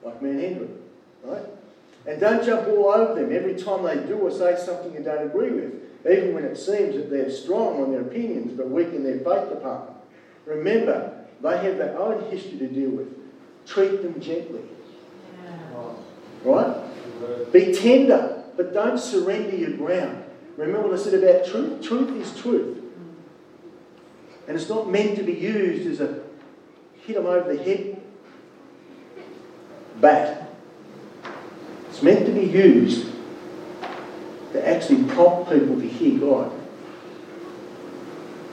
like 0.03 0.21
me 0.23 0.31
and 0.31 0.41
Henry, 0.41 0.69
right? 1.25 1.43
And 2.07 2.21
don't 2.21 2.45
jump 2.45 2.69
all 2.69 2.91
over 2.91 3.15
them 3.15 3.35
every 3.35 3.55
time 3.55 3.83
they 3.83 3.97
do 4.07 4.17
or 4.17 4.31
say 4.31 4.57
something 4.63 4.93
you 4.93 5.01
don't 5.01 5.27
agree 5.27 5.51
with, 5.51 5.73
even 6.07 6.35
when 6.35 6.45
it 6.45 6.57
seems 6.57 6.95
that 6.97 7.11
they're 7.11 7.31
strong 7.31 7.83
on 7.83 7.93
their 7.93 8.03
opinions 8.03 8.53
but 8.57 8.69
weak 8.69 8.89
in 8.89 9.03
their 9.03 9.19
faith 9.19 9.49
department. 9.49 9.94
Remember, 10.47 11.25
they 11.43 11.57
have 11.59 11.79
their 11.79 11.99
own 11.99 12.31
history 12.31 12.59
to 12.59 12.69
deal 12.69 12.91
with. 12.91 13.09
Treat 13.67 14.03
them 14.03 14.21
gently. 14.21 14.63
Right? 16.45 17.53
Be 17.53 17.73
tender, 17.73 18.45
but 18.57 18.75
don't 18.75 18.99
surrender 18.99 19.57
your 19.57 19.71
ground. 19.71 20.25
Remember 20.57 20.89
what 20.89 20.99
I 20.99 21.03
said 21.03 21.15
about 21.15 21.47
truth? 21.47 21.83
Truth 21.83 22.11
is 22.21 22.41
truth. 22.41 22.83
And 24.47 24.57
it's 24.57 24.69
not 24.69 24.91
meant 24.91 25.17
to 25.17 25.23
be 25.23 25.33
used 25.33 25.87
as 25.89 26.01
a 26.01 26.23
hit 27.07 27.17
them 27.17 27.27
over 27.27 27.55
the 27.55 27.63
head 27.63 28.01
bat. 30.01 30.51
It's 31.89 32.03
meant 32.03 32.27
to 32.27 32.33
be 32.33 32.45
used 32.45 33.13
to 34.53 34.69
actually 34.69 35.05
prompt 35.05 35.51
people 35.51 35.81
to 35.81 35.89
hear 35.89 36.19
God. 36.19 36.53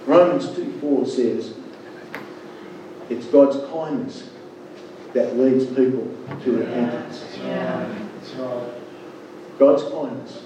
Romans 0.05 0.55
2 0.55 0.79
4 0.79 1.05
says, 1.05 1.53
it's 3.11 3.25
God's 3.27 3.57
kindness 3.71 4.29
that 5.13 5.37
leads 5.37 5.65
people 5.65 6.09
to 6.43 6.57
repentance. 6.57 7.25
Yeah. 7.37 7.93
God's 9.59 9.83
kindness. 9.83 10.43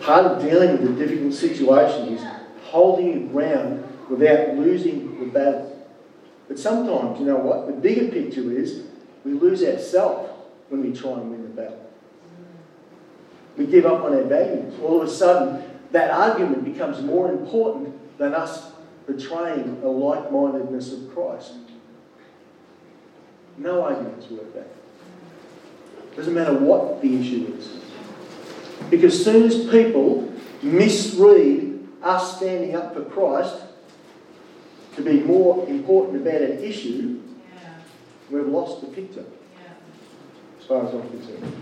Part 0.00 0.24
of 0.24 0.42
dealing 0.42 0.72
with 0.72 0.90
a 0.90 1.06
difficult 1.06 1.34
situation 1.34 2.14
is 2.14 2.24
holding 2.64 3.12
your 3.12 3.28
ground 3.28 3.84
without 4.08 4.56
losing 4.56 5.20
the 5.20 5.26
battle. 5.26 5.86
But 6.48 6.58
sometimes, 6.58 7.20
you 7.20 7.26
know 7.26 7.36
what? 7.36 7.66
The 7.66 7.72
bigger 7.74 8.10
picture 8.10 8.50
is 8.52 8.84
we 9.24 9.32
lose 9.32 9.62
ourselves 9.62 10.30
when 10.70 10.82
we 10.82 10.98
try 10.98 11.12
and 11.12 11.30
win 11.30 11.42
the 11.42 11.48
battle. 11.48 11.90
We 13.58 13.66
give 13.66 13.84
up 13.84 14.04
on 14.04 14.14
our 14.14 14.22
values. 14.22 14.74
All 14.82 15.02
of 15.02 15.08
a 15.08 15.10
sudden, 15.10 15.62
that 15.92 16.10
argument 16.10 16.64
becomes 16.64 17.02
more 17.02 17.30
important 17.30 17.94
than 18.18 18.34
us 18.34 18.72
betraying 19.06 19.80
a 19.82 19.88
like 19.88 20.30
mindedness 20.32 20.92
of 20.92 21.12
Christ. 21.14 21.52
No 23.58 23.82
argument's 23.82 24.28
worth 24.30 24.52
that. 24.54 24.68
Doesn't 26.16 26.34
matter 26.34 26.54
what 26.54 27.00
the 27.00 27.20
issue 27.20 27.54
is. 27.58 27.68
Because 28.90 29.24
soon 29.24 29.44
as 29.44 29.66
people 29.68 30.32
misread 30.62 31.86
us 32.02 32.36
standing 32.36 32.74
up 32.74 32.94
for 32.94 33.04
Christ 33.04 33.56
to 34.96 35.02
be 35.02 35.20
more 35.20 35.66
important 35.68 36.26
about 36.26 36.40
an 36.42 36.58
issue, 36.62 37.20
Yeah. 37.54 37.70
we've 38.30 38.48
lost 38.48 38.80
the 38.80 38.86
picture, 38.88 39.24
Yeah. 39.24 40.60
as 40.60 40.66
far 40.66 40.86
as 40.86 40.94
I'm 40.94 41.08
concerned. 41.08 41.52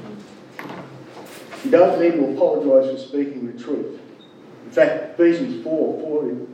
You 1.65 1.71
don't 1.71 2.01
need 2.01 2.13
to 2.13 2.35
apologise 2.35 2.93
for 2.93 3.09
speaking 3.09 3.47
the 3.53 3.61
truth. 3.63 3.99
In 4.65 4.71
fact, 4.71 5.19
Ephesians 5.19 5.63
4 5.65 6.01
14, 6.01 6.54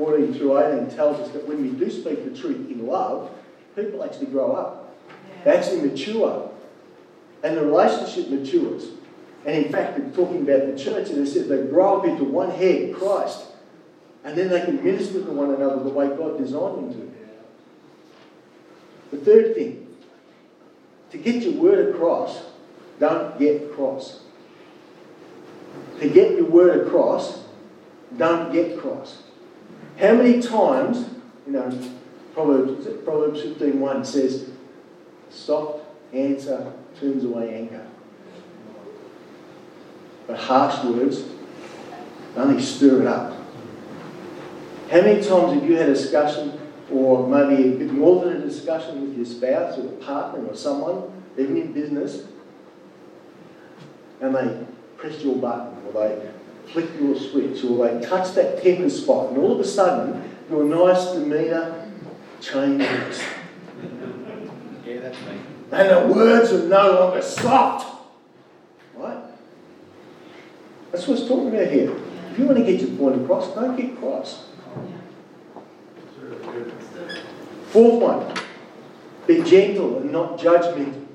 14 0.00 0.32
through 0.32 0.58
18 0.58 0.96
tells 0.96 1.20
us 1.20 1.30
that 1.32 1.46
when 1.46 1.60
we 1.60 1.70
do 1.70 1.90
speak 1.90 2.24
the 2.24 2.38
truth 2.38 2.70
in 2.70 2.86
love, 2.86 3.30
people 3.76 4.02
actually 4.02 4.26
grow 4.26 4.52
up. 4.52 4.96
They 5.44 5.54
actually 5.54 5.82
mature. 5.82 6.50
And 7.42 7.56
the 7.56 7.66
relationship 7.66 8.30
matures. 8.30 8.88
And 9.44 9.66
in 9.66 9.70
fact, 9.70 9.98
in 9.98 10.12
talking 10.12 10.42
about 10.42 10.66
the 10.66 10.82
church, 10.82 11.10
and 11.10 11.18
it 11.18 11.30
says 11.30 11.48
they 11.48 11.62
grow 11.64 11.98
up 11.98 12.06
into 12.06 12.24
one 12.24 12.50
head, 12.50 12.94
Christ. 12.94 13.44
And 14.24 14.36
then 14.36 14.48
they 14.48 14.62
can 14.62 14.82
minister 14.82 15.22
to 15.22 15.30
one 15.30 15.54
another 15.54 15.82
the 15.82 15.90
way 15.90 16.08
God 16.08 16.38
designed 16.38 16.76
them 16.76 16.94
to. 16.94 17.10
The 19.16 19.24
third 19.24 19.54
thing, 19.54 19.86
to 21.10 21.18
get 21.18 21.42
your 21.42 21.54
word 21.54 21.94
across, 21.94 22.42
don't 22.98 23.38
get 23.38 23.74
cross. 23.74 24.22
To 26.00 26.08
get 26.08 26.36
your 26.36 26.46
word 26.46 26.86
across, 26.86 27.42
don't 28.16 28.52
get 28.52 28.78
cross. 28.78 29.22
How 30.00 30.14
many 30.14 30.40
times, 30.40 31.10
you 31.46 31.52
know, 31.52 31.70
Proverbs, 32.32 32.86
Proverbs 33.04 33.42
15.1 33.42 34.06
says, 34.06 34.48
soft 35.28 35.84
answer 36.14 36.72
turns 36.98 37.22
away 37.24 37.54
anger. 37.54 37.86
But 40.26 40.38
harsh 40.38 40.82
words 40.84 41.24
only 42.34 42.62
stir 42.62 43.02
it 43.02 43.06
up. 43.06 43.36
How 44.90 45.02
many 45.02 45.22
times 45.22 45.52
have 45.52 45.68
you 45.68 45.76
had 45.76 45.90
a 45.90 45.94
discussion, 45.94 46.58
or 46.90 47.28
maybe 47.28 47.74
a 47.74 47.76
bit 47.76 47.92
more 47.92 48.24
than 48.24 48.38
a 48.38 48.40
discussion 48.40 49.02
with 49.02 49.16
your 49.16 49.26
spouse 49.26 49.78
or 49.78 49.86
a 49.86 49.92
partner 49.96 50.46
or 50.46 50.56
someone, 50.56 51.12
even 51.36 51.58
in 51.58 51.72
business, 51.72 52.24
and 54.22 54.34
they 54.34 54.66
press 54.96 55.22
your 55.22 55.36
button, 55.36 55.76
or 55.86 55.92
they 55.92 56.30
flick 56.72 56.88
your 57.00 57.16
switch, 57.16 57.64
or 57.64 57.88
they 57.88 58.06
touch 58.06 58.34
that 58.34 58.62
temper 58.62 58.90
spot, 58.90 59.30
and 59.30 59.38
all 59.38 59.54
of 59.54 59.60
a 59.60 59.64
sudden, 59.64 60.30
your 60.50 60.64
nice 60.64 61.12
demeanour 61.12 61.90
changes. 62.40 63.22
Yeah, 64.84 65.00
that's 65.00 65.18
me. 65.20 65.38
And 65.72 65.88
the 65.88 66.12
words 66.12 66.52
are 66.52 66.68
no 66.68 66.92
longer 66.92 67.22
soft. 67.22 68.04
Right? 68.96 69.18
That's 70.90 71.06
what 71.06 71.18
it's 71.18 71.28
talking 71.28 71.48
about 71.48 71.68
here. 71.68 71.94
If 72.30 72.38
you 72.38 72.46
want 72.46 72.58
to 72.58 72.64
get 72.64 72.80
your 72.80 72.96
point 72.96 73.22
across, 73.22 73.54
don't 73.54 73.76
get 73.76 73.98
cross. 73.98 74.46
Fourth 77.68 78.02
one, 78.02 78.34
be 79.26 79.42
gentle 79.42 79.98
and 79.98 80.10
not 80.10 80.38
judgmental. 80.38 81.06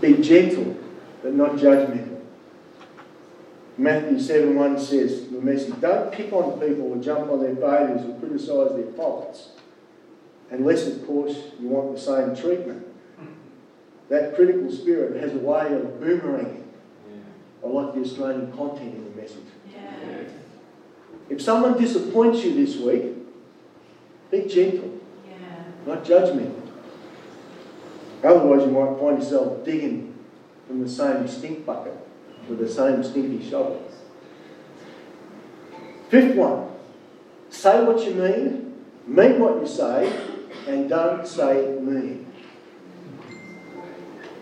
Be 0.00 0.16
gentle 0.16 0.76
but 1.22 1.34
not 1.34 1.52
judgmental. 1.52 2.15
Matthew 3.78 4.18
7 4.18 4.54
1 4.56 4.78
says, 4.78 5.28
the 5.28 5.40
message, 5.40 5.78
don't 5.80 6.10
pick 6.10 6.32
on 6.32 6.58
people 6.58 6.92
or 6.92 6.96
jump 6.96 7.30
on 7.30 7.42
their 7.42 7.54
failures 7.56 8.06
or 8.06 8.18
criticise 8.18 8.74
their 8.74 8.90
faults. 8.92 9.50
Unless, 10.50 10.86
of 10.86 11.06
course, 11.06 11.36
you 11.60 11.68
want 11.68 11.94
the 11.94 12.00
same 12.00 12.34
treatment. 12.34 12.86
That 14.08 14.34
critical 14.34 14.70
spirit 14.70 15.20
has 15.20 15.34
a 15.34 15.38
way 15.38 15.74
of 15.74 15.82
boomeranging. 16.00 16.62
I 17.62 17.66
like 17.66 17.94
the 17.94 18.00
Australian 18.00 18.52
content 18.52 18.94
in 18.94 19.04
the 19.04 19.20
message. 19.20 19.44
Yeah. 19.74 20.22
If 21.28 21.42
someone 21.42 21.76
disappoints 21.76 22.44
you 22.44 22.54
this 22.54 22.76
week, 22.76 23.12
be 24.30 24.42
gentle, 24.42 25.00
Yeah. 25.28 25.64
not 25.84 26.04
judgmental. 26.04 26.62
Otherwise, 28.22 28.62
you 28.64 28.70
might 28.70 28.98
find 28.98 29.18
yourself 29.18 29.64
digging 29.64 30.14
from 30.66 30.82
the 30.82 30.88
same 30.88 31.26
stink 31.26 31.66
bucket 31.66 32.05
with 32.48 32.58
the 32.58 32.68
same 32.68 33.02
stinky 33.02 33.48
shovel. 33.48 33.82
Fifth 36.08 36.36
one, 36.36 36.68
say 37.50 37.82
what 37.84 38.04
you 38.06 38.14
mean, 38.14 38.74
mean 39.06 39.40
what 39.40 39.60
you 39.60 39.66
say, 39.66 40.12
and 40.68 40.88
don't 40.88 41.26
say 41.26 41.76
mean. 41.80 42.26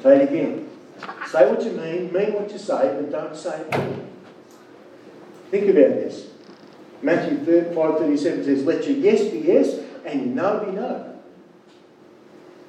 Say 0.03 0.23
it 0.23 0.31
again. 0.31 0.71
Say 1.27 1.51
what 1.51 1.63
you 1.65 1.73
mean, 1.73 2.13
mean 2.13 2.35
what 2.35 2.51
you 2.53 2.59
say, 2.59 2.95
but 3.01 3.11
don't 3.11 3.37
say 3.37 3.65
mean. 3.73 4.11
Think 5.51 5.65
about 5.65 5.95
this. 5.97 6.29
Matthew 7.03 7.39
5.37 7.39 8.19
says, 8.45 8.65
Let 8.65 8.87
your 8.87 8.97
yes 8.97 9.31
be 9.31 9.39
yes 9.39 9.81
and 10.05 10.21
your 10.27 10.35
no 10.35 10.65
be 10.65 10.73
no. 10.73 11.21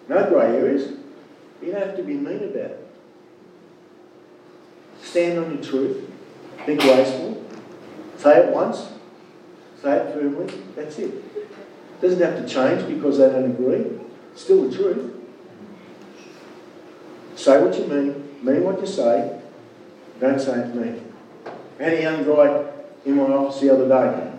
No 0.07 0.29
grey 0.29 0.57
areas. 0.57 0.93
You 1.61 1.71
don't 1.71 1.81
have 1.81 1.95
to 1.97 2.03
be 2.03 2.13
mean 2.13 2.37
about 2.37 2.55
it. 2.55 2.84
Stand 5.05 5.37
on 5.37 5.53
your 5.53 5.63
truth. 5.63 6.09
Be 6.65 6.75
graceful. 6.75 7.45
Say 8.17 8.39
it 8.39 8.53
once. 8.53 8.89
Say 9.81 9.97
it 9.97 10.13
firmly. 10.13 10.51
That's 10.75 10.97
it. 10.97 12.01
Doesn't 12.01 12.19
have 12.19 12.43
to 12.43 12.47
change 12.51 12.87
because 12.87 13.19
they 13.19 13.29
don't 13.29 13.51
agree. 13.51 13.99
Still 14.35 14.67
the 14.67 14.75
truth. 14.75 15.15
Say 17.35 17.61
what 17.61 17.77
you 17.77 17.85
mean. 17.85 18.29
Mean 18.41 18.63
what 18.63 18.81
you 18.81 18.87
say. 18.87 19.39
Don't 20.19 20.41
say 20.41 20.59
it 20.59 20.75
mean. 20.75 21.13
I 21.79 21.83
had 21.83 21.93
a 21.93 22.01
young 22.01 22.23
guy 22.25 22.65
in 23.05 23.15
my 23.15 23.23
office 23.23 23.61
the 23.61 23.69
other 23.69 23.87
day 23.87 24.31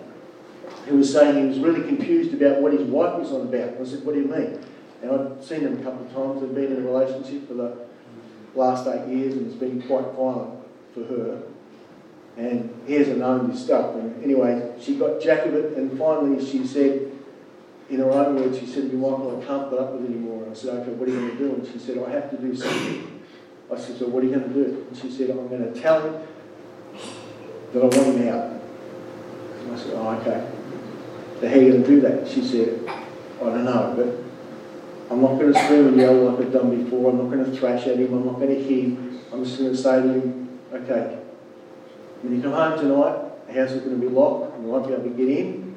who 0.86 0.96
was 0.96 1.12
saying 1.12 1.36
he 1.36 1.48
was 1.48 1.58
really 1.60 1.86
confused 1.86 2.34
about 2.34 2.60
what 2.60 2.72
his 2.72 2.82
wife 2.82 3.18
was 3.18 3.30
on 3.30 3.42
about. 3.42 3.80
I 3.80 3.84
said, 3.84 4.04
What 4.04 4.14
do 4.14 4.20
you 4.20 4.26
mean? 4.26 4.58
And 5.02 5.10
I'd 5.12 5.44
seen 5.44 5.60
him 5.60 5.80
a 5.80 5.82
couple 5.82 6.06
of 6.06 6.12
times. 6.12 6.40
They'd 6.40 6.54
been 6.54 6.76
in 6.76 6.84
a 6.84 6.90
relationship 6.90 7.46
for 7.46 7.54
the 7.54 7.76
last 8.54 8.86
eight 8.88 9.06
years 9.08 9.34
and 9.34 9.46
it's 9.46 9.56
been 9.56 9.82
quite 9.82 10.06
violent 10.12 10.55
for 10.96 11.04
her. 11.04 11.42
And 12.36 12.74
he 12.86 12.94
hasn't 12.94 13.18
known 13.18 13.50
this 13.50 13.64
stuff. 13.64 13.94
And 13.94 14.22
anyway, 14.24 14.74
she 14.80 14.96
got 14.96 15.20
jack 15.20 15.46
of 15.46 15.54
it 15.54 15.76
and 15.76 15.98
finally 15.98 16.44
she 16.44 16.66
said, 16.66 17.12
in 17.88 17.98
her 18.00 18.10
own 18.10 18.36
words, 18.36 18.58
she 18.58 18.66
said 18.66 18.90
to 18.90 18.96
me, 18.96 18.96
Michael, 18.96 19.40
I 19.40 19.46
can't 19.46 19.70
put 19.70 19.78
up 19.78 19.92
with 19.92 20.04
it 20.04 20.10
anymore. 20.10 20.42
And 20.42 20.50
I 20.50 20.54
said, 20.54 20.74
okay, 20.80 20.90
what 20.92 21.08
are 21.08 21.12
you 21.12 21.18
going 21.20 21.36
to 21.36 21.36
do? 21.36 21.54
And 21.54 21.66
she 21.66 21.78
said, 21.78 21.98
I 21.98 22.10
have 22.10 22.30
to 22.30 22.36
do 22.36 22.54
something. 22.54 23.22
I 23.72 23.78
said, 23.78 23.98
so 23.98 24.08
what 24.08 24.24
are 24.24 24.26
you 24.26 24.34
going 24.34 24.48
to 24.48 24.54
do? 24.54 24.86
And 24.88 24.96
she 24.96 25.10
said, 25.10 25.30
I'm 25.30 25.48
going 25.48 25.72
to 25.72 25.80
tell 25.80 26.02
him 26.02 26.26
that 27.72 27.80
I 27.80 27.84
want 27.84 27.94
him 27.94 28.28
out. 28.28 28.60
And 29.60 29.72
I 29.72 29.78
said, 29.78 29.92
oh, 29.94 30.08
okay. 30.20 30.50
So 31.40 31.48
how 31.48 31.54
are 31.54 31.62
you 31.62 31.70
going 31.72 31.82
to 31.82 31.88
do 31.88 32.00
that? 32.00 32.28
She 32.28 32.42
said, 32.44 32.88
I 32.88 33.44
don't 33.44 33.64
know, 33.64 33.94
but 33.96 35.12
I'm 35.12 35.22
not 35.22 35.38
going 35.38 35.52
to 35.52 35.64
scream 35.64 35.88
and 35.88 35.96
yell 35.96 36.14
like 36.14 36.46
I've 36.46 36.52
done 36.52 36.82
before. 36.82 37.10
I'm 37.10 37.18
not 37.18 37.30
going 37.30 37.44
to 37.44 37.56
thrash 37.56 37.86
at 37.86 37.98
him. 37.98 38.14
I'm 38.14 38.26
not 38.26 38.40
going 38.40 38.48
to 38.48 38.62
hit. 38.62 38.98
I'm 39.32 39.44
just 39.44 39.58
going 39.58 39.70
to 39.70 39.76
say 39.76 40.02
to 40.02 40.08
him, 40.08 40.45
okay, 40.72 41.18
when 42.22 42.36
you 42.36 42.42
come 42.42 42.52
home 42.52 42.78
tonight, 42.78 43.46
the 43.46 43.52
house 43.52 43.70
is 43.72 43.82
going 43.82 44.00
to 44.00 44.06
be 44.08 44.12
locked 44.12 44.54
and 44.54 44.64
you 44.64 44.70
won't 44.70 44.86
be 44.86 44.92
able 44.92 45.04
to 45.04 45.10
get 45.10 45.28
in. 45.28 45.76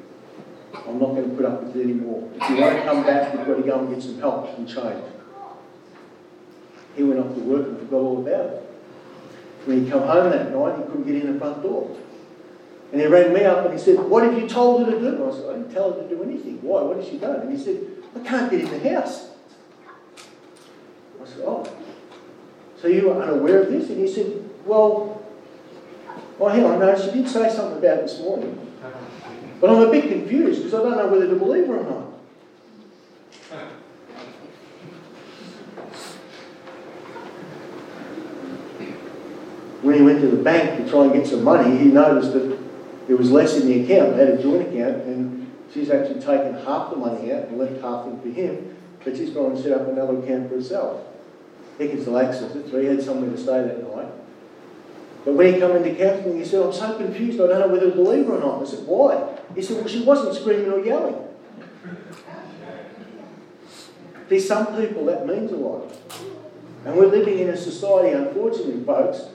I'm 0.74 0.98
not 0.98 1.14
going 1.14 1.30
to 1.30 1.36
put 1.36 1.44
up 1.44 1.62
with 1.62 1.76
it 1.76 1.82
anymore. 1.82 2.28
If 2.34 2.50
you 2.50 2.56
want 2.56 2.76
to 2.76 2.82
come 2.84 3.02
back, 3.04 3.34
you've 3.34 3.46
got 3.46 3.56
to 3.56 3.62
go 3.62 3.78
and 3.80 3.94
get 3.94 4.02
some 4.02 4.18
help 4.18 4.58
and 4.58 4.68
change. 4.68 5.04
He 6.96 7.02
went 7.02 7.20
off 7.20 7.34
to 7.34 7.40
work 7.40 7.66
and 7.66 7.78
forgot 7.78 7.96
all 7.96 8.18
about 8.26 8.46
it. 8.46 8.70
When 9.64 9.84
he 9.84 9.90
come 9.90 10.02
home 10.02 10.30
that 10.30 10.52
night, 10.52 10.76
he 10.78 10.82
couldn't 10.84 11.04
get 11.04 11.16
in 11.16 11.32
the 11.32 11.38
front 11.38 11.62
door. 11.62 11.96
And 12.92 13.00
he 13.00 13.06
rang 13.06 13.32
me 13.32 13.44
up 13.44 13.64
and 13.64 13.72
he 13.72 13.78
said, 13.78 14.00
What 14.00 14.24
have 14.24 14.36
you 14.36 14.48
told 14.48 14.86
her 14.86 14.92
to 14.92 14.98
do? 14.98 15.06
And 15.06 15.22
I 15.22 15.30
said, 15.30 15.50
I 15.50 15.52
didn't 15.58 15.72
tell 15.72 15.92
her 15.92 16.02
to 16.02 16.08
do 16.08 16.22
anything. 16.24 16.60
Why? 16.62 16.82
What 16.82 16.96
has 16.96 17.06
she 17.06 17.18
done? 17.18 17.40
And 17.40 17.56
he 17.56 17.62
said, 17.62 17.80
I 18.16 18.26
can't 18.26 18.50
get 18.50 18.60
in 18.62 18.70
the 18.70 18.90
house. 18.90 19.28
I 21.22 21.26
said, 21.26 21.42
Oh. 21.46 21.64
So 22.80 22.88
you 22.88 23.08
were 23.08 23.22
unaware 23.22 23.62
of 23.62 23.70
this? 23.70 23.90
And 23.90 23.98
he 23.98 24.12
said, 24.12 24.39
Well, 24.64 25.22
well, 26.38 26.54
hang 26.54 26.64
on, 26.64 26.78
no, 26.78 26.98
she 26.98 27.10
did 27.10 27.28
say 27.28 27.50
something 27.50 27.78
about 27.78 27.98
it 27.98 28.02
this 28.02 28.20
morning. 28.20 28.58
But 29.60 29.70
I'm 29.70 29.82
a 29.82 29.90
bit 29.90 30.08
confused 30.08 30.64
because 30.64 30.74
I 30.74 30.82
don't 30.82 30.96
know 30.96 31.08
whether 31.08 31.28
to 31.28 31.36
believe 31.36 31.66
her 31.66 31.76
or 31.76 31.84
not. 31.84 32.06
When 39.82 39.94
he 39.96 40.02
went 40.02 40.20
to 40.20 40.28
the 40.28 40.42
bank 40.42 40.82
to 40.82 40.90
try 40.90 41.04
and 41.04 41.12
get 41.12 41.26
some 41.26 41.42
money, 41.42 41.78
he 41.78 41.86
noticed 41.86 42.32
that 42.34 42.58
there 43.06 43.16
was 43.16 43.30
less 43.30 43.56
in 43.56 43.66
the 43.66 43.82
account. 43.82 44.16
They 44.16 44.26
had 44.26 44.38
a 44.38 44.42
joint 44.42 44.68
account, 44.68 45.04
and 45.04 45.50
she's 45.72 45.90
actually 45.90 46.20
taken 46.20 46.54
half 46.64 46.90
the 46.90 46.96
money 46.96 47.32
out 47.32 47.48
and 47.48 47.58
left 47.58 47.80
half 47.80 48.06
in 48.06 48.20
for 48.20 48.28
him, 48.28 48.76
but 49.02 49.16
she's 49.16 49.30
gone 49.30 49.52
and 49.52 49.58
set 49.58 49.72
up 49.72 49.88
another 49.88 50.18
account 50.18 50.48
for 50.48 50.56
herself. 50.56 51.02
He 51.78 51.88
can 51.88 52.00
still 52.00 52.18
access 52.18 52.54
it, 52.54 52.70
so 52.70 52.80
he 52.80 52.86
had 52.88 53.02
somewhere 53.02 53.30
to 53.30 53.38
stay 53.38 53.62
that 53.62 53.82
night. 53.94 54.10
But 55.24 55.34
when 55.34 55.54
he 55.54 55.60
came 55.60 55.70
into 55.76 55.94
counselling, 55.94 56.38
he 56.38 56.44
said, 56.44 56.62
I'm 56.62 56.72
so 56.72 56.96
confused, 56.96 57.40
I 57.40 57.46
don't 57.46 57.60
know 57.60 57.68
whether 57.68 57.90
to 57.90 57.96
believe 57.96 58.26
her 58.26 58.36
or 58.36 58.40
not. 58.40 58.62
I 58.62 58.64
said, 58.64 58.86
Why? 58.86 59.38
He 59.54 59.62
said, 59.62 59.76
Well, 59.76 59.88
she 59.88 60.02
wasn't 60.02 60.34
screaming 60.34 60.72
or 60.72 60.80
yelling. 60.80 61.16
There's 64.28 64.46
some 64.46 64.66
people 64.80 65.04
that 65.06 65.26
means 65.26 65.50
a 65.50 65.56
lot. 65.56 65.92
And 66.84 66.96
we're 66.96 67.08
living 67.08 67.40
in 67.40 67.48
a 67.48 67.56
society, 67.56 68.16
unfortunately, 68.16 68.82
folks, 68.84 69.28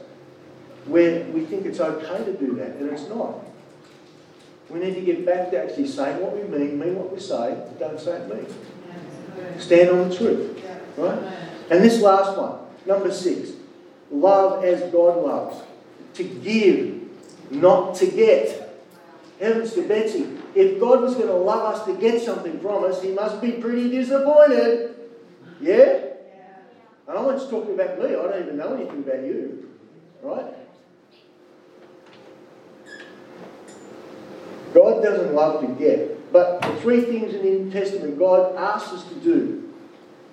where 0.85 1.25
we 1.25 1.45
think 1.45 1.65
it's 1.65 1.79
okay 1.79 2.23
to 2.23 2.33
do 2.33 2.55
that, 2.55 2.77
and 2.77 2.91
it's 2.91 3.07
not. 3.07 3.45
We 4.69 4.79
need 4.79 4.95
to 4.95 5.01
get 5.01 5.25
back 5.25 5.51
to 5.51 5.63
actually 5.63 5.87
saying 5.87 6.21
what 6.21 6.35
we 6.35 6.43
mean, 6.43 6.79
mean 6.79 6.95
what 6.95 7.13
we 7.13 7.19
say, 7.19 7.61
don't 7.77 7.99
say 7.99 8.17
it 8.21 8.29
mean. 8.33 9.59
Stand 9.59 9.89
on 9.89 10.09
the 10.09 10.15
truth. 10.15 10.63
Right? 10.97 11.19
And 11.69 11.83
this 11.83 12.01
last 12.01 12.37
one, 12.37 12.59
number 12.85 13.11
six, 13.11 13.51
love 14.09 14.63
as 14.63 14.91
God 14.91 15.23
loves. 15.23 15.61
To 16.15 16.23
give, 16.23 17.01
not 17.51 17.95
to 17.95 18.07
get. 18.07 18.61
Heavens 19.39 19.73
to 19.73 19.87
Betsy. 19.87 20.37
If 20.55 20.79
God 20.79 21.01
was 21.01 21.15
going 21.15 21.27
to 21.27 21.35
love 21.35 21.75
us 21.75 21.85
to 21.85 21.93
get 21.97 22.21
something 22.21 22.59
from 22.61 22.85
us, 22.85 23.01
he 23.01 23.11
must 23.11 23.41
be 23.41 23.51
pretty 23.51 23.89
disappointed. 23.89 24.95
Yeah? 25.59 26.05
And 27.07 27.17
I 27.17 27.21
want 27.21 27.39
to 27.39 27.49
talk 27.49 27.69
about 27.69 27.99
me. 27.99 28.05
I 28.05 28.11
don't 28.11 28.41
even 28.41 28.57
know 28.57 28.75
anything 28.75 28.99
about 28.99 29.23
you. 29.23 29.69
Right? 30.23 30.53
God 34.73 35.03
doesn't 35.03 35.33
love 35.33 35.61
to 35.61 35.67
get. 35.67 36.31
But 36.31 36.61
the 36.61 36.75
three 36.81 37.01
things 37.01 37.33
in 37.33 37.43
the 37.43 37.49
New 37.49 37.71
Testament 37.71 38.17
God 38.17 38.55
asks 38.55 38.91
us 38.91 39.07
to 39.09 39.15
do. 39.15 39.73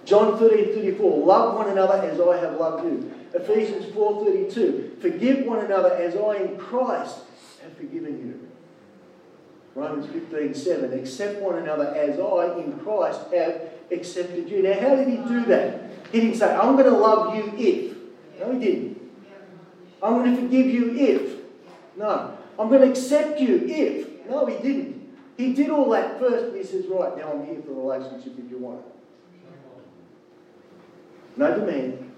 John 0.04 0.36
13, 0.38 0.74
34, 0.74 1.24
love 1.24 1.54
one 1.56 1.68
another 1.70 1.94
as 2.04 2.20
I 2.20 2.38
have 2.38 2.58
loved 2.58 2.84
you. 2.84 3.21
Ephesians 3.34 3.86
4.32, 3.86 5.00
forgive 5.00 5.46
one 5.46 5.64
another 5.64 5.94
as 5.94 6.14
I 6.16 6.36
in 6.36 6.56
Christ 6.58 7.18
have 7.62 7.76
forgiven 7.76 8.18
you. 8.18 8.48
Romans 9.74 10.06
15:7, 10.06 10.92
accept 10.98 11.40
one 11.40 11.56
another 11.56 11.86
as 11.94 12.20
I 12.20 12.58
in 12.58 12.78
Christ 12.80 13.20
have 13.32 13.62
accepted 13.90 14.50
you. 14.50 14.62
Now, 14.62 14.78
how 14.78 14.96
did 14.96 15.08
he 15.08 15.16
do 15.16 15.44
that? 15.46 15.80
He 16.12 16.20
didn't 16.20 16.36
say, 16.36 16.54
I'm 16.54 16.76
going 16.76 16.92
to 16.92 16.98
love 16.98 17.34
you 17.34 17.52
if. 17.56 17.96
No, 18.38 18.52
he 18.52 18.58
didn't. 18.58 19.00
I'm 20.02 20.16
going 20.16 20.36
to 20.36 20.42
forgive 20.42 20.66
you 20.66 20.94
if. 20.94 21.36
No. 21.96 22.36
I'm 22.58 22.68
going 22.68 22.82
to 22.82 22.90
accept 22.90 23.40
you 23.40 23.64
if. 23.66 24.28
No, 24.28 24.44
he 24.46 24.56
didn't. 24.62 25.02
He 25.38 25.54
did 25.54 25.70
all 25.70 25.88
that 25.90 26.18
first, 26.18 26.46
and 26.46 26.56
he 26.56 26.64
says, 26.64 26.84
Right, 26.86 27.16
now 27.16 27.32
I'm 27.32 27.46
here 27.46 27.62
for 27.62 27.70
a 27.70 27.74
relationship 27.74 28.34
if 28.38 28.50
you 28.50 28.58
want 28.58 28.80
it. 28.80 28.92
No 31.36 31.58
demand. 31.58 32.11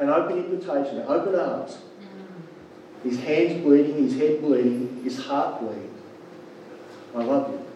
An 0.00 0.08
open 0.08 0.38
invitation, 0.38 1.04
open 1.06 1.38
arms. 1.38 1.76
His 3.04 3.20
hands 3.20 3.62
bleeding, 3.62 4.02
his 4.02 4.18
head 4.18 4.40
bleeding, 4.40 5.02
his 5.04 5.18
heart 5.18 5.60
bleeding. 5.60 5.94
I 7.14 7.22
love 7.22 7.52
you. 7.52 7.66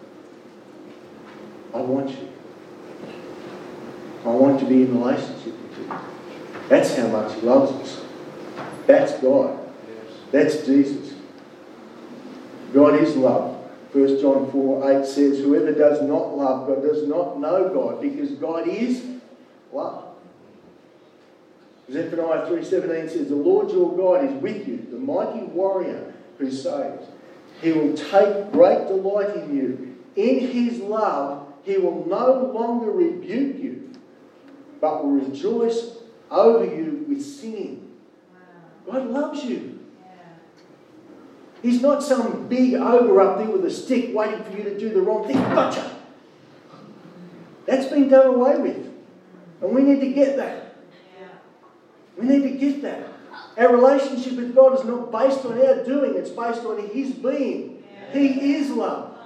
I 1.71 1.81
want 1.81 2.09
you. 2.09 2.29
I 4.23 4.29
want 4.29 4.59
to 4.59 4.65
be 4.65 4.83
in 4.83 4.99
relationship 4.99 5.53
with 5.61 5.77
you. 5.77 5.93
That's 6.67 6.95
how 6.95 7.07
much 7.09 7.35
he 7.35 7.41
loves 7.41 7.71
us. 7.73 8.05
That's 8.87 9.19
God. 9.19 9.59
That's 10.31 10.65
Jesus. 10.65 11.13
God 12.73 12.95
is 12.95 13.15
love. 13.15 13.55
1 13.93 14.19
John 14.19 14.51
4 14.51 15.01
8 15.01 15.05
says, 15.05 15.39
Whoever 15.39 15.73
does 15.73 16.01
not 16.01 16.35
love 16.35 16.67
God 16.67 16.81
does 16.81 17.07
not 17.07 17.39
know 17.39 17.69
God, 17.69 18.01
because 18.01 18.31
God 18.31 18.67
is 18.67 19.05
love. 19.71 20.04
Zephaniah 21.91 22.47
3.17 22.47 23.09
says, 23.09 23.29
The 23.29 23.35
Lord 23.35 23.69
your 23.71 23.95
God 23.95 24.25
is 24.25 24.33
with 24.41 24.67
you, 24.67 24.87
the 24.89 24.97
mighty 24.97 25.43
warrior 25.43 26.13
who 26.37 26.51
saves. 26.51 27.05
He 27.61 27.71
will 27.71 27.95
take 27.95 28.51
great 28.51 28.87
delight 28.87 29.35
in 29.35 29.55
you. 29.55 29.97
In 30.15 30.47
his 30.47 30.79
love, 30.79 31.53
he 31.63 31.77
will 31.77 32.05
no 32.07 32.51
longer 32.53 32.91
rebuke 32.91 33.57
you, 33.57 33.91
but 34.81 35.03
will 35.03 35.11
rejoice 35.11 35.97
over 36.31 36.65
you 36.65 37.05
with 37.07 37.23
singing. 37.23 37.91
God 38.85 39.07
loves 39.07 39.43
you. 39.43 39.79
He's 41.61 41.81
not 41.81 42.03
some 42.03 42.47
big 42.47 42.75
ogre 42.75 43.19
up 43.21 43.39
there 43.39 43.49
with 43.49 43.65
a 43.65 43.71
stick 43.71 44.13
waiting 44.13 44.43
for 44.43 44.55
you 44.55 44.63
to 44.63 44.77
do 44.77 44.89
the 44.89 45.01
wrong 45.01 45.25
thing. 45.25 45.35
Gotcha! 45.35 45.95
That's 47.65 47.87
been 47.87 48.07
done 48.07 48.27
away 48.27 48.57
with. 48.59 48.93
And 49.61 49.71
we 49.73 49.81
need 49.81 49.99
to 50.01 50.11
get 50.13 50.37
that. 50.37 50.64
We 52.17 52.27
need 52.27 52.43
to 52.43 52.57
get 52.57 52.81
that. 52.83 53.09
Our 53.57 53.75
relationship 53.75 54.35
with 54.37 54.55
God 54.55 54.79
is 54.79 54.85
not 54.85 55.11
based 55.11 55.45
on 55.45 55.59
our 55.59 55.83
doing, 55.83 56.15
it's 56.15 56.29
based 56.29 56.65
on 56.65 56.87
His 56.89 57.11
being. 57.11 57.83
He 58.11 58.55
is 58.55 58.69
love. 58.69 59.17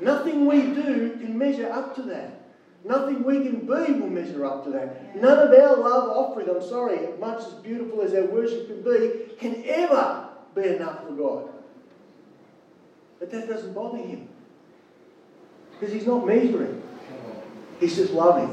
Nothing 0.00 0.46
we 0.46 0.62
do 0.62 1.16
can 1.20 1.38
measure 1.38 1.70
up 1.70 1.94
to 1.96 2.02
that. 2.02 2.42
Nothing 2.84 3.22
we 3.22 3.42
can 3.42 3.60
be 3.60 3.92
will 3.92 4.10
measure 4.10 4.44
up 4.44 4.64
to 4.64 4.70
that. 4.70 5.14
None 5.14 5.38
of 5.38 5.52
our 5.52 5.76
love 5.76 6.08
offering, 6.08 6.48
I'm 6.50 6.60
sorry, 6.60 6.98
much 7.20 7.38
as 7.46 7.54
beautiful 7.54 8.02
as 8.02 8.12
our 8.12 8.24
worship 8.24 8.66
can 8.66 8.82
be, 8.82 9.34
can 9.38 9.62
ever 9.66 10.28
be 10.54 10.64
enough 10.64 11.04
for 11.06 11.12
God. 11.12 11.50
But 13.20 13.30
that 13.30 13.48
doesn't 13.48 13.72
bother 13.72 13.98
Him. 13.98 14.28
Because 15.78 15.94
He's 15.94 16.06
not 16.06 16.26
measuring, 16.26 16.82
He's 17.78 17.94
just 17.96 18.12
loving. 18.12 18.52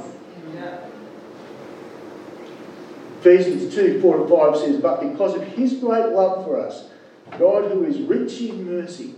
Ephesians 3.19 3.73
2 3.75 4.01
4 4.01 4.21
and 4.21 4.29
5 4.29 4.57
says, 4.57 4.81
But 4.81 5.01
because 5.01 5.35
of 5.35 5.43
His 5.43 5.73
great 5.73 6.09
love 6.09 6.45
for 6.45 6.59
us, 6.59 6.89
God, 7.37 7.69
who 7.71 7.83
is 7.83 7.99
rich 7.99 8.39
in 8.41 8.65
mercy, 8.65 9.13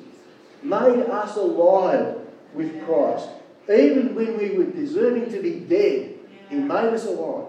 made 0.63 1.03
us 1.03 1.37
alive 1.37 2.17
with 2.53 2.83
Christ. 2.85 3.29
Even 3.69 4.15
when 4.15 4.37
we 4.37 4.57
were 4.57 4.71
deserving 4.71 5.31
to 5.31 5.41
be 5.41 5.59
dead, 5.59 6.15
He 6.49 6.55
made 6.55 6.93
us 6.93 7.05
alive. 7.05 7.47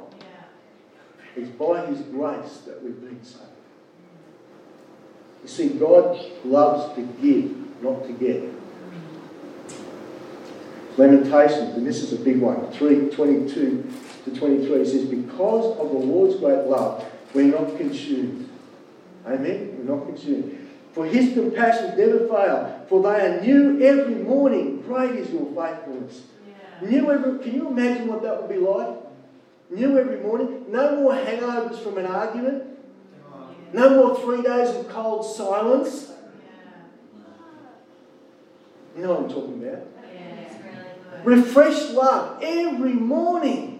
It's 1.36 1.48
by 1.50 1.86
His 1.86 2.00
grace 2.02 2.58
that 2.66 2.82
we've 2.82 3.00
been 3.00 3.22
saved. 3.24 3.44
You 5.42 5.48
see, 5.48 5.68
God 5.70 6.20
loves 6.44 6.94
to 6.94 7.02
give, 7.20 7.82
not 7.82 8.06
to 8.06 8.12
get. 8.12 8.44
Lamentations, 10.98 11.74
and 11.76 11.86
this 11.86 12.02
is 12.02 12.12
a 12.12 12.22
big 12.22 12.40
one, 12.40 12.70
3 12.72 13.08
22 13.08 13.90
to 14.24 14.36
23 14.36 14.84
says, 14.84 15.04
Because 15.04 15.78
of 15.78 15.88
the 15.90 15.98
Lord's 15.98 16.36
great 16.36 16.66
love, 16.66 17.04
we're 17.34 17.46
not 17.46 17.76
consumed. 17.76 18.48
Amen? 19.26 19.76
We're 19.78 19.96
not 19.96 20.06
consumed. 20.06 20.58
For 20.92 21.06
his 21.06 21.32
compassions 21.32 21.96
never 21.96 22.28
fail, 22.28 22.84
for 22.88 23.02
they 23.02 23.26
are 23.26 23.40
new 23.40 23.82
every 23.82 24.16
morning. 24.16 24.82
Great 24.82 25.12
is 25.12 25.30
your 25.30 25.46
faithfulness. 25.54 26.22
Yeah. 26.82 26.88
New 26.88 27.10
every, 27.10 27.38
can 27.38 27.54
you 27.54 27.68
imagine 27.68 28.08
what 28.08 28.22
that 28.22 28.40
would 28.40 28.50
be 28.50 28.58
like? 28.58 28.98
New 29.70 29.98
every 29.98 30.20
morning. 30.20 30.66
No 30.68 30.96
more 30.96 31.14
hangovers 31.14 31.82
from 31.82 31.96
an 31.96 32.06
argument. 32.06 32.64
No 33.72 33.88
more 33.90 34.20
three 34.20 34.42
days 34.42 34.68
of 34.76 34.88
cold 34.90 35.24
silence. 35.24 36.10
You 38.94 39.02
know 39.02 39.14
what 39.14 39.20
I'm 39.20 39.28
talking 39.30 39.66
about. 39.66 39.86
Yeah, 40.14 41.24
really. 41.24 41.38
Refreshed 41.42 41.92
love 41.92 42.42
every 42.42 42.92
morning. 42.92 43.71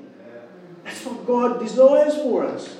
That's 1.03 1.17
what 1.17 1.27
God 1.27 1.59
desires 1.59 2.15
for 2.15 2.45
us. 2.45 2.77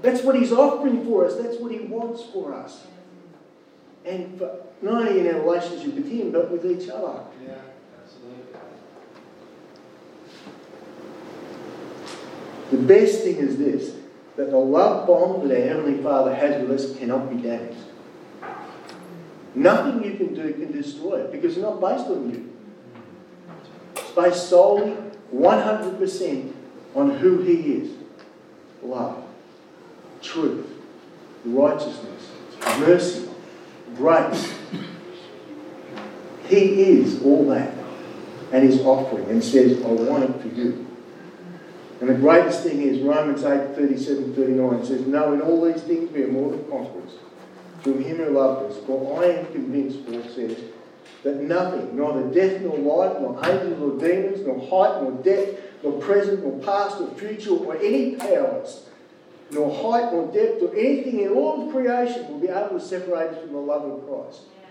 That's 0.00 0.22
what 0.22 0.36
He's 0.36 0.52
offering 0.52 1.04
for 1.04 1.26
us. 1.26 1.36
That's 1.36 1.58
what 1.58 1.72
He 1.72 1.80
wants 1.80 2.22
for 2.22 2.54
us. 2.54 2.86
And 4.06 4.38
for, 4.38 4.60
not 4.80 5.08
only 5.08 5.20
in 5.20 5.34
our 5.34 5.42
relationship 5.42 5.94
with 5.94 6.10
Him, 6.10 6.32
but 6.32 6.50
with 6.50 6.64
each 6.64 6.88
other. 6.88 7.20
Yeah, 7.44 7.58
absolutely. 8.02 8.44
The 12.70 12.78
best 12.78 13.22
thing 13.24 13.36
is 13.36 13.58
this 13.58 13.94
that 14.36 14.50
the 14.50 14.56
love 14.56 15.06
bond 15.06 15.50
that 15.50 15.60
our 15.60 15.68
Heavenly 15.68 16.02
Father 16.02 16.34
has 16.34 16.62
with 16.62 16.70
us 16.70 16.98
cannot 16.98 17.28
be 17.30 17.36
damaged. 17.36 17.78
Nothing 19.54 20.04
you 20.04 20.16
can 20.16 20.34
do 20.34 20.52
can 20.52 20.72
destroy 20.72 21.24
it 21.24 21.32
because 21.32 21.56
it's 21.56 21.62
not 21.62 21.80
based 21.80 22.06
on 22.06 22.30
you. 22.30 22.52
It's 23.96 24.10
based 24.12 24.48
solely 24.48 24.96
100% 25.34 26.55
on 26.96 27.10
who 27.18 27.42
He 27.42 27.74
is 27.74 27.92
love, 28.82 29.22
truth, 30.22 30.66
righteousness, 31.44 32.30
mercy, 32.80 33.28
grace. 33.96 34.52
He 36.48 36.82
is 36.82 37.22
all 37.22 37.48
that 37.48 37.74
and 38.52 38.64
is 38.64 38.80
offering 38.80 39.28
and 39.28 39.42
says, 39.42 39.82
I 39.84 39.88
want 39.88 40.24
it 40.24 40.40
for 40.40 40.48
you. 40.48 40.86
And 42.00 42.10
the 42.10 42.14
greatest 42.14 42.62
thing 42.62 42.82
is 42.82 43.00
Romans 43.02 43.42
8 43.42 43.74
37 43.74 44.34
39 44.34 44.84
says, 44.84 45.06
No, 45.06 45.32
in 45.32 45.40
all 45.40 45.64
these 45.64 45.82
things 45.82 46.10
we 46.12 46.22
are 46.24 46.28
more 46.28 46.50
than 46.50 46.68
conquerors 46.70 47.12
through 47.82 47.98
him 47.98 48.18
who 48.18 48.30
loved 48.30 48.70
us. 48.70 48.84
For 48.84 49.22
I 49.22 49.26
am 49.28 49.46
convinced, 49.52 50.04
Paul 50.06 50.22
says, 50.34 50.58
that 51.22 51.36
nothing, 51.36 51.96
neither 51.96 52.28
death 52.34 52.60
nor 52.62 52.78
life, 52.78 53.20
nor 53.20 53.38
angels 53.44 53.78
nor 53.78 53.98
demons, 53.98 54.46
nor 54.46 54.58
height 54.58 55.02
nor 55.02 55.12
depth, 55.22 55.65
nor 55.86 56.00
present 56.00 56.42
nor 56.44 56.58
past 56.60 57.00
nor 57.00 57.10
future, 57.14 57.50
or 57.50 57.76
any 57.76 58.16
powers, 58.16 58.86
nor 59.52 59.70
height 59.72 60.12
nor 60.12 60.26
depth, 60.32 60.60
or 60.62 60.74
anything 60.74 61.20
in 61.20 61.28
all 61.28 61.66
of 61.66 61.72
creation 61.72 62.28
will 62.28 62.40
be 62.40 62.48
able 62.48 62.70
to 62.70 62.80
separate 62.80 63.28
us 63.30 63.38
from 63.40 63.52
the 63.52 63.58
love 63.58 63.84
of 63.84 64.04
Christ. 64.08 64.40
Yeah. 64.60 64.66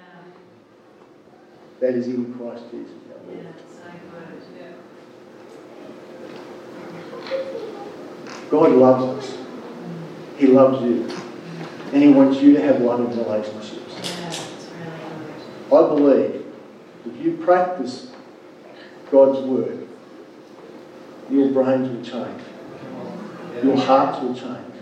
That 1.80 1.95
is 1.95 2.07
in 2.07 2.34
Christ 2.34 2.63
Jesus. 2.70 2.91
Yeah, 3.07 3.43
so 3.70 3.84
good. 4.11 4.43
Yeah. 7.32 7.43
God 8.49 8.72
loves 8.72 9.26
us. 9.26 9.38
He 10.38 10.47
loves 10.47 10.84
you. 10.84 11.09
And 11.93 12.03
He 12.03 12.09
wants 12.09 12.41
you 12.41 12.53
to 12.55 12.61
have 12.61 12.82
loving 12.82 13.18
relationships. 13.18 14.20
Yeah, 14.20 14.30
really. 15.72 15.86
I 15.86 15.95
believe 15.95 16.45
if 17.05 17.26
you 17.26 17.38
practice 17.38 18.11
God's 19.09 19.39
word, 19.47 19.85
your 21.30 21.49
brains 21.49 21.89
will 21.89 22.03
change, 22.03 22.41
your 23.63 23.78
hearts 23.78 24.21
will 24.21 24.36
change, 24.36 24.73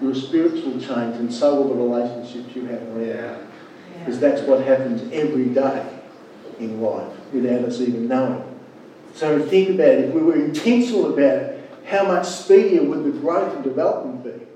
your 0.00 0.14
spirits 0.14 0.64
will 0.64 0.80
change, 0.80 1.16
and 1.16 1.32
so 1.32 1.60
will 1.60 1.68
the 1.68 1.74
relationships 1.74 2.54
you 2.54 2.66
have 2.66 2.82
around. 2.96 3.46
Because 3.98 4.18
that's 4.18 4.42
what 4.42 4.64
happens 4.64 5.02
every 5.12 5.46
day 5.46 5.86
in 6.58 6.80
life 6.80 7.12
without 7.32 7.64
us 7.64 7.80
even 7.80 8.08
knowing. 8.08 8.44
So 9.14 9.44
think 9.46 9.70
about 9.70 9.88
it. 9.88 10.08
If 10.08 10.14
we 10.14 10.22
were 10.22 10.36
intentional 10.36 11.12
about 11.12 11.42
it, 11.42 11.70
how 11.84 12.06
much 12.06 12.26
speedier 12.26 12.84
would 12.84 13.04
the 13.04 13.18
growth 13.18 13.54
and 13.56 13.64
development 13.64 14.24
be? 14.24 14.46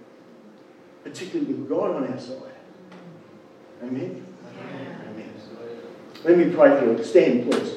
Particularly 1.03 1.53
with 1.53 1.69
God 1.69 1.97
on 1.97 2.11
our 2.11 2.19
side. 2.19 2.39
Amen. 3.83 4.27
Amen. 5.09 5.35
Let 6.23 6.39
me 6.39 6.55
pray 6.55 6.79
for 6.79 6.87
you. 6.87 7.05
Stand, 7.05 7.51
please. 7.51 7.75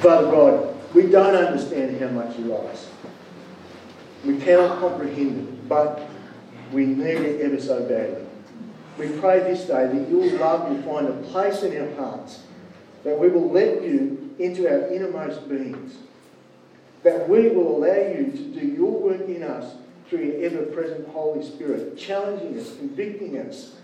Father 0.00 0.30
God, 0.30 0.77
we 0.94 1.06
don't 1.06 1.34
understand 1.34 2.00
how 2.00 2.08
much 2.08 2.38
you 2.38 2.46
love 2.46 2.64
us. 2.66 2.88
We 4.24 4.38
cannot 4.38 4.80
comprehend 4.80 5.48
it, 5.48 5.68
but 5.68 6.08
we 6.72 6.86
need 6.86 7.18
it 7.20 7.40
ever 7.42 7.60
so 7.60 7.82
badly. 7.84 8.26
We 8.98 9.16
pray 9.20 9.40
this 9.40 9.64
day 9.66 9.86
that 9.86 10.10
your 10.10 10.38
love 10.38 10.68
will 10.68 10.82
find 10.82 11.08
a 11.08 11.28
place 11.28 11.62
in 11.62 11.80
our 11.80 11.94
hearts, 11.94 12.42
that 13.04 13.18
we 13.18 13.28
will 13.28 13.50
let 13.50 13.82
you 13.82 14.34
into 14.38 14.68
our 14.68 14.88
innermost 14.88 15.48
beings, 15.48 15.96
that 17.04 17.28
we 17.28 17.48
will 17.48 17.76
allow 17.76 18.08
you 18.10 18.32
to 18.32 18.60
do 18.60 18.66
your 18.66 18.90
work 18.90 19.28
in 19.28 19.42
us 19.44 19.76
through 20.08 20.24
your 20.24 20.44
ever 20.44 20.62
present 20.66 21.06
Holy 21.08 21.44
Spirit, 21.44 21.96
challenging 21.96 22.58
us, 22.58 22.76
convicting 22.76 23.38
us, 23.38 23.76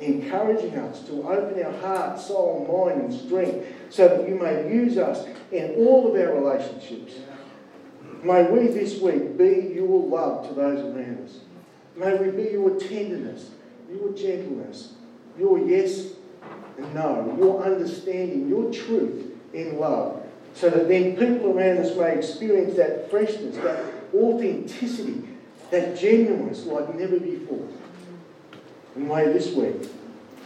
encouraging 0.00 0.76
us 0.78 1.02
to 1.06 1.22
open 1.28 1.62
our 1.62 1.72
heart, 1.80 2.18
soul, 2.18 2.66
mind, 2.88 3.02
and 3.02 3.12
strength 3.12 3.66
so 3.90 4.08
that 4.08 4.28
you 4.28 4.34
may 4.34 4.72
use 4.72 4.96
us 4.96 5.26
in 5.52 5.74
all 5.76 6.08
of 6.08 6.20
our 6.20 6.34
relationships. 6.34 7.14
May 8.22 8.50
we 8.50 8.68
this 8.68 9.00
week 9.00 9.36
be 9.36 9.72
your 9.74 10.06
love 10.06 10.48
to 10.48 10.54
those 10.54 10.80
around 10.80 11.24
us. 11.24 11.40
May 11.96 12.16
we 12.16 12.30
be 12.30 12.50
your 12.50 12.78
tenderness, 12.78 13.50
your 13.90 14.12
gentleness, 14.12 14.94
your 15.38 15.58
yes 15.58 16.12
and 16.78 16.94
no, 16.94 17.34
your 17.38 17.62
understanding, 17.64 18.48
your 18.48 18.72
truth 18.72 19.32
in 19.52 19.78
love, 19.78 20.22
so 20.54 20.70
that 20.70 20.88
then 20.88 21.16
people 21.16 21.56
around 21.56 21.78
us 21.78 21.96
may 21.96 22.16
experience 22.16 22.76
that 22.76 23.10
freshness, 23.10 23.56
that 23.58 23.84
authenticity, 24.14 25.22
that 25.70 25.98
genuineness 25.98 26.64
like 26.66 26.94
never 26.94 27.18
before. 27.18 27.68
And 28.94 29.08
may 29.08 29.24
this 29.32 29.54
week 29.54 29.88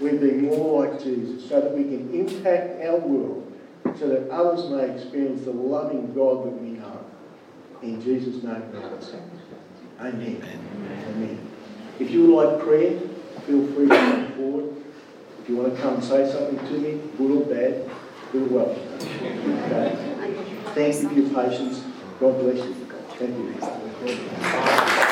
we 0.01 0.11
be 0.13 0.33
more 0.33 0.87
like 0.87 1.03
Jesus 1.03 1.49
so 1.49 1.61
that 1.61 1.77
we 1.77 1.85
can 1.85 2.13
impact 2.13 2.83
our 2.83 2.99
world 2.99 3.45
so 3.99 4.09
that 4.09 4.29
others 4.31 4.69
may 4.71 4.91
experience 4.91 5.45
the 5.45 5.53
loving 5.53 6.13
God 6.15 6.45
that 6.47 6.61
we 6.61 6.71
know. 6.71 7.05
In 7.83 8.01
Jesus' 8.03 8.43
name. 8.43 8.63
Amen. 10.01 10.43
Amen. 11.09 11.51
If 11.99 12.11
you 12.11 12.27
would 12.27 12.35
like 12.35 12.65
prayer, 12.65 12.99
feel 13.47 13.67
free 13.73 13.89
to 13.89 13.95
come 13.95 14.33
forward. 14.33 14.75
If 15.43 15.49
you 15.49 15.57
want 15.57 15.77
to 15.77 15.83
come 15.83 15.95
and 15.95 16.05
say 16.05 16.31
something 16.31 16.59
to 16.59 16.79
me, 16.79 17.01
good 17.17 17.43
or 17.43 17.45
bad, 17.55 17.91
you're 18.33 18.45
welcome. 18.45 18.83
Okay? 19.65 20.15
Thank 20.75 21.03
you 21.03 21.09
for 21.09 21.15
your 21.15 21.29
patience. 21.51 21.85
God 22.19 22.41
bless 22.41 22.57
you. 22.57 22.75
Thank 23.19 23.37
you. 25.09 25.11